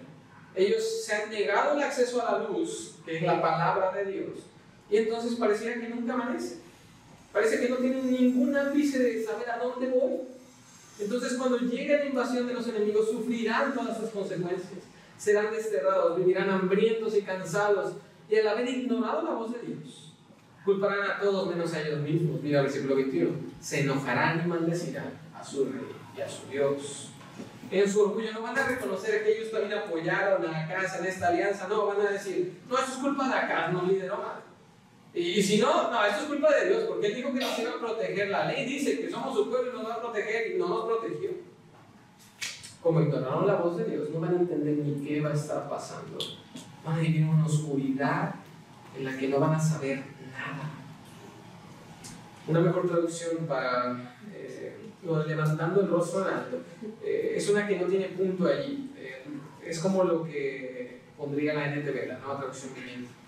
Ellos 0.55 1.05
se 1.05 1.15
han 1.15 1.31
negado 1.31 1.77
el 1.77 1.83
acceso 1.83 2.27
a 2.27 2.39
la 2.39 2.49
luz, 2.49 2.97
que 3.07 3.17
es 3.17 3.23
la 3.23 3.41
palabra 3.41 3.91
de 3.93 4.05
Dios, 4.05 4.47
y 4.91 4.99
entonces 4.99 5.37
pareciera 5.37 5.81
que 5.81 5.89
nunca 5.89 6.13
amanece. 6.13 6.59
Parece 7.33 7.61
que 7.61 7.69
no 7.69 7.77
tienen 7.77 8.11
ningún 8.11 8.55
ápice 8.57 8.99
de 8.99 9.25
saber 9.25 9.51
a 9.51 9.59
dónde 9.59 9.89
voy. 9.89 10.21
Entonces 10.99 11.35
cuando 11.35 11.59
llegue 11.59 11.99
la 11.99 12.07
invasión 12.07 12.47
de 12.47 12.55
los 12.55 12.69
enemigos 12.69 13.11
sufrirán 13.11 13.75
todas 13.75 13.99
sus 13.99 14.11
consecuencias. 14.11 14.83
Serán 15.19 15.51
desterrados, 15.53 16.19
vivirán 16.19 16.51
hambrientos 16.51 17.17
y 17.17 17.23
cansados 17.23 17.95
y 18.29 18.37
al 18.37 18.49
haber 18.49 18.69
ignorado 18.69 19.23
la 19.23 19.35
voz 19.35 19.53
de 19.53 19.59
Dios, 19.67 20.15
culparán 20.65 21.11
a 21.11 21.21
todos 21.21 21.49
menos 21.49 21.73
a 21.75 21.83
ellos 21.83 22.01
mismos. 22.01 22.41
Mira 22.43 22.61
el 22.61 22.67
versículo 22.67 22.97
21. 22.97 23.31
Se 23.61 23.81
enojarán 23.81 24.43
y 24.45 24.49
maldecirán 24.49 25.11
a 25.39 25.45
su 25.45 25.67
rey 25.67 25.87
y 26.17 26.21
a 26.21 26.29
su 26.29 26.47
Dios. 26.49 27.09
En 27.71 27.91
su 27.91 28.03
orgullo 28.03 28.33
no 28.33 28.43
van 28.43 28.59
a 28.59 28.67
reconocer 28.67 29.25
que 29.25 29.39
ellos 29.39 29.51
también 29.51 29.79
apoyaron 29.79 30.47
a 30.47 30.69
casa 30.69 30.99
en 30.99 31.07
esta 31.07 31.29
alianza, 31.29 31.69
no, 31.69 31.87
van 31.87 32.07
a 32.07 32.11
decir, 32.11 32.61
no, 32.69 32.77
eso 32.77 32.93
es 32.93 32.99
culpa 32.99 33.29
de 33.29 33.35
acá, 33.35 33.69
no 33.69 33.87
lideró 33.87 34.19
mal. 34.19 34.43
Y, 35.15 35.43
si 35.43 35.59
no, 35.59 35.91
no, 35.91 36.05
esto 36.07 36.23
es 36.23 36.27
culpa 36.27 36.55
de 36.55 36.71
Dios, 36.71 36.85
porque 36.89 37.09
Él 37.09 37.17
dijo 37.17 37.35
que 37.35 37.41
nos 37.41 37.59
iba 37.59 37.73
a 37.73 37.79
proteger. 37.79 38.29
La 38.31 38.47
ley 38.47 38.65
dice 38.65 38.99
que 38.99 39.11
somos 39.11 39.37
su 39.37 39.51
pueblo 39.51 39.71
y 39.71 39.77
nos 39.77 39.89
va 39.89 39.95
a 39.95 40.01
proteger 40.01 40.53
y 40.53 40.59
no 40.59 40.69
nos 40.69 40.87
protegió. 40.87 41.31
Como 42.83 43.01
ignoraron 43.03 43.47
la 43.47 43.57
voz 43.57 43.77
de 43.77 43.85
Dios, 43.85 44.09
no 44.11 44.21
van 44.21 44.35
a 44.35 44.41
entender 44.41 44.79
ni 44.79 45.07
qué 45.07 45.21
va 45.21 45.31
a 45.31 45.35
estar 45.35 45.69
pasando. 45.69 46.19
Van 46.85 46.99
a 46.99 47.03
vivir 47.03 47.25
una 47.25 47.45
oscuridad 47.45 48.35
en 48.97 49.05
la 49.05 49.17
que 49.17 49.29
no 49.29 49.39
van 49.39 49.55
a 49.55 49.61
saber 49.61 49.99
nada. 50.33 50.71
Una 52.47 52.61
mejor 52.61 52.89
traducción 52.89 53.47
para 53.47 54.17
eh, 54.35 54.77
levantando 55.27 55.83
el 55.83 55.89
rostro 55.89 56.27
en 56.27 56.35
alto 56.35 56.61
eh, 57.05 57.35
es 57.37 57.49
una 57.51 57.69
que 57.69 57.79
no 57.79 57.87
tiene 57.87 58.07
punto 58.07 58.47
allí. 58.47 58.91
Eh, 58.97 59.25
es 59.65 59.79
como 59.79 60.05
lo 60.05 60.25
que 60.25 61.03
pondría 61.17 61.55
la 61.55 61.67
NTV, 61.67 62.09
la 62.09 62.19
nueva 62.19 62.39
traducción 62.39 62.75
viviente 62.75 63.22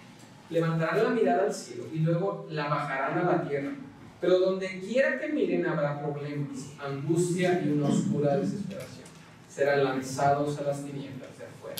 levantarán 0.50 1.04
la 1.04 1.10
mirada 1.10 1.44
al 1.44 1.54
cielo 1.54 1.84
y 1.92 1.98
luego 2.00 2.46
la 2.50 2.68
bajarán 2.68 3.18
a 3.18 3.32
la 3.32 3.48
tierra. 3.48 3.72
Pero 4.20 4.38
donde 4.38 4.80
quiera 4.80 5.18
que 5.18 5.28
miren 5.28 5.66
habrá 5.66 6.00
problemas, 6.00 6.70
angustia 6.82 7.62
y 7.62 7.70
una 7.70 7.88
oscura 7.88 8.36
desesperación. 8.36 9.04
Serán 9.48 9.84
lanzados 9.84 10.58
a 10.58 10.62
las 10.62 10.84
tinieblas 10.84 11.38
de 11.38 11.44
afuera. 11.44 11.76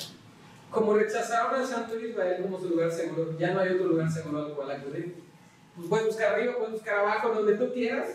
Como 0.69 0.93
rechazaron 0.93 1.59
al 1.59 1.67
Santo 1.67 1.99
Israel 1.99 2.41
como 2.43 2.59
su 2.59 2.69
lugar 2.69 2.91
seguro, 2.91 3.37
ya 3.37 3.53
no 3.53 3.61
hay 3.61 3.73
otro 3.73 3.87
lugar 3.87 4.11
seguro 4.11 4.45
al 4.45 4.53
cual 4.53 4.71
acudir. 4.71 5.15
Pues 5.75 5.89
puedes 5.89 6.05
buscar 6.07 6.33
arriba, 6.33 6.53
puedes 6.57 6.73
buscar 6.73 6.99
abajo, 6.99 7.33
donde 7.33 7.55
tú 7.55 7.73
quieras. 7.73 8.09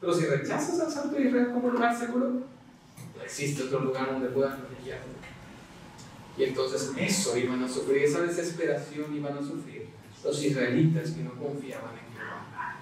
Pero 0.00 0.14
si 0.14 0.26
rechazas 0.26 0.80
al 0.80 0.90
Santo 0.90 1.20
Israel 1.20 1.50
como 1.52 1.70
lugar 1.70 1.96
seguro, 1.96 2.28
no 2.28 3.22
existe 3.22 3.64
otro 3.64 3.80
lugar 3.80 4.12
donde 4.12 4.28
puedas 4.28 4.58
refugiarte. 4.58 5.08
Y 6.36 6.44
entonces 6.44 6.92
eso 6.96 7.36
iban 7.36 7.62
a 7.62 7.68
sufrir, 7.68 8.04
esa 8.04 8.22
desesperación 8.22 9.14
iban 9.14 9.36
a 9.36 9.42
sufrir 9.42 9.77
los 10.24 10.44
israelitas 10.44 11.10
que 11.10 11.22
no 11.22 11.32
confiaban 11.34 11.92
en 11.92 12.14
Jehová. 12.14 12.76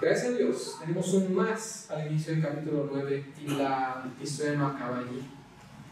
Gracias 0.00 0.26
a 0.26 0.36
Dios, 0.36 0.76
tenemos 0.80 1.12
un 1.14 1.34
más 1.34 1.90
al 1.90 2.06
inicio 2.06 2.34
del 2.34 2.42
capítulo 2.42 2.88
9 2.92 3.24
y 3.44 3.48
la 3.48 4.04
historia 4.22 4.54
no 4.54 4.66
acaba 4.68 4.98
allí. 4.98 5.22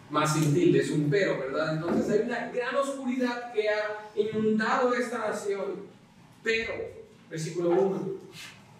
Más 0.08 0.34
sin 0.34 0.76
es 0.76 0.90
un 0.90 1.10
pero, 1.10 1.38
¿verdad? 1.38 1.74
Entonces 1.74 2.08
hay 2.10 2.20
una 2.26 2.48
gran 2.50 2.76
oscuridad 2.76 3.52
que 3.52 3.68
ha 3.68 3.98
inundado 4.14 4.94
esta 4.94 5.18
nación. 5.18 5.86
Pero, 6.44 6.72
versículo 7.28 7.70
1, 7.70 8.10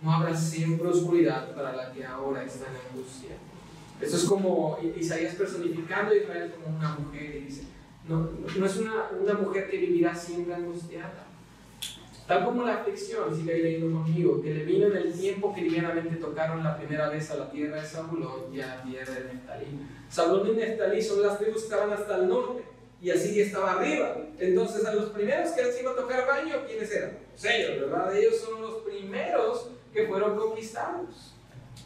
no 0.03 0.13
habrá 0.13 0.37
siempre 0.37 0.87
oscuridad 0.87 1.53
para 1.55 1.75
la 1.75 1.93
que 1.93 2.05
ahora 2.07 2.45
está 2.45 2.67
en 2.67 2.77
angustia 2.93 3.31
eso 4.01 4.17
es 4.17 4.25
como 4.25 4.79
Isaías 4.97 5.35
personificando 5.35 6.13
a 6.13 6.17
Israel 6.17 6.53
como 6.55 6.77
una 6.77 6.97
mujer 6.97 7.37
y 7.37 7.47
dice, 7.47 7.63
no, 8.09 8.29
es 8.67 8.77
una, 8.77 9.35
mujer 9.35 9.69
que 9.69 9.79
vivirá 9.79 10.15
siempre 10.15 10.55
angustiada. 10.55 11.27
Tal 12.27 12.45
como 12.45 12.65
la 12.65 12.75
aflicción, 12.75 13.35
sigue 13.35 13.59
leyendo 13.59 14.01
conmigo, 14.01 14.43
que 14.43 14.53
le 14.53 14.65
vino 14.65 14.87
en 14.87 14.97
el 14.97 15.13
tiempo 15.13 15.55
que 15.55 15.63
ligeramente 15.63 16.17
tocaron 16.17 16.63
la 16.63 16.77
primera 16.77 17.09
vez 17.09 17.31
a 17.31 17.37
la 17.37 17.51
tierra 17.51 17.81
de 17.81 17.87
Zabulón 17.87 18.53
y 18.53 18.61
a 18.61 18.67
la 18.67 18.83
tierra 18.83 19.15
de 19.15 19.25
Neftalí. 19.33 19.67
Zabulón 20.11 20.49
y 20.49 20.57
Neftalí 20.57 21.03
son 21.03 21.23
las 21.23 21.39
tribus 21.39 21.63
que 21.63 21.65
estaban 21.65 21.93
hasta 21.93 22.17
el 22.17 22.29
norte 22.29 22.65
y 23.01 23.11
así 23.11 23.41
estaba 23.41 23.73
arriba. 23.73 24.17
Entonces, 24.39 24.85
a 24.85 24.95
los 24.95 25.11
primeros 25.11 25.51
que 25.51 25.63
les 25.63 25.81
iba 25.81 25.93
a 25.93 25.97
tocar 25.97 26.27
baño, 26.27 26.55
¿quiénes 26.67 26.91
eran? 26.91 27.19
Pues 27.31 27.45
ellos, 27.45 27.81
¿verdad? 27.81 28.17
Ellos 28.17 28.37
son 28.41 28.61
los 28.61 28.75
primeros 28.83 29.71
que 29.93 30.07
fueron 30.07 30.37
conquistados. 30.37 31.35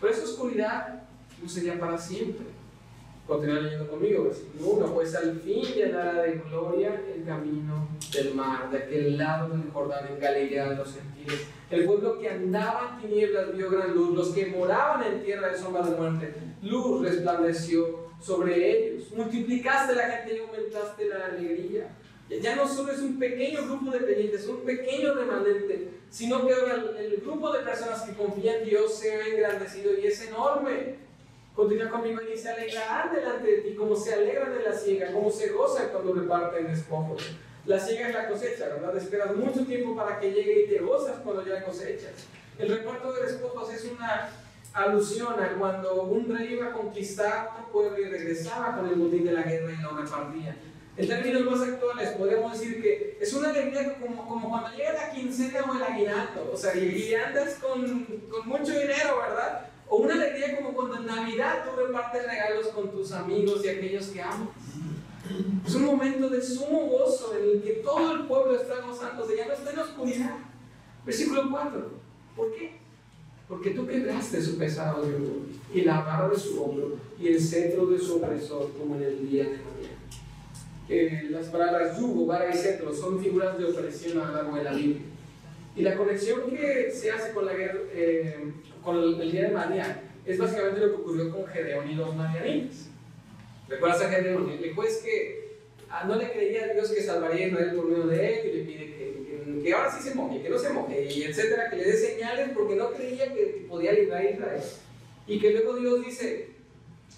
Pero 0.01 0.13
esa 0.13 0.25
oscuridad 0.25 1.03
no 1.43 1.49
sería 1.49 1.79
para 1.79 1.99
siempre. 1.99 2.47
Continúa 3.31 3.61
leyendo 3.61 3.87
conmigo, 3.87 4.25
versículo 4.25 4.71
1. 4.71 4.87
Pues 4.93 5.15
al 5.15 5.39
fin 5.39 5.63
llenará 5.63 6.23
de 6.23 6.43
gloria 6.49 7.01
el 7.15 7.25
camino 7.25 7.87
del 8.13 8.35
mar, 8.35 8.69
de 8.73 8.79
aquel 8.79 9.17
lado 9.17 9.51
del 9.51 9.71
Jordán, 9.71 10.09
en 10.09 10.19
Galilea 10.19 10.71
de 10.71 10.75
los 10.75 10.93
gentiles. 10.93 11.47
El 11.71 11.85
pueblo 11.85 12.19
que 12.19 12.29
andaba 12.29 12.99
en 13.01 13.09
tinieblas 13.09 13.57
vio 13.57 13.71
gran 13.71 13.95
luz, 13.95 14.17
los 14.17 14.29
que 14.31 14.47
moraban 14.47 15.05
en 15.05 15.23
tierra 15.23 15.47
de 15.47 15.59
sombra 15.59 15.83
de 15.83 15.97
muerte, 15.97 16.35
luz 16.63 17.03
resplandeció 17.03 18.11
sobre 18.21 18.69
ellos. 18.69 19.13
Multiplicaste 19.13 19.95
la 19.95 20.11
gente 20.11 20.35
y 20.35 20.39
aumentaste 20.41 21.07
la 21.07 21.27
alegría. 21.27 21.97
Ya 22.43 22.57
no 22.57 22.67
solo 22.67 22.91
es 22.91 22.99
un 22.99 23.17
pequeño 23.17 23.65
grupo 23.65 23.93
de 23.93 24.07
creyentes, 24.07 24.49
un 24.49 24.65
pequeño 24.65 25.15
remanente, 25.15 25.89
sino 26.11 26.45
que 26.45 26.53
ahora 26.53 26.83
el, 26.99 27.21
grupo 27.25 27.53
de 27.53 27.61
personas 27.61 28.03
que 28.03 28.13
confían 28.13 28.57
en 28.63 28.71
Dios 28.71 28.93
se 28.93 29.15
ha 29.15 29.29
engrandecido 29.29 29.97
y 29.97 30.07
es 30.09 30.27
enorme. 30.27 31.10
Continúa 31.61 31.91
conmigo 31.91 32.23
y 32.23 32.39
se 32.39 32.49
alegrarán 32.49 33.15
delante 33.15 33.47
de 33.47 33.59
ti, 33.59 33.75
como 33.75 33.95
se 33.95 34.15
alegran 34.15 34.51
en 34.51 34.65
la 34.65 34.73
siega, 34.73 35.13
como 35.13 35.31
se 35.31 35.51
gozan 35.51 35.91
cuando 35.93 36.15
reparten 36.15 36.69
despojos. 36.69 37.23
La 37.67 37.79
siega 37.79 38.09
es 38.09 38.15
la 38.15 38.29
cosecha, 38.31 38.69
¿verdad? 38.69 38.97
Esperas 38.97 39.37
mucho 39.37 39.67
tiempo 39.67 39.95
para 39.95 40.19
que 40.19 40.33
llegue 40.33 40.63
y 40.63 40.69
te 40.71 40.79
gozas 40.79 41.17
cuando 41.23 41.45
ya 41.45 41.63
cosechas. 41.63 42.13
El 42.59 42.71
reparto 42.71 43.13
de 43.13 43.27
despojos 43.27 43.75
es 43.75 43.85
una 43.85 44.31
alusión 44.73 45.39
a 45.39 45.53
cuando 45.59 46.05
un 46.05 46.35
rey 46.35 46.55
iba 46.55 46.69
a 46.69 46.73
conquistar 46.73 47.51
otro 47.53 47.71
pueblo 47.71 47.99
y 47.99 48.09
regresaba 48.09 48.77
con 48.77 48.89
el 48.89 48.95
botín 48.95 49.27
de 49.27 49.33
la 49.33 49.43
guerra 49.43 49.71
y 49.71 49.83
lo 49.83 49.99
repartía. 49.99 50.57
En 50.97 51.09
términos 51.09 51.43
más 51.43 51.69
actuales, 51.69 52.09
podemos 52.13 52.59
decir 52.59 52.81
que 52.81 53.19
es 53.21 53.35
una 53.35 53.51
alegría 53.51 53.99
como, 54.01 54.27
como 54.27 54.49
cuando 54.49 54.71
llega 54.71 54.95
la 54.95 55.11
quincena 55.11 55.61
o 55.71 55.77
el 55.77 55.83
aguinaldo, 55.83 56.51
o 56.55 56.57
sea, 56.57 56.75
y, 56.75 57.15
andas 57.15 57.57
con, 57.57 58.07
con, 58.31 58.49
mucho 58.49 58.73
dinero, 58.73 59.19
¿verdad? 59.19 59.70
O 59.91 59.97
una 59.97 60.15
alegría 60.15 60.57
como 60.57 60.73
cuando 60.73 60.99
en 60.99 61.07
Navidad 61.07 61.65
tú 61.65 61.77
repartes 61.77 62.25
regalos 62.25 62.69
con 62.69 62.91
tus 62.93 63.11
amigos 63.11 63.65
y 63.65 63.69
aquellos 63.69 64.07
que 64.07 64.23
amas. 64.23 64.49
Es 65.67 65.75
un 65.75 65.85
momento 65.85 66.29
de 66.29 66.41
sumo 66.41 66.87
gozo 66.87 67.35
en 67.37 67.51
el 67.51 67.63
que 67.63 67.73
todo 67.85 68.15
el 68.15 68.27
pueblo 68.27 68.55
está 68.55 68.81
gozando, 68.87 69.27
ya 69.37 69.47
no 69.47 69.53
está 69.53 69.73
en 69.73 69.79
oscuridad. 69.81 70.37
Versículo 71.05 71.51
4. 71.51 71.91
¿Por 72.37 72.55
qué? 72.55 72.79
Porque 73.49 73.71
tú 73.71 73.85
quebraste 73.85 74.41
su 74.41 74.57
pesado 74.57 75.05
yugo 75.05 75.47
y 75.75 75.81
la 75.81 76.03
barra 76.03 76.29
de 76.29 76.39
su 76.39 76.63
hombro 76.63 76.97
y 77.19 77.27
el 77.27 77.41
centro 77.41 77.87
de 77.87 77.99
su 77.99 78.17
opresor 78.17 78.71
como 78.79 78.95
en 78.95 79.03
el 79.03 79.29
día 79.29 79.43
de 79.43 79.51
mañana. 79.51 79.99
Eh, 80.89 81.29
las 81.31 81.47
palabras 81.47 81.99
yugo, 81.99 82.27
vara 82.27 82.55
y 82.55 82.57
centro 82.57 82.95
son 82.95 83.21
figuras 83.21 83.59
de 83.59 83.65
opresión 83.65 84.21
a 84.21 84.27
lo 84.27 84.35
largo 84.35 84.57
de 84.57 84.65
la 84.65 84.73
Biblia. 84.73 85.03
Y 85.75 85.83
la 85.83 85.97
conexión 85.97 86.43
que 86.51 86.91
se 86.93 87.11
hace 87.11 87.33
con, 87.33 87.47
la 87.47 87.55
guerra, 87.55 87.81
eh, 87.93 88.53
con 88.83 88.97
el, 88.97 89.31
día 89.31 89.49
de 89.49 89.51
María 89.51 90.03
es 90.25 90.39
básicamente 90.39 90.81
lo 90.81 90.89
que 90.89 91.03
ocurrió 91.03 91.31
con 91.31 91.47
Gedeón 91.47 91.91
y 91.91 91.95
los 91.95 92.15
marianitas. 92.15 92.89
¿Recuerdas 93.69 94.03
a 94.03 94.09
Gedeón? 94.09 94.61
Le 94.61 94.75
pues 94.75 94.99
que 94.99 95.59
ah, 95.89 96.05
no 96.07 96.17
le 96.17 96.31
creía 96.31 96.65
a 96.65 96.75
Dios 96.75 96.91
que 96.91 97.03
salvaría 97.03 97.47
a 97.47 97.49
Israel 97.49 97.75
por 97.75 97.87
medio 97.87 98.07
de 98.07 98.27
él 98.29 98.49
y 98.49 98.57
le 98.59 98.65
pide 98.65 98.91
que 99.63 99.75
ahora 99.75 99.91
sí 99.91 100.03
se 100.03 100.15
moje, 100.15 100.43
que 100.43 100.49
no 100.49 100.59
se 100.59 100.71
moje, 100.71 101.13
y 101.13 101.23
etcétera, 101.23 101.71
que 101.71 101.77
le 101.77 101.85
dé 101.85 101.93
señales 101.93 102.51
porque 102.55 102.77
no 102.77 102.91
creía 102.91 103.33
que 103.33 103.67
podía 103.69 103.93
librar 103.93 104.23
a 104.23 104.31
Israel. 104.31 104.63
Y 105.27 105.39
que 105.39 105.53
luego 105.53 105.77
Dios 105.77 106.05
dice, 106.05 106.51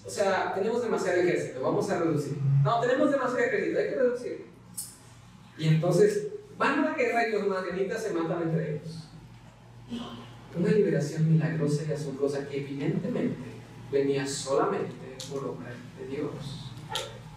o 0.05 0.09
sea, 0.09 0.53
tenemos 0.53 0.81
demasiado 0.83 1.21
ejército, 1.21 1.61
vamos 1.61 1.89
a 1.89 1.99
reducir. 1.99 2.37
No, 2.63 2.79
tenemos 2.81 3.11
demasiado 3.11 3.45
ejército, 3.45 3.79
hay 3.79 3.89
que 3.89 3.95
reducir. 3.95 4.45
Y 5.57 5.67
entonces 5.67 6.27
van 6.57 6.79
a 6.79 6.91
la 6.91 6.95
guerra 6.95 7.27
y 7.27 7.31
los 7.31 7.47
madianitas 7.47 8.03
se 8.03 8.11
matan 8.11 8.43
entre 8.43 8.75
ellos. 8.75 9.07
Una 10.55 10.69
liberación 10.71 11.31
milagrosa 11.31 11.83
y 11.87 11.91
asombrosa 11.91 12.47
que 12.47 12.61
evidentemente 12.61 13.37
venía 13.91 14.25
solamente 14.27 14.93
por 15.29 15.45
obra 15.45 15.71
de 15.99 16.15
Dios. 16.15 16.71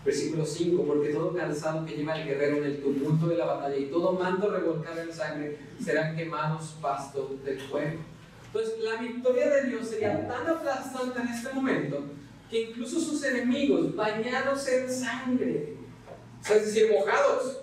Versículo 0.05 0.47
5, 0.47 0.85
porque 0.87 1.09
todo 1.09 1.35
calzado 1.35 1.85
que 1.85 1.97
lleva 1.97 2.21
el 2.21 2.29
guerrero 2.29 2.59
en 2.59 2.64
el 2.64 2.83
tumulto 2.83 3.27
de 3.27 3.37
la 3.37 3.47
batalla 3.47 3.77
y 3.77 3.87
todo 3.87 4.12
manto 4.12 4.51
revolcado 4.51 5.01
en 5.01 5.12
sangre 5.12 5.59
serán 5.83 6.14
quemados 6.14 6.77
pastos 6.81 7.43
del 7.45 7.61
fuego. 7.61 7.99
Entonces, 8.47 8.75
la 8.81 9.01
victoria 9.01 9.49
de 9.49 9.71
Dios 9.71 9.89
sería 9.89 10.29
tan 10.29 10.47
aplastante 10.47 11.21
en 11.21 11.29
este 11.29 11.53
momento 11.53 12.05
que 12.51 12.71
incluso 12.71 13.01
sus 13.01 13.23
enemigos, 13.25 13.95
bañados 13.97 14.69
en 14.69 14.91
sangre, 14.91 15.75
o 16.41 16.45
sea, 16.45 16.57
es 16.57 16.67
decir, 16.67 16.93
mojados, 16.93 17.61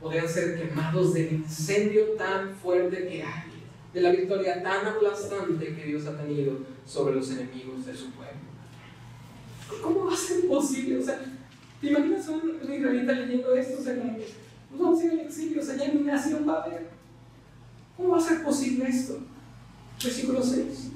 podrían 0.00 0.28
ser 0.28 0.58
quemados 0.58 1.14
del 1.14 1.32
incendio 1.34 2.12
tan 2.18 2.54
fuerte 2.56 3.06
que 3.08 3.22
hay, 3.22 3.45
de 3.96 4.02
la 4.02 4.10
victoria 4.10 4.62
tan 4.62 4.84
aplastante 4.84 5.74
que 5.74 5.84
Dios 5.84 6.06
ha 6.06 6.18
tenido 6.18 6.58
sobre 6.84 7.14
los 7.14 7.30
enemigos 7.30 7.86
de 7.86 7.96
su 7.96 8.10
pueblo. 8.10 8.36
¿Cómo 9.82 10.04
va 10.04 10.12
a 10.12 10.16
ser 10.16 10.46
posible? 10.46 10.98
O 10.98 11.02
sea, 11.02 11.18
¿Te 11.80 11.86
imaginas 11.88 12.28
un, 12.28 12.60
israelita 12.62 13.12
leyendo 13.12 13.54
esto? 13.54 13.80
O 13.80 13.82
sea, 13.82 13.94
nos 13.94 14.78
vamos 14.78 15.00
a 15.00 15.04
ir 15.06 15.10
al 15.12 15.20
exilio, 15.20 15.62
o 15.62 15.64
sea, 15.64 15.76
ya 15.76 15.94
nación 15.94 16.46
va 16.46 16.58
a 16.58 16.64
haber. 16.64 16.90
¿Cómo 17.96 18.10
va 18.10 18.18
a 18.18 18.20
ser 18.20 18.44
posible 18.44 18.86
esto? 18.86 19.18
Versículo 20.04 20.42
6. 20.42 20.90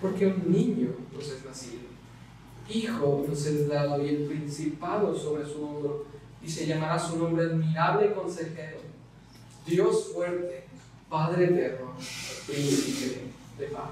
Porque 0.00 0.26
un 0.26 0.52
niño 0.52 0.90
nos 1.12 1.28
es 1.28 1.44
nacido, 1.44 1.82
hijo 2.68 3.24
nos 3.28 3.46
es 3.46 3.66
dado 3.66 4.04
y 4.04 4.10
el 4.10 4.26
principado 4.26 5.12
sobre 5.18 5.44
su 5.44 5.60
hombro, 5.60 6.06
y 6.40 6.48
se 6.48 6.66
llamará 6.66 6.96
su 6.96 7.18
nombre 7.18 7.46
admirable 7.46 8.12
consejero, 8.12 8.78
Dios 9.66 10.12
fuerte, 10.12 10.65
Padre 11.08 11.44
eterno, 11.44 11.94
príncipe 12.46 13.20
de 13.58 13.66
paz. 13.66 13.90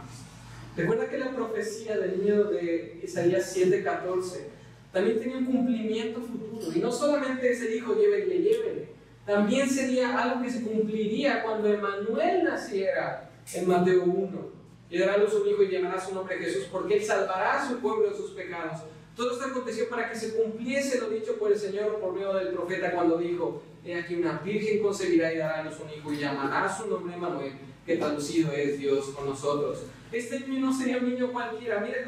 Recuerda 0.77 1.09
que 1.09 1.19
la 1.19 1.31
profecía 1.31 1.97
del 1.97 2.19
niño 2.19 2.45
de 2.45 3.01
Isaías 3.05 3.57
7:14 3.57 4.49
también 4.93 5.21
tenía 5.21 5.39
un 5.39 5.47
cumplimiento 5.47 6.21
futuro. 6.21 6.73
Y 6.75 6.81
no 6.81 6.91
solamente 6.91 7.53
ese 7.53 7.77
hijo 7.77 7.95
llévenle, 7.95 8.39
llévenle. 8.39 8.89
También 9.25 9.71
sería 9.71 10.19
algo 10.19 10.43
que 10.43 10.51
se 10.51 10.63
cumpliría 10.63 11.43
cuando 11.43 11.73
Emanuel 11.73 12.45
naciera 12.45 13.31
en 13.53 13.69
Mateo 13.69 14.05
1. 14.05 14.55
Y 14.91 14.99
dará 14.99 15.15
a 15.15 15.19
luz 15.19 15.35
un 15.35 15.49
hijo 15.49 15.63
y 15.63 15.71
llamará 15.71 16.01
su 16.01 16.15
nombre 16.15 16.39
Jesús, 16.39 16.69
porque 16.71 16.97
él 16.97 17.05
salvará 17.05 17.63
a 17.63 17.69
su 17.69 17.79
pueblo 17.79 18.11
de 18.11 18.17
sus 18.17 18.33
pecados. 18.33 18.83
Todo 19.17 19.33
esto 19.33 19.45
aconteció 19.45 19.89
para 19.89 20.11
que 20.11 20.19
se 20.19 20.35
cumpliese 20.35 21.01
lo 21.01 21.09
dicho 21.11 21.37
por 21.39 21.53
el 21.53 21.59
Señor 21.59 22.01
por 22.01 22.15
medio 22.15 22.35
del 22.35 22.49
profeta 22.49 22.93
cuando 22.93 23.19
dijo, 23.19 23.63
he 23.85 23.95
aquí 23.95 24.17
una 24.17 24.39
virgen 24.39 24.83
concebirá 24.83 25.33
y 25.33 25.39
dará 25.39 25.61
a 25.61 25.65
luz 25.65 25.75
un 25.81 25.91
hijo 25.91 26.13
y 26.13 26.19
llamará 26.19 26.75
su 26.75 26.89
nombre 26.89 27.15
Emanuel, 27.15 27.53
que 27.87 27.97
traducido 27.97 28.53
es 28.53 28.79
Dios 28.79 29.07
con 29.11 29.27
nosotros 29.27 29.85
este 30.15 30.41
niño 30.41 30.67
no 30.67 30.73
sería 30.73 30.99
un 30.99 31.11
niño 31.11 31.33
cualquiera. 31.33 31.81
Mira, 31.81 31.99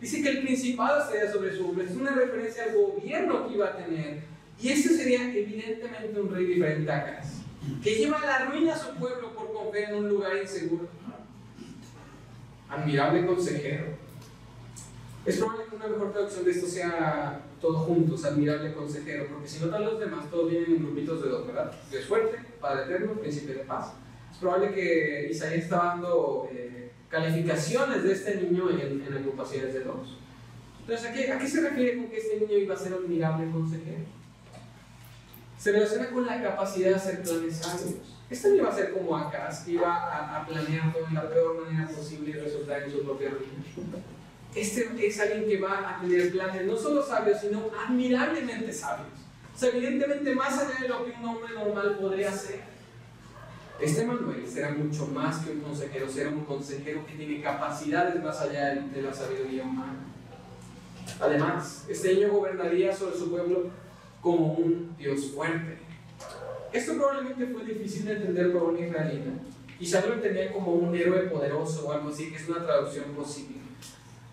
dice 0.00 0.22
que 0.22 0.28
el 0.28 0.42
principado 0.42 1.02
estaría 1.02 1.32
sobre 1.32 1.56
su. 1.56 1.80
Es 1.80 1.96
una 1.96 2.14
referencia 2.14 2.64
al 2.64 2.74
gobierno 2.74 3.48
que 3.48 3.54
iba 3.54 3.68
a 3.68 3.76
tener. 3.76 4.22
Y 4.60 4.68
este 4.68 4.90
sería 4.90 5.34
evidentemente 5.34 6.20
un 6.20 6.32
rey 6.32 6.46
diferente 6.46 6.90
a 6.90 6.98
Acas, 6.98 7.40
que 7.82 7.96
lleva 7.96 8.18
a 8.18 8.26
la 8.26 8.44
ruina 8.46 8.74
a 8.74 8.78
su 8.78 8.94
pueblo 8.94 9.34
por 9.34 9.52
confiar 9.52 9.92
en 9.92 9.96
un 9.96 10.08
lugar 10.08 10.36
inseguro. 10.36 10.88
Admirable 12.68 13.26
consejero. 13.26 14.03
Es 15.26 15.38
probable 15.38 15.64
que 15.70 15.76
una 15.76 15.86
mejor 15.86 16.12
traducción 16.12 16.44
de 16.44 16.50
esto 16.50 16.66
sea 16.66 17.40
todos 17.60 17.86
juntos, 17.86 18.24
admirable 18.26 18.74
consejero, 18.74 19.26
porque 19.28 19.48
si 19.48 19.64
notan 19.64 19.84
los 19.84 19.98
demás, 19.98 20.30
todos 20.30 20.50
vienen 20.50 20.72
en 20.72 20.82
grupitos 20.82 21.22
de 21.22 21.30
dos, 21.30 21.46
¿verdad? 21.46 21.72
Dios 21.90 22.04
fuerte, 22.04 22.38
Padre 22.60 22.84
eterno, 22.84 23.14
príncipe 23.14 23.54
de 23.54 23.60
paz. 23.60 23.94
Es 24.30 24.38
probable 24.38 24.74
que 24.74 25.28
Isaías 25.30 25.64
está 25.64 25.76
dando 25.76 26.48
eh, 26.52 26.90
calificaciones 27.08 28.02
de 28.02 28.12
este 28.12 28.36
niño 28.36 28.68
en, 28.68 29.02
en 29.06 29.14
agrupaciones 29.14 29.72
de 29.72 29.84
dos. 29.84 30.18
Entonces, 30.80 31.06
¿a 31.06 31.12
qué, 31.14 31.32
¿a 31.32 31.38
qué, 31.38 31.48
se 31.48 31.62
refiere 31.62 31.96
con 31.96 32.10
que 32.10 32.18
este 32.18 32.40
niño 32.40 32.58
iba 32.58 32.74
a 32.74 32.78
ser 32.78 32.92
admirable 32.92 33.50
consejero? 33.50 34.04
Se 35.56 35.72
relaciona 35.72 36.10
con 36.10 36.26
la 36.26 36.42
capacidad 36.42 36.90
de 36.90 36.94
hacer 36.96 37.22
planes 37.22 37.56
sabios. 37.56 37.94
Este 38.28 38.48
niño 38.50 38.62
iba 38.62 38.70
a 38.70 38.76
ser 38.76 38.92
como 38.92 39.16
Acas, 39.16 39.60
que 39.60 39.72
iba 39.72 39.90
a, 39.90 40.42
a, 40.42 40.46
planear 40.46 40.92
todo 40.92 41.06
de 41.06 41.14
la 41.14 41.30
peor 41.30 41.64
manera 41.64 41.88
posible 41.88 42.28
y 42.28 42.32
resultar 42.34 42.82
en 42.82 42.90
su 42.90 43.02
propia 43.02 43.30
ruina. 43.30 43.54
Este 44.54 44.88
es 45.06 45.20
alguien 45.20 45.46
que 45.46 45.60
va 45.60 45.96
a 45.96 46.00
tener 46.00 46.30
planes 46.30 46.64
no 46.64 46.76
solo 46.76 47.04
sabios, 47.04 47.40
sino 47.40 47.70
admirablemente 47.86 48.72
sabios. 48.72 49.08
O 49.54 49.58
sea, 49.58 49.70
evidentemente 49.70 50.34
más 50.34 50.58
allá 50.58 50.80
de 50.80 50.88
lo 50.88 51.04
que 51.04 51.12
un 51.12 51.24
hombre 51.24 51.54
normal 51.54 51.98
podría 52.00 52.30
hacer. 52.30 52.60
Este 53.80 54.06
Manuel 54.06 54.46
será 54.48 54.70
mucho 54.70 55.06
más 55.08 55.44
que 55.44 55.50
un 55.52 55.60
consejero, 55.60 56.08
será 56.08 56.30
un 56.30 56.44
consejero 56.44 57.04
que 57.04 57.14
tiene 57.14 57.42
capacidades 57.42 58.22
más 58.22 58.40
allá 58.40 58.74
de 58.74 59.02
la 59.02 59.12
sabiduría 59.12 59.64
humana. 59.64 59.98
Además, 61.20 61.84
este 61.88 62.14
niño 62.14 62.32
gobernaría 62.32 62.94
sobre 62.94 63.16
su 63.16 63.30
pueblo 63.30 63.70
como 64.20 64.54
un 64.54 64.96
Dios 64.96 65.32
fuerte. 65.34 65.78
Esto 66.72 66.94
probablemente 66.94 67.46
fue 67.46 67.64
difícil 67.64 68.04
de 68.04 68.12
entender 68.12 68.52
por 68.52 68.62
un 68.62 68.78
israelita. 68.78 69.30
Quizás 69.78 70.06
lo 70.06 70.14
entendían 70.14 70.52
como 70.52 70.72
un 70.74 70.94
héroe 70.94 71.22
poderoso 71.22 71.88
o 71.88 71.92
algo 71.92 72.08
así, 72.08 72.30
que 72.30 72.36
es 72.36 72.48
una 72.48 72.64
traducción 72.64 73.06
posible. 73.16 73.63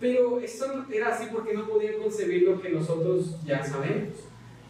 Pero 0.01 0.39
esto 0.39 0.85
era 0.91 1.15
así 1.15 1.29
porque 1.31 1.53
no 1.53 1.67
podían 1.67 2.01
concebir 2.01 2.41
lo 2.41 2.59
que 2.59 2.69
nosotros 2.69 3.35
ya 3.45 3.63
sabemos. 3.63 4.15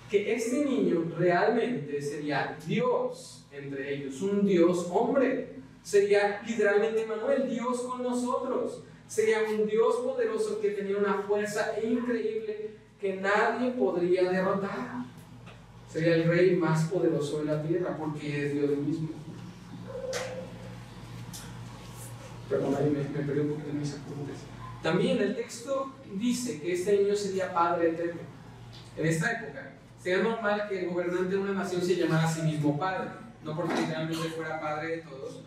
Que 0.10 0.34
este 0.34 0.66
niño 0.66 1.10
realmente 1.18 2.02
sería 2.02 2.58
Dios 2.68 3.46
entre 3.50 3.96
ellos, 3.96 4.22
un 4.22 4.46
Dios 4.46 4.88
hombre. 4.92 5.56
Sería 5.82 6.42
literalmente 6.46 7.06
Manuel, 7.06 7.50
Dios 7.50 7.82
con 7.82 8.04
nosotros. 8.04 8.84
Sería 9.08 9.40
un 9.50 9.66
Dios 9.66 9.96
poderoso 9.96 10.60
que 10.60 10.72
tenía 10.72 10.98
una 10.98 11.24
fuerza 11.24 11.76
increíble 11.82 12.72
que 13.00 13.16
nadie 13.16 13.72
podría 13.72 14.30
derrotar. 14.30 15.06
Sería 15.90 16.16
el 16.16 16.26
rey 16.26 16.58
más 16.58 16.86
poderoso 16.90 17.40
de 17.40 17.46
la 17.46 17.64
tierra 17.64 17.96
porque 17.98 18.48
es 18.48 18.54
Dios 18.54 18.78
mismo. 18.78 19.10
Perdón, 22.50 22.76
ahí 22.78 22.90
me, 22.90 23.24
perdí 23.24 23.40
un 23.40 23.50
poquito 23.50 23.70
en 23.70 23.80
mis 23.80 23.94
apuntes. 23.94 24.38
También 24.82 25.22
el 25.22 25.36
texto 25.36 25.94
dice 26.16 26.60
que 26.60 26.74
este 26.74 26.98
niño 26.98 27.16
sería 27.16 27.54
padre 27.54 27.90
eterno. 27.90 28.22
En 28.98 29.06
esta 29.06 29.32
época, 29.32 29.74
sería 30.00 30.24
normal 30.24 30.68
que 30.68 30.80
el 30.80 30.90
gobernante 30.90 31.30
de 31.30 31.38
una 31.38 31.54
nación 31.54 31.82
se 31.82 31.96
llamara 31.96 32.24
a 32.24 32.32
sí 32.32 32.42
mismo 32.42 32.78
padre, 32.80 33.10
no 33.44 33.56
porque 33.56 33.76
literalmente 33.76 34.30
fuera 34.30 34.60
padre 34.60 34.88
de 34.88 34.98
todos, 35.04 35.44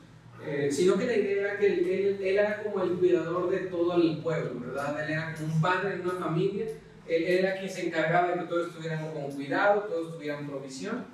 eh, 0.47 0.69
sino 0.71 0.97
que 0.97 1.07
la 1.07 1.17
idea 1.17 1.41
era 1.41 1.59
que 1.59 1.67
él, 1.67 2.19
era 2.23 2.63
como 2.63 2.85
el 2.85 2.93
cuidador 2.93 3.51
de 3.51 3.59
todo 3.61 3.97
el 3.97 4.19
pueblo, 4.19 4.61
¿verdad? 4.61 5.03
Él 5.05 5.13
era 5.13 5.35
como 5.35 5.55
un 5.55 5.61
padre 5.61 5.95
en 5.95 6.01
una 6.03 6.13
familia, 6.13 6.67
él, 7.09 7.25
era 7.25 7.59
quien 7.59 7.71
se 7.71 7.87
encargaba 7.87 8.29
de 8.29 8.41
que 8.41 8.47
todos 8.47 8.69
estuvieran 8.69 9.11
con 9.13 9.31
cuidado, 9.33 9.83
todos 9.83 10.15
tuvieran 10.15 10.47
provisión. 10.47 11.05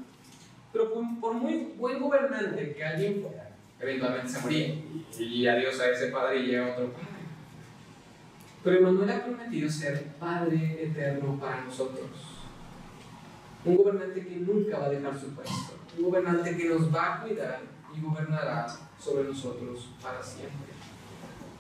Pero 0.73 0.93
por, 0.93 1.05
por 1.21 1.35
muy 1.35 1.73
buen 1.77 2.01
gobernante 2.01 2.75
que 2.75 2.85
alguien 2.85 3.23
fuera, 3.23 3.51
eventualmente 3.81 4.29
se 4.29 4.41
moría. 4.41 4.75
Y 5.19 5.47
adiós 5.47 5.81
a 5.81 5.91
ese 5.91 6.09
padre 6.09 6.41
y 6.41 6.47
llega 6.47 6.73
otro 6.73 6.93
padre. 6.93 7.20
Pero 8.63 8.79
Emanuel 8.79 9.11
ha 9.11 9.25
prometido 9.25 9.71
ser 9.71 10.05
Padre 10.19 10.85
eterno 10.85 11.39
para 11.41 11.65
nosotros. 11.65 12.11
Un 13.65 13.77
gobernante 13.77 14.27
que 14.27 14.37
nunca 14.37 14.79
va 14.79 14.87
a 14.87 14.91
dejar 14.91 15.19
su 15.19 15.35
puesto. 15.35 15.77
Un 15.97 16.05
gobernante 16.05 16.57
que 16.57 16.69
nos 16.69 16.95
va 16.95 17.15
a 17.15 17.23
cuidar 17.23 17.61
y 17.95 18.01
gobernará 18.01 18.67
sobre 18.99 19.25
nosotros 19.25 19.89
para 20.03 20.23
siempre. 20.23 20.71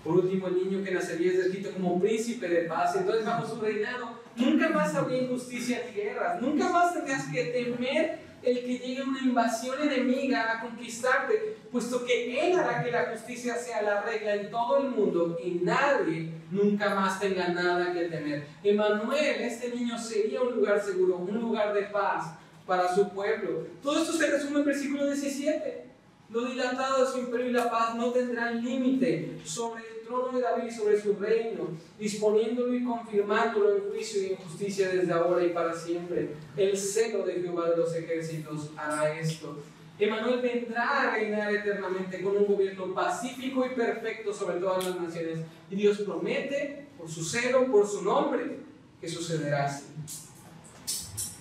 Por 0.05 0.17
último, 0.17 0.49
el 0.49 0.55
niño 0.55 0.83
que 0.83 0.93
nacería 0.93 1.33
es 1.33 1.39
descrito 1.45 1.73
como 1.73 2.01
príncipe 2.01 2.49
de 2.49 2.63
paz. 2.63 2.97
Entonces, 2.97 3.27
bajo 3.27 3.47
su 3.47 3.61
reinado, 3.61 4.21
nunca 4.37 4.71
más 4.71 4.95
habría 4.95 5.23
injusticia 5.23 5.83
ni 5.87 6.03
guerras. 6.03 6.41
Nunca 6.41 6.71
más 6.71 6.95
tendrías 6.95 7.27
que 7.27 7.45
temer 7.45 8.19
el 8.43 8.61
que 8.61 8.79
llegue 8.79 9.03
una 9.03 9.21
invasión 9.21 9.83
enemiga 9.83 10.53
a 10.53 10.61
conquistarte, 10.63 11.57
puesto 11.71 12.05
que 12.05 12.49
Él 12.49 12.59
hará 12.59 12.83
que 12.83 12.91
la 12.91 13.07
justicia 13.07 13.55
sea 13.57 13.83
la 13.83 14.03
regla 14.03 14.35
en 14.35 14.51
todo 14.51 14.79
el 14.79 14.91
mundo 14.91 15.39
y 15.43 15.51
nadie 15.63 16.33
nunca 16.51 16.95
más 16.95 17.21
tenga 17.21 17.49
nada 17.49 17.93
que 17.93 18.09
temer. 18.09 18.47
Emanuel, 18.63 19.41
este 19.41 19.75
niño 19.75 19.99
sería 19.99 20.43
un 20.43 20.57
lugar 20.57 20.83
seguro, 20.83 21.17
un 21.17 21.41
lugar 21.41 21.73
de 21.73 21.83
paz 21.85 22.35
para 22.67 22.93
su 22.95 23.09
pueblo. 23.11 23.67
Todo 23.83 24.03
esto 24.03 24.13
se 24.13 24.31
resume 24.31 24.53
en 24.53 24.57
el 24.59 24.65
versículo 24.65 25.07
17. 25.07 25.85
Lo 26.31 26.45
dilatado 26.45 27.05
de 27.05 27.11
su 27.11 27.19
imperio 27.19 27.49
y 27.49 27.53
la 27.53 27.69
paz 27.69 27.97
no 27.97 28.13
tendrán 28.13 28.65
límite 28.65 29.41
sobre 29.45 29.83
el 29.83 30.07
trono 30.07 30.31
de 30.37 30.41
David 30.41 30.69
y 30.69 30.71
sobre 30.71 31.01
su 31.01 31.15
reino, 31.15 31.69
disponiéndolo 31.99 32.73
y 32.73 32.85
confirmándolo 32.85 33.75
en 33.75 33.91
juicio 33.91 34.23
y 34.23 34.27
en 34.27 34.37
justicia 34.37 34.89
desde 34.91 35.13
ahora 35.13 35.45
y 35.45 35.49
para 35.49 35.75
siempre. 35.75 36.31
El 36.57 36.77
celo 36.77 37.25
de 37.25 37.41
Jehová 37.41 37.71
de 37.71 37.79
los 37.79 37.95
ejércitos 37.97 38.71
hará 38.77 39.19
esto. 39.19 39.59
Emanuel 40.01 40.41
vendrá 40.41 41.03
a 41.03 41.11
reinar 41.15 41.55
eternamente 41.55 42.23
con 42.23 42.37
un 42.37 42.47
gobierno 42.47 42.95
pacífico 42.95 43.67
y 43.67 43.75
perfecto 43.75 44.33
sobre 44.33 44.59
todas 44.59 44.87
las 44.87 45.01
naciones. 45.01 45.41
Y 45.71 45.77
Dios 45.77 46.01
promete, 46.01 46.87
por 46.99 47.09
su 47.09 47.25
celo, 47.25 47.67
por 47.71 47.87
su 47.87 48.03
nombre, 48.03 48.59
que 49.01 49.09
sucederá 49.09 49.67
así. 49.67 49.85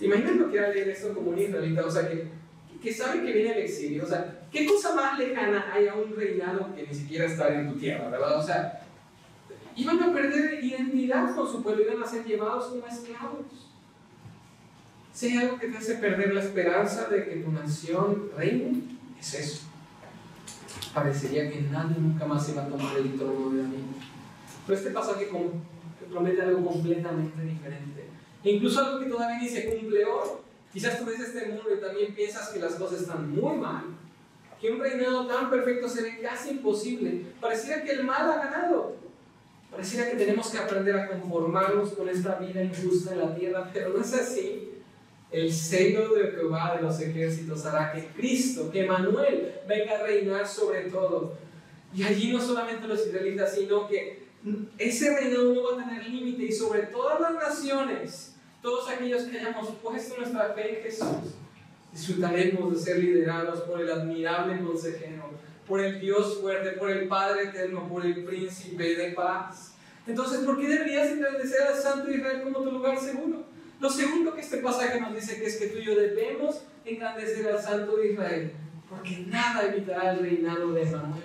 Imagínate 0.00 0.36
lo 0.36 0.50
que 0.50 0.58
era 0.58 0.68
leer 0.68 0.88
esto 0.88 1.14
como 1.14 1.30
un 1.30 1.38
israelita, 1.38 1.84
o 1.84 1.90
sea, 1.90 2.08
que, 2.08 2.28
que 2.82 2.92
sabe 2.92 3.22
que 3.22 3.32
viene 3.32 3.52
el 3.52 3.58
exilio, 3.58 4.04
o 4.04 4.06
sea, 4.06 4.40
¿Qué 4.50 4.66
cosa 4.66 4.94
más 4.94 5.18
lejana 5.18 5.70
hay 5.72 5.86
a 5.86 5.94
un 5.94 6.14
reinado 6.14 6.74
que 6.74 6.84
ni 6.86 6.94
siquiera 6.94 7.26
está 7.26 7.54
en 7.54 7.72
tu 7.72 7.78
tierra, 7.78 8.08
verdad? 8.08 8.38
O 8.38 8.42
sea, 8.42 8.82
iban 9.76 10.02
a 10.02 10.12
perder 10.12 10.62
identidad 10.62 11.34
con 11.34 11.46
su 11.46 11.62
pueblo, 11.62 11.84
iban 11.84 12.02
a 12.02 12.06
ser 12.06 12.24
llevados 12.24 12.66
como 12.66 12.84
esclavos. 12.86 13.69
Si 15.20 15.26
hay 15.26 15.36
algo 15.36 15.58
que 15.58 15.68
te 15.68 15.76
hace 15.76 15.96
perder 15.96 16.32
la 16.32 16.40
esperanza 16.40 17.06
de 17.08 17.26
que 17.26 17.36
tu 17.36 17.52
nación 17.52 18.30
reine, 18.38 18.80
es 19.20 19.34
eso. 19.34 19.60
Parecería 20.94 21.50
que 21.50 21.60
nadie 21.60 21.96
nunca 21.98 22.24
más 22.24 22.48
iba 22.48 22.62
a 22.62 22.68
tomar 22.68 22.96
el 22.96 23.18
trono 23.18 23.50
de 23.50 23.64
David. 23.64 23.84
Pero 24.66 24.78
este 24.78 24.90
pasaje 24.92 25.28
promete 26.10 26.40
algo 26.40 26.64
completamente 26.64 27.42
diferente. 27.42 28.06
E 28.42 28.50
incluso 28.50 28.80
algo 28.82 28.98
que 28.98 29.10
todavía 29.10 29.42
ni 29.42 29.48
se 29.50 29.66
cumple 29.66 30.06
hoy. 30.06 30.28
Quizás 30.72 30.98
tú 30.98 31.04
ves 31.04 31.20
este 31.20 31.48
mundo 31.48 31.64
y 31.76 31.80
también 31.82 32.14
piensas 32.14 32.48
que 32.48 32.58
las 32.58 32.76
cosas 32.76 33.02
están 33.02 33.30
muy 33.30 33.58
mal 33.58 33.84
que 34.58 34.70
un 34.70 34.80
reinado 34.80 35.26
tan 35.26 35.50
perfecto 35.50 35.86
se 35.86 36.00
ve 36.00 36.20
casi 36.22 36.52
imposible. 36.52 37.26
Pareciera 37.38 37.82
que 37.82 37.92
el 37.92 38.04
mal 38.04 38.30
ha 38.30 38.36
ganado. 38.36 38.96
Pareciera 39.70 40.10
que 40.10 40.16
tenemos 40.16 40.48
que 40.48 40.56
aprender 40.56 40.98
a 40.98 41.08
conformarnos 41.08 41.90
con 41.90 42.08
esta 42.08 42.36
vida 42.36 42.64
injusta 42.64 43.12
en 43.12 43.18
la 43.18 43.34
tierra, 43.34 43.70
pero 43.70 43.90
no 43.90 44.00
es 44.00 44.14
así. 44.14 44.69
El 45.30 45.52
sello 45.52 46.14
de 46.14 46.32
Jehová 46.32 46.76
de 46.76 46.82
los 46.82 47.00
ejércitos 47.00 47.64
hará 47.66 47.92
que 47.92 48.08
Cristo, 48.08 48.70
que 48.70 48.86
Manuel, 48.86 49.54
venga 49.68 49.94
a 49.98 50.02
reinar 50.02 50.46
sobre 50.46 50.82
todo. 50.90 51.34
Y 51.94 52.02
allí 52.02 52.32
no 52.32 52.40
solamente 52.40 52.88
los 52.88 53.06
israelitas, 53.06 53.54
sino 53.54 53.86
que 53.88 54.30
ese 54.78 55.14
reinado 55.14 55.54
no 55.54 55.62
va 55.62 55.82
a 55.82 55.86
tener 55.86 56.08
límite 56.08 56.44
y 56.44 56.52
sobre 56.52 56.82
todas 56.84 57.20
las 57.20 57.34
naciones, 57.34 58.34
todos 58.62 58.88
aquellos 58.88 59.24
que 59.24 59.38
hayamos 59.38 59.68
puesto 59.82 60.16
nuestra 60.16 60.52
fe 60.54 60.78
en 60.78 60.82
Jesús, 60.82 61.34
Disfrutaremos 61.92 62.72
de 62.72 62.78
ser 62.78 62.98
liderados 62.98 63.62
por 63.62 63.80
el 63.80 63.90
admirable 63.90 64.60
consejero, 64.62 65.30
por 65.66 65.80
el 65.80 66.00
Dios 66.00 66.38
fuerte, 66.40 66.70
por 66.72 66.88
el 66.88 67.08
Padre 67.08 67.44
eterno, 67.44 67.88
por 67.88 68.06
el 68.06 68.24
príncipe 68.24 68.94
de 68.94 69.10
paz. 69.10 69.74
Entonces, 70.06 70.40
¿por 70.40 70.58
qué 70.58 70.68
deberías 70.68 71.08
engrandecer 71.08 71.62
al 71.62 71.74
Santo 71.74 72.10
Israel 72.10 72.42
como 72.44 72.62
tu 72.62 72.70
lugar 72.70 72.98
seguro? 72.98 73.44
Lo 73.80 73.88
segundo 73.88 74.34
que 74.34 74.42
este 74.42 74.58
pasaje 74.58 75.00
nos 75.00 75.14
dice 75.14 75.40
que 75.40 75.46
es 75.46 75.56
que 75.56 75.68
tú 75.68 75.78
y 75.78 75.84
yo 75.84 75.94
debemos 75.94 76.62
engrandecer 76.84 77.48
al 77.48 77.60
Santo 77.60 77.96
de 77.96 78.12
Israel, 78.12 78.52
porque 78.88 79.24
nada 79.26 79.64
evitará 79.64 80.12
el 80.12 80.18
reinado 80.20 80.72
de 80.72 80.84
Manuel. 80.84 81.22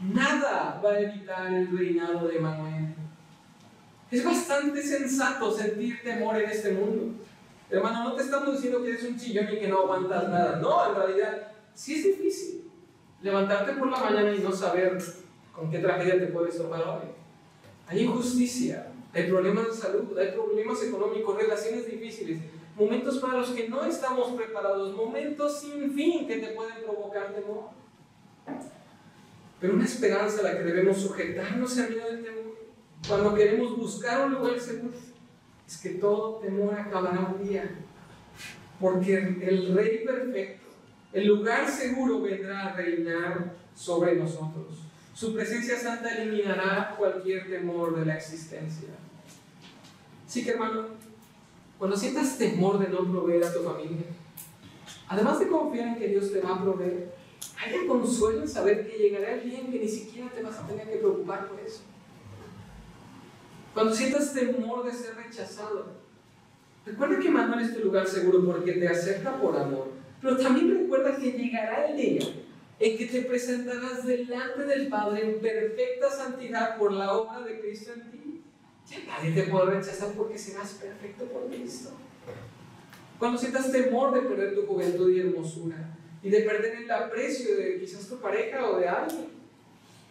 Nada 0.00 0.80
va 0.82 0.92
a 0.92 1.00
evitar 1.00 1.52
el 1.52 1.76
reinado 1.76 2.28
de 2.28 2.38
Manuel. 2.38 2.94
Es 4.10 4.24
bastante 4.24 4.80
sensato 4.80 5.50
sentir 5.50 6.02
temor 6.02 6.36
en 6.36 6.50
este 6.50 6.72
mundo. 6.72 7.14
Hermano, 7.68 8.04
no 8.04 8.14
te 8.14 8.22
estamos 8.22 8.52
diciendo 8.54 8.82
que 8.82 8.90
eres 8.90 9.04
un 9.04 9.18
chillón 9.18 9.52
y 9.52 9.58
que 9.58 9.68
no 9.68 9.80
aguantas 9.80 10.28
nada. 10.28 10.56
No, 10.60 10.88
en 10.88 10.94
realidad, 10.94 11.48
sí 11.74 11.96
es 11.96 12.04
difícil 12.04 12.70
levantarte 13.20 13.72
por 13.72 13.90
la 13.90 13.98
mañana 13.98 14.32
y 14.32 14.38
no 14.38 14.52
saber 14.52 14.96
con 15.52 15.70
qué 15.70 15.78
tragedia 15.80 16.18
te 16.18 16.26
puedes 16.28 16.56
topar 16.56 16.82
hoy. 16.82 17.08
Hay 17.88 18.02
injusticia, 18.02 18.86
hay 19.12 19.28
problemas 19.28 19.66
de 19.66 19.72
salud, 19.72 20.18
hay 20.18 20.32
problemas 20.32 20.82
económicos, 20.82 21.36
relaciones 21.36 21.86
difíciles, 21.86 22.40
momentos 22.76 23.18
para 23.18 23.38
los 23.38 23.50
que 23.50 23.68
no 23.68 23.84
estamos 23.84 24.32
preparados, 24.32 24.94
momentos 24.94 25.60
sin 25.60 25.92
fin 25.92 26.26
que 26.26 26.38
te 26.38 26.48
pueden 26.48 26.82
provocar 26.84 27.34
temor. 27.34 27.70
Pero 29.60 29.74
una 29.74 29.84
esperanza 29.84 30.40
a 30.40 30.42
la 30.44 30.58
que 30.58 30.64
debemos 30.64 30.98
sujetarnos 30.98 31.76
en 31.78 31.90
medio 31.90 32.06
del 32.06 32.24
temor 32.24 32.48
cuando 33.06 33.34
queremos 33.34 33.76
buscar 33.76 34.26
un 34.26 34.34
lugar 34.34 34.58
seguro 34.58 34.94
es 35.66 35.78
que 35.78 35.90
todo 35.90 36.36
temor 36.36 36.74
acabará 36.74 37.20
un 37.20 37.46
día, 37.46 37.70
porque 38.80 39.16
el 39.16 39.74
Rey 39.74 40.04
perfecto, 40.04 40.66
el 41.12 41.26
lugar 41.26 41.68
seguro 41.68 42.22
vendrá 42.22 42.68
a 42.68 42.72
reinar 42.74 43.54
sobre 43.74 44.16
nosotros. 44.16 44.87
Su 45.18 45.34
presencia 45.34 45.76
santa 45.76 46.14
eliminará 46.14 46.94
cualquier 46.96 47.50
temor 47.50 47.98
de 47.98 48.06
la 48.06 48.14
existencia. 48.14 48.90
Así 50.24 50.44
que 50.44 50.50
hermano, 50.50 50.90
cuando 51.76 51.96
sientas 51.96 52.38
temor 52.38 52.78
de 52.78 52.86
no 52.86 52.98
proveer 52.98 53.42
a 53.42 53.52
tu 53.52 53.64
familia, 53.64 54.06
además 55.08 55.40
de 55.40 55.48
confiar 55.48 55.88
en 55.88 55.96
que 55.96 56.06
Dios 56.06 56.30
te 56.32 56.40
va 56.40 56.54
a 56.54 56.62
proveer, 56.62 57.12
hay 57.56 57.84
consuelo 57.88 58.42
en 58.42 58.48
saber 58.48 58.88
que 58.88 58.96
llegará 58.96 59.32
el 59.32 59.50
día 59.50 59.58
que 59.68 59.80
ni 59.80 59.88
siquiera 59.88 60.30
te 60.30 60.40
vas 60.40 60.56
a 60.56 60.68
tener 60.68 60.88
que 60.88 60.98
preocupar 60.98 61.48
por 61.48 61.58
eso. 61.58 61.80
Cuando 63.74 63.92
sientas 63.92 64.32
temor 64.32 64.84
de 64.84 64.92
ser 64.92 65.16
rechazado, 65.16 65.94
recuerda 66.86 67.18
que 67.18 67.28
Manuel 67.28 67.66
es 67.66 67.74
tu 67.74 67.84
lugar 67.84 68.06
seguro 68.06 68.46
porque 68.46 68.74
te 68.74 68.86
acerca 68.86 69.36
por 69.40 69.56
amor. 69.56 69.88
Pero 70.22 70.36
también 70.36 70.78
recuerda 70.78 71.16
que 71.16 71.32
llegará 71.32 71.88
el 71.88 71.96
día 71.96 72.24
en 72.80 72.96
que 72.96 73.06
te 73.06 73.22
presentarás 73.22 74.06
delante 74.06 74.64
del 74.64 74.88
Padre 74.88 75.30
en 75.30 75.40
perfecta 75.40 76.10
santidad 76.10 76.78
por 76.78 76.92
la 76.92 77.12
obra 77.12 77.40
de 77.40 77.60
Cristo 77.60 77.92
en 77.94 78.10
ti. 78.10 78.42
Ya 78.88 78.98
nadie 79.06 79.32
te 79.32 79.50
puede 79.50 79.72
rechazar 79.72 80.12
porque 80.12 80.38
serás 80.38 80.72
perfecto 80.74 81.24
por 81.26 81.48
Cristo. 81.48 81.90
Cuando 83.18 83.38
sientas 83.38 83.72
temor 83.72 84.14
de 84.14 84.28
perder 84.28 84.54
tu 84.54 84.66
juventud 84.66 85.10
y 85.10 85.20
hermosura 85.20 85.96
y 86.22 86.30
de 86.30 86.40
perder 86.42 86.76
el 86.76 86.90
aprecio 86.90 87.56
de 87.56 87.80
quizás 87.80 88.08
tu 88.08 88.18
pareja 88.20 88.70
o 88.70 88.78
de 88.78 88.88
alguien, 88.88 89.38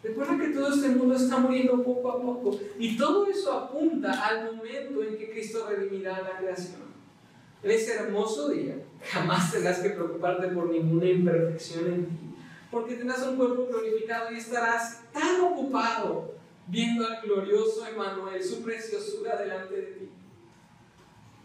Recuerda 0.03 0.37
que 0.37 0.49
todo 0.49 0.73
este 0.73 0.89
mundo 0.89 1.15
está 1.15 1.37
muriendo 1.37 1.83
poco 1.83 2.11
a 2.11 2.21
poco 2.21 2.59
y 2.77 2.95
todo 2.95 3.25
eso 3.27 3.51
apunta 3.51 4.11
al 4.11 4.45
momento 4.45 5.03
en 5.03 5.17
que 5.17 5.31
Cristo 5.31 5.67
redimirá 5.67 6.21
la 6.21 6.37
creación. 6.37 6.81
En 7.63 7.71
ese 7.71 7.95
hermoso 7.95 8.49
día 8.49 8.75
jamás 9.01 9.51
tendrás 9.51 9.79
que 9.79 9.89
preocuparte 9.89 10.47
por 10.49 10.69
ninguna 10.69 11.07
imperfección 11.07 11.87
en 11.87 12.05
ti, 12.05 12.26
porque 12.71 12.95
tendrás 12.95 13.21
un 13.23 13.37
cuerpo 13.37 13.67
glorificado 13.67 14.31
y 14.31 14.37
estarás 14.37 15.01
tan 15.11 15.41
ocupado 15.41 16.33
viendo 16.67 17.07
al 17.07 17.21
glorioso 17.21 17.85
Emanuel, 17.87 18.43
su 18.43 18.61
preciosura 18.61 19.37
delante 19.37 19.75
de 19.75 19.81
ti. 19.83 20.09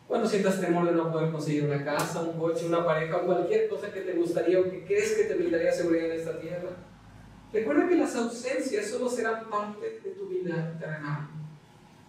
Cuando 0.08 0.28
sientas 0.28 0.60
temor 0.60 0.86
de 0.86 0.92
no 0.92 1.10
poder 1.10 1.30
conseguir 1.30 1.64
una 1.64 1.84
casa, 1.84 2.22
un 2.22 2.38
coche, 2.38 2.66
una 2.66 2.84
pareja 2.84 3.20
cualquier 3.20 3.68
cosa 3.68 3.92
que 3.92 4.00
te 4.00 4.12
gustaría 4.14 4.60
o 4.60 4.64
que 4.64 4.84
crees 4.84 5.12
que 5.12 5.24
te 5.24 5.34
brindaría 5.34 5.72
seguridad 5.72 6.06
en 6.06 6.20
esta 6.20 6.40
tierra, 6.40 6.70
Recuerda 7.52 7.86
que 7.86 7.96
las 7.96 8.16
ausencias 8.16 8.86
solo 8.88 9.10
serán 9.10 9.50
parte 9.50 10.00
de 10.02 10.10
tu 10.12 10.26
vida 10.28 10.74
terrenal. 10.78 11.28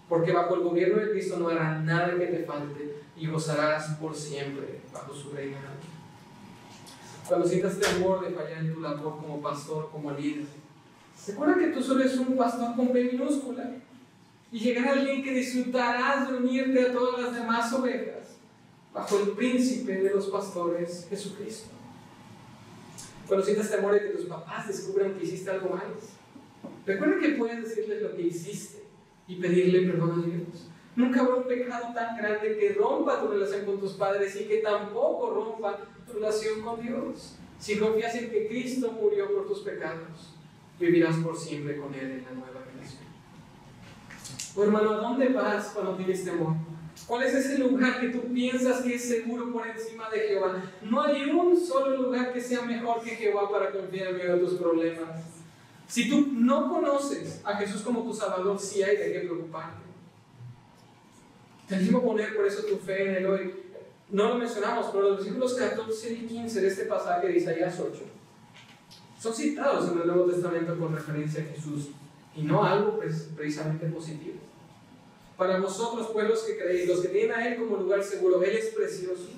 Porque 0.07 0.32
bajo 0.32 0.55
el 0.55 0.61
gobierno 0.61 1.01
de 1.01 1.11
Cristo 1.11 1.38
no 1.38 1.49
hará 1.49 1.80
nada 1.80 2.18
que 2.18 2.28
te 2.28 2.43
falte 2.45 2.95
y 3.18 3.28
gozarás 3.28 3.97
por 3.97 4.16
siempre 4.16 4.82
bajo 4.93 5.14
su 5.14 5.32
reinado. 5.32 5.93
Cuando 7.28 7.47
sientas 7.47 7.80
temor 7.80 8.26
de 8.26 8.36
fallar 8.36 8.59
en 8.59 8.74
tu 8.74 8.82
labor 8.82 9.17
como 9.17 9.41
pastor, 9.41 9.89
como 9.91 10.11
líder, 10.11 10.45
recuerda 11.28 11.57
que 11.57 11.67
tú 11.67 11.82
solo 11.82 12.01
eres 12.01 12.17
un 12.17 12.36
pastor 12.36 12.76
con 12.76 12.91
P 12.91 13.03
minúscula 13.11 13.71
y 14.51 14.59
llegará 14.59 14.91
alguien 14.91 15.24
que 15.24 15.34
disfrutarás 15.34 16.30
de 16.30 16.38
unirte 16.38 16.82
a 16.82 16.93
todas 16.93 17.21
las 17.21 17.36
demás 17.36 17.71
ovejas 17.74 18.36
bajo 18.93 19.19
el 19.19 19.30
príncipe 19.30 20.01
de 20.01 20.13
los 20.13 20.28
pastores, 20.28 21.07
Jesucristo. 21.09 21.69
Cuando 23.28 23.45
sientas 23.45 23.71
temor 23.71 23.93
de 23.93 24.01
que 24.01 24.17
tus 24.17 24.26
papás 24.26 24.67
descubran 24.67 25.13
que 25.13 25.24
hiciste 25.24 25.49
algo 25.49 25.69
mal, 25.69 25.93
recuerda 26.86 27.19
que 27.19 27.30
puedes 27.30 27.63
decirles 27.63 28.01
lo 28.01 28.15
que 28.15 28.21
hiciste 28.24 28.84
y 29.28 29.38
pedirle 29.38 29.89
perdón 29.89 30.21
a 30.21 30.26
Dios. 30.26 30.67
Nunca 30.96 31.22
habrá 31.22 31.36
un 31.36 31.48
pecado 31.48 31.94
tan 31.94 32.18
grande 32.18 32.58
que 32.58 32.74
rompa 32.74 33.20
tu 33.20 33.28
relación 33.28 33.66
con 33.66 33.80
tus 33.80 33.94
padres 33.94 34.36
y 34.39 34.46
que 34.46 34.58
tampoco 34.58 35.32
rompa 35.32 35.80
tu 36.06 36.14
relación 36.14 36.62
con 36.62 36.82
Dios. 36.82 37.36
Si 37.60 37.80
confías 37.80 38.14
en 38.16 38.30
que 38.30 38.48
Cristo 38.48 38.91
murió 38.91 39.34
por 39.34 39.48
tus 39.48 39.60
pecados, 39.60 40.34
vivirás 40.80 41.16
por 41.18 41.38
siempre 41.38 41.78
con 41.78 41.94
Él 41.94 42.12
en 42.12 42.24
la 42.24 42.32
nueva 42.32 42.62
relación. 42.66 43.04
Oh, 44.56 44.64
hermano, 44.64 44.91
¿a 44.91 44.98
dónde 44.98 45.30
vas 45.30 45.72
cuando 45.74 45.96
tienes 45.96 46.24
temor? 46.24 46.54
¿Cuál 47.08 47.24
es 47.24 47.34
ese 47.34 47.58
lugar 47.58 48.00
que 48.00 48.10
tú 48.10 48.22
piensas 48.34 48.82
que 48.82 48.96
es 48.96 49.08
seguro 49.08 49.52
por 49.52 49.68
encima 49.68 50.10
de 50.10 50.20
Jehová? 50.20 50.64
No 50.84 51.02
hay 51.02 51.30
un 51.32 51.60
solo 51.60 51.98
lugar 51.98 52.32
que 52.32 52.39
sea 52.39 52.62
mejor 52.62 53.02
que 53.02 53.16
Jehová 53.16 53.50
para 53.50 53.72
confiar 53.72 54.10
en 54.10 54.18
medio 54.18 54.36
de 54.36 54.39
tus 54.39 54.54
problemas. 54.54 55.22
Si 55.88 56.10
tú 56.10 56.30
no 56.32 56.70
conoces 56.70 57.41
a 57.44 57.56
Jesús 57.56 57.82
como 57.82 58.04
tu 58.04 58.14
Salvador, 58.14 58.60
sí 58.60 58.84
hay 58.84 58.96
de 58.96 59.12
qué 59.12 59.20
preocuparte. 59.22 59.93
A 61.74 62.01
poner 62.01 62.36
por 62.36 62.45
eso 62.45 62.63
tu 62.63 62.78
fe 62.78 63.09
en 63.09 63.15
Él 63.15 63.26
hoy. 63.26 63.53
No 64.09 64.30
lo 64.30 64.36
mencionamos, 64.36 64.88
pero 64.91 65.09
los 65.09 65.17
versículos 65.17 65.53
14 65.55 66.13
y 66.13 66.26
15 66.28 66.61
de 66.61 66.67
este 66.67 66.86
pasaje 66.86 67.28
de 67.28 67.38
Isaías 67.38 67.80
8 67.80 68.03
son 69.24 69.34
citados 69.34 69.89
en 69.89 70.01
el 70.01 70.07
Nuevo 70.07 70.26
Testamento 70.26 70.78
con 70.78 70.93
referencia 70.93 71.41
a 71.41 71.55
Jesús 71.55 71.91
y 72.36 72.41
no 72.41 72.61
algo 72.61 72.99
precisamente 73.38 73.86
positivo. 73.86 74.36
Para 75.38 75.61
vosotros, 75.61 76.07
pueblos 76.07 76.43
que 76.43 76.57
creéis, 76.57 76.89
los 76.89 76.99
que 76.99 77.07
tienen 77.07 77.32
a 77.32 77.47
Él 77.47 77.57
como 77.57 77.78
lugar 77.78 78.03
seguro, 78.03 78.43
Él 78.43 78.57
es 78.57 78.65
precioso. 78.71 79.30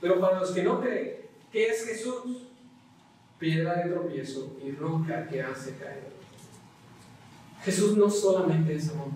Pero 0.00 0.20
para 0.20 0.38
los 0.38 0.52
que 0.52 0.62
no 0.62 0.80
creen, 0.80 1.16
¿qué 1.50 1.66
es 1.66 1.84
Jesús? 1.84 2.46
Piedra 3.40 3.74
de 3.82 3.90
tropiezo 3.90 4.56
y 4.64 4.70
roca 4.70 5.26
que 5.26 5.42
hace 5.42 5.74
caer. 5.78 6.04
Jesús 7.64 7.96
no 7.96 8.08
solamente 8.08 8.76
es 8.76 8.88
amor. 8.90 9.08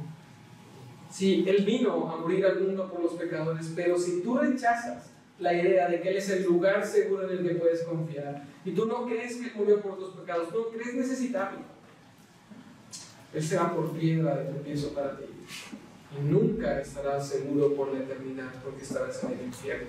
Sí, 1.11 1.45
Él 1.47 1.65
vino 1.65 2.11
a 2.11 2.17
morir 2.17 2.45
al 2.45 2.61
mundo 2.61 2.91
por 2.91 3.03
los 3.03 3.13
pecadores, 3.15 3.73
pero 3.75 3.99
si 3.99 4.21
tú 4.23 4.37
rechazas 4.37 5.11
la 5.39 5.55
idea 5.55 5.89
de 5.89 6.01
que 6.01 6.11
Él 6.11 6.17
es 6.17 6.29
el 6.31 6.45
lugar 6.45 6.85
seguro 6.85 7.31
en 7.31 7.39
el 7.39 7.49
que 7.49 7.55
puedes 7.55 7.83
confiar, 7.83 8.45
y 8.65 8.73
tú 8.73 8.87
no 8.87 9.07
crees 9.07 9.37
que 9.37 9.59
murió 9.59 9.81
por 9.81 9.99
tus 9.99 10.15
pecados, 10.15 10.53
no 10.53 10.69
crees 10.69 10.95
necesitarlo, 10.95 11.61
Él 13.33 13.43
será 13.43 13.75
por 13.75 13.93
piedra 13.93 14.37
de 14.37 14.53
tropiezo 14.53 14.93
para 14.95 15.17
ti. 15.17 15.25
Y 16.19 16.23
nunca 16.23 16.81
estarás 16.81 17.29
seguro 17.29 17.75
por 17.75 17.93
la 17.93 18.01
eternidad 18.01 18.51
porque 18.65 18.83
estarás 18.83 19.23
en 19.25 19.33
el 19.33 19.47
infierno. 19.47 19.89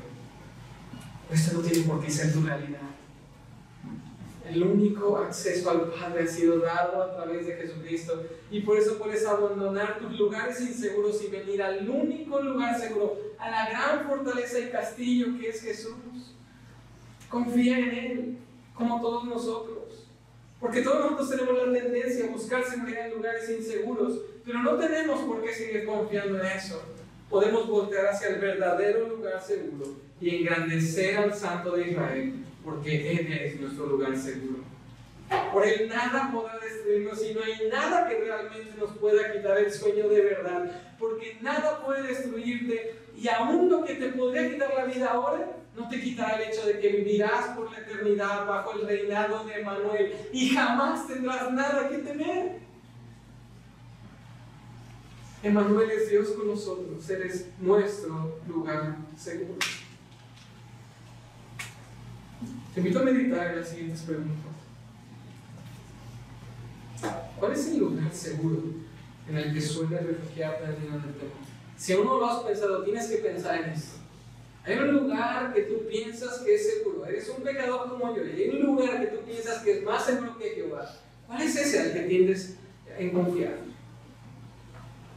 Esto 1.31 1.57
no 1.57 1.63
tiene 1.63 1.87
por 1.87 2.03
qué 2.03 2.11
ser 2.11 2.33
tu 2.33 2.41
realidad. 2.41 2.79
El 4.49 4.63
único 4.63 5.17
acceso 5.17 5.69
al 5.69 5.91
Padre 5.91 6.23
ha 6.23 6.27
sido 6.27 6.59
dado 6.59 7.03
a 7.03 7.15
través 7.15 7.45
de 7.45 7.53
Jesucristo 7.53 8.23
y 8.49 8.61
por 8.61 8.77
eso 8.77 8.97
puedes 8.97 9.25
abandonar 9.25 9.99
tus 9.99 10.17
lugares 10.17 10.59
inseguros 10.59 11.23
y 11.23 11.27
venir 11.27 11.61
al 11.61 11.87
único 11.87 12.41
lugar 12.41 12.79
seguro, 12.79 13.15
a 13.37 13.49
la 13.51 13.69
gran 13.69 14.07
fortaleza 14.07 14.59
y 14.59 14.69
castillo 14.69 15.37
que 15.39 15.49
es 15.49 15.61
Jesús. 15.61 16.35
Confía 17.29 17.77
en 17.77 17.89
Él, 17.89 18.37
como 18.73 18.99
todos 18.99 19.25
nosotros. 19.25 20.07
Porque 20.59 20.81
todos 20.81 21.11
nosotros 21.11 21.29
tenemos 21.29 21.67
la 21.67 21.79
tendencia 21.79 22.25
a 22.25 22.31
buscar 22.31 22.63
seguridad 22.63 23.07
en 23.07 23.13
lugares 23.15 23.49
inseguros, 23.49 24.19
pero 24.43 24.63
no 24.63 24.75
tenemos 24.77 25.21
por 25.21 25.43
qué 25.43 25.53
seguir 25.53 25.85
confiando 25.85 26.39
en 26.39 26.45
eso. 26.47 26.81
Podemos 27.29 27.67
voltear 27.67 28.07
hacia 28.07 28.29
el 28.29 28.41
verdadero 28.41 29.07
lugar 29.07 29.41
seguro 29.41 29.85
y 30.19 30.37
engrandecer 30.37 31.17
al 31.17 31.33
Santo 31.33 31.75
de 31.75 31.91
Israel, 31.91 32.33
porque 32.69 33.11
Él 33.11 33.33
es 33.33 33.59
nuestro 33.59 33.87
lugar 33.87 34.15
seguro. 34.17 34.59
Por 35.53 35.65
Él 35.65 35.89
nada 35.89 36.31
podrá 36.31 36.57
destruirnos 36.59 37.23
y 37.23 37.33
no 37.33 37.41
hay 37.43 37.69
nada 37.69 38.07
que 38.07 38.17
realmente 38.19 38.73
nos 38.77 38.97
pueda 38.97 39.31
quitar 39.31 39.57
el 39.57 39.71
sueño 39.71 40.07
de 40.09 40.21
verdad, 40.21 40.95
porque 40.97 41.37
nada 41.41 41.83
puede 41.85 42.03
destruirte 42.03 42.95
y 43.15 43.27
aún 43.27 43.69
lo 43.69 43.83
que 43.83 43.95
te 43.95 44.09
podría 44.09 44.49
quitar 44.49 44.73
la 44.73 44.85
vida 44.85 45.11
ahora, 45.11 45.55
no 45.75 45.87
te 45.87 46.01
quitará 46.01 46.41
el 46.41 46.49
hecho 46.49 46.65
de 46.65 46.79
que 46.79 46.89
vivirás 46.89 47.55
por 47.55 47.71
la 47.71 47.79
eternidad 47.79 48.45
bajo 48.47 48.73
el 48.73 48.87
reinado 48.87 49.43
de 49.45 49.63
Manuel 49.63 50.13
y 50.31 50.49
jamás 50.49 51.07
tendrás 51.07 51.51
nada 51.51 51.89
que 51.89 51.99
temer. 51.99 52.59
Emanuel 55.41 55.89
es 55.91 56.09
Dios 56.09 56.29
con 56.29 56.47
nosotros, 56.47 57.09
Él 57.09 57.21
es 57.21 57.47
nuestro 57.59 58.39
lugar 58.47 58.97
seguro. 59.15 59.59
Te 62.73 62.79
invito 62.81 62.99
a 62.99 63.03
meditar 63.03 63.51
en 63.51 63.59
las 63.59 63.69
siguientes 63.69 64.01
preguntas. 64.01 64.35
¿Cuál 67.39 67.53
es 67.53 67.67
el 67.67 67.79
lugar 67.79 68.13
seguro 68.13 68.63
en 69.27 69.37
el 69.37 69.53
que 69.53 69.61
suele 69.61 69.97
refugiarte 69.99 70.65
en 70.65 70.93
el 70.93 71.01
tema? 71.01 71.31
Si 71.77 71.93
aún 71.93 72.05
no 72.05 72.19
lo 72.19 72.29
has 72.29 72.43
pensado, 72.43 72.83
tienes 72.83 73.07
que 73.07 73.17
pensar 73.17 73.63
en 73.63 73.69
esto. 73.71 73.99
Hay 74.65 74.77
un 74.77 74.93
lugar 74.93 75.53
que 75.53 75.61
tú 75.61 75.87
piensas 75.87 76.39
que 76.39 76.55
es 76.55 76.73
seguro. 76.73 77.05
Eres 77.05 77.29
un 77.29 77.41
pecador 77.41 77.89
como 77.89 78.15
yo. 78.15 78.21
Hay 78.21 78.49
un 78.49 78.65
lugar 78.65 78.99
que 78.99 79.15
tú 79.15 79.25
piensas 79.25 79.63
que 79.63 79.79
es 79.79 79.83
más 79.83 80.05
seguro 80.05 80.37
que 80.37 80.49
Jehová. 80.49 80.93
¿Cuál 81.25 81.41
es 81.41 81.55
ese 81.55 81.79
al 81.79 81.93
que 81.93 82.01
tiendes 82.01 82.55
en 82.97 83.11
confiar? 83.11 83.57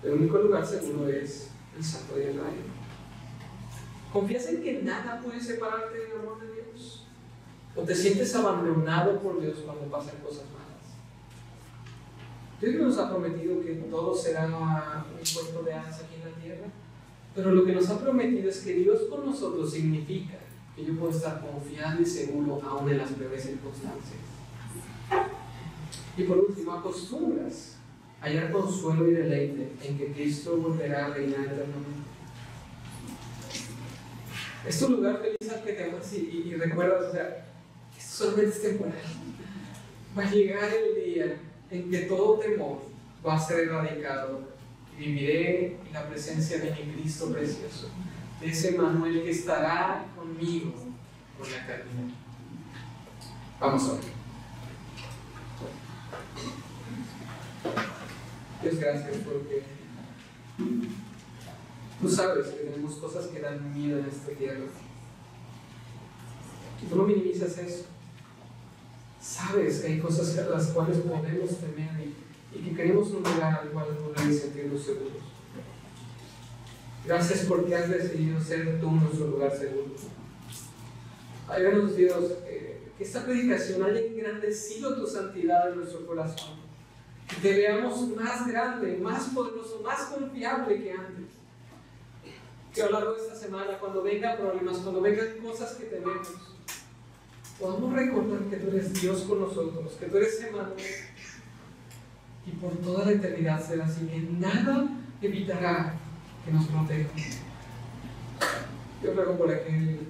El 0.03 0.13
único 0.13 0.39
lugar 0.39 0.67
seguro 0.67 1.09
es 1.09 1.49
el 1.77 1.85
Santo 1.85 2.17
de. 2.17 2.33
¿Confías 4.13 4.47
en 4.47 4.63
que 4.63 4.83
nada 4.83 5.21
puede 5.21 5.41
separarte 5.41 5.99
del 5.99 6.21
amor 6.21 6.41
de 6.41 6.53
Dios? 6.53 6.62
¿O 7.75 7.83
te 7.83 7.95
sientes 7.95 8.35
abandonado 8.35 9.19
por 9.21 9.41
Dios 9.41 9.59
cuando 9.65 9.85
pasan 9.87 10.17
cosas 10.19 10.45
malas? 10.53 10.63
Dios 12.61 12.75
nos 12.75 12.99
ha 12.99 13.09
prometido 13.09 13.61
que 13.61 13.75
todo 13.91 14.15
será 14.15 14.47
un 14.47 15.17
puesto 15.17 15.63
de 15.63 15.73
hadas 15.73 16.03
aquí 16.03 16.17
en 16.17 16.31
la 16.31 16.37
tierra, 16.37 16.67
pero 17.35 17.53
lo 17.53 17.65
que 17.65 17.73
nos 17.73 17.89
ha 17.89 17.99
prometido 17.99 18.49
es 18.49 18.61
que 18.61 18.75
Dios 18.75 19.03
con 19.09 19.25
nosotros 19.25 19.73
significa 19.73 20.39
que 20.77 20.85
yo 20.85 20.97
puedo 20.97 21.11
estar 21.13 21.41
confiado 21.41 22.01
y 22.01 22.07
seguro 22.07 22.61
aún 22.63 22.91
en 22.91 22.99
las 22.99 23.11
peores 23.11 23.43
circunstancias. 23.43 24.21
Y 26.17 26.23
por 26.25 26.39
último, 26.39 26.73
acostumbras 26.73 27.79
hallar 28.21 28.53
consuelo 28.53 29.09
y 29.09 29.15
deleite 29.15 29.73
en 29.83 29.99
que 29.99 30.13
Cristo 30.13 30.57
volverá 30.57 31.07
a 31.07 31.09
reinar 31.11 31.41
eternamente. 31.41 32.03
Es 34.67 34.79
tu 34.79 34.91
lugar 34.91 35.21
feliz 35.21 35.53
al 35.53 35.65
que 35.65 35.73
te 35.73 35.91
amas 35.91 36.13
y, 36.13 36.55
recuerdas, 36.55 37.09
o 37.09 37.13
sea, 37.13 37.52
es 38.41 38.63
temporal. 38.63 38.95
Va 40.17 40.23
a 40.23 40.31
llegar 40.31 40.71
el 40.73 41.05
día 41.05 41.37
en 41.71 41.91
que 41.91 41.99
todo 42.03 42.39
temor 42.39 42.83
va 43.27 43.35
a 43.35 43.41
ser 43.41 43.61
erradicado 43.61 44.41
y 44.99 45.05
viviré 45.05 45.79
en 45.87 45.93
la 45.93 46.09
presencia 46.09 46.59
de 46.59 46.71
mi 46.71 46.93
Cristo 46.93 47.33
precioso, 47.33 47.89
de 48.41 48.49
ese 48.49 48.73
Manuel 48.73 49.23
que 49.23 49.31
estará 49.31 50.05
conmigo 50.15 50.73
por 51.39 51.49
la 51.49 51.57
eternidad. 51.57 52.15
Vamos 53.59 53.89
a 53.89 53.93
ver. 53.95 54.23
Dios, 58.63 58.79
gracias 58.79 59.17
porque 59.25 59.63
tú 62.01 62.09
sabes 62.09 62.49
que 62.49 62.65
tenemos 62.65 62.95
cosas 62.97 63.27
que 63.27 63.41
dan 63.41 63.73
miedo 63.73 63.99
en 63.99 64.07
esta 64.07 64.33
tierra. 64.33 64.67
Y 66.83 66.87
tú 66.87 66.97
no 66.97 67.05
minimizas 67.05 67.57
eso. 67.59 67.92
Sabes 69.23 69.81
que 69.81 69.87
hay 69.87 70.01
cosas 70.01 70.37
a 70.39 70.51
las 70.51 70.67
cuales 70.69 70.99
podemos 70.99 71.51
temer 71.59 72.13
y, 72.53 72.59
que 72.59 72.75
queremos 72.75 73.09
un 73.13 73.23
lugar 73.23 73.61
al 73.63 73.69
cual 73.71 73.87
poder 73.87 74.35
sentirnos 74.35 74.83
seguros. 74.83 75.23
Gracias 77.07 77.47
porque 77.47 77.75
has 77.75 77.89
decidido 77.89 78.41
ser 78.41 78.81
tú 78.81 78.91
nuestro 78.91 79.29
lugar 79.29 79.57
seguro. 79.57 79.95
Ayúdanos, 81.49 81.97
Dios, 81.97 82.33
que 82.45 82.83
esta 82.99 83.25
predicación 83.25 83.85
haya 83.85 84.01
engrandecido 84.01 84.97
tu 84.97 85.07
santidad 85.07 85.71
en 85.71 85.79
nuestro 85.79 86.07
corazón 86.07 86.63
que 87.29 87.37
te 87.37 87.57
veamos 87.57 88.09
más 88.17 88.47
grande, 88.47 88.99
más 88.99 89.29
poderoso, 89.29 89.81
más 89.83 90.07
confiable 90.07 90.83
que 90.83 90.93
antes. 90.93 91.27
Que 92.75 92.83
a 92.83 92.87
lo 92.87 92.93
largo 92.93 93.15
de 93.15 93.23
esta 93.23 93.37
semana, 93.37 93.79
cuando 93.79 94.03
vengan 94.03 94.37
problemas, 94.37 94.79
cuando 94.79 95.01
vengan 95.01 95.39
cosas 95.43 95.75
que 95.75 95.85
tememos, 95.87 96.29
podamos 97.63 97.93
recordar 97.93 98.41
que 98.51 98.57
tú 98.57 98.69
eres 98.69 98.93
Dios 99.01 99.21
con 99.23 99.39
nosotros, 99.41 99.93
que 99.99 100.07
tú 100.07 100.17
eres 100.17 100.43
Emmanuel, 100.43 100.75
y 102.45 102.51
por 102.51 102.73
toda 102.79 103.07
la 103.07 103.13
eternidad 103.13 103.65
será 103.65 103.85
así, 103.85 104.05
que 104.07 104.19
nada 104.19 104.89
evitará 105.23 105.95
que 106.45 106.51
nos 106.51 106.67
proteja. 106.67 107.09
Yo 109.01 109.15
ruego 109.15 109.39
por 109.39 109.53
aquel 109.53 110.01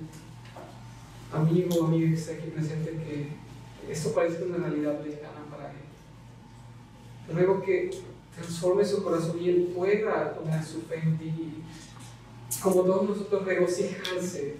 amigo 1.31 1.77
o 1.77 1.87
amiga 1.87 2.09
que 2.09 2.15
está 2.15 2.33
aquí 2.33 2.49
presente 2.49 2.91
que 2.91 3.93
esto 3.93 4.15
parezca 4.15 4.45
una 4.45 4.57
realidad 4.57 4.99
lejana 5.05 5.45
para 5.51 5.71
él. 5.73 7.35
Ruego 7.35 7.63
que 7.63 7.91
transforme 8.35 8.83
su 8.83 9.05
corazón 9.05 9.39
y 9.39 9.51
él 9.51 9.73
pueda 9.77 10.35
poner 10.35 10.65
su 10.65 10.81
fe 10.83 11.01
en 11.03 11.19
ti. 11.19 11.63
Como 12.63 12.83
todos 12.83 13.11
nosotros 13.11 13.45
regocijarse 13.45 14.57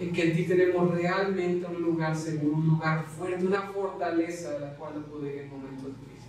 en 0.00 0.12
que 0.12 0.30
en 0.30 0.36
ti 0.36 0.44
tenemos 0.44 0.94
realmente 0.94 1.66
un 1.66 1.82
lugar 1.82 2.16
seguro, 2.16 2.56
un 2.56 2.68
lugar 2.68 3.04
fuerte, 3.04 3.46
una 3.46 3.62
fortaleza 3.62 4.52
de 4.52 4.60
la 4.60 4.74
cual 4.76 4.92
acudir 4.98 5.38
en 5.38 5.50
momentos 5.50 5.86
difíciles. 5.86 6.28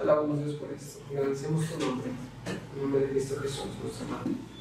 Alabamos 0.00 0.38
Dios 0.38 0.54
por 0.54 0.72
esto, 0.72 1.00
agradecemos 1.10 1.66
tu 1.66 1.84
nombre, 1.84 2.10
en 2.76 2.82
nombre 2.82 3.00
de 3.00 3.10
Cristo 3.10 3.36
Jesús, 3.40 3.66
nuestro 3.82 4.06
hermano. 4.06 4.57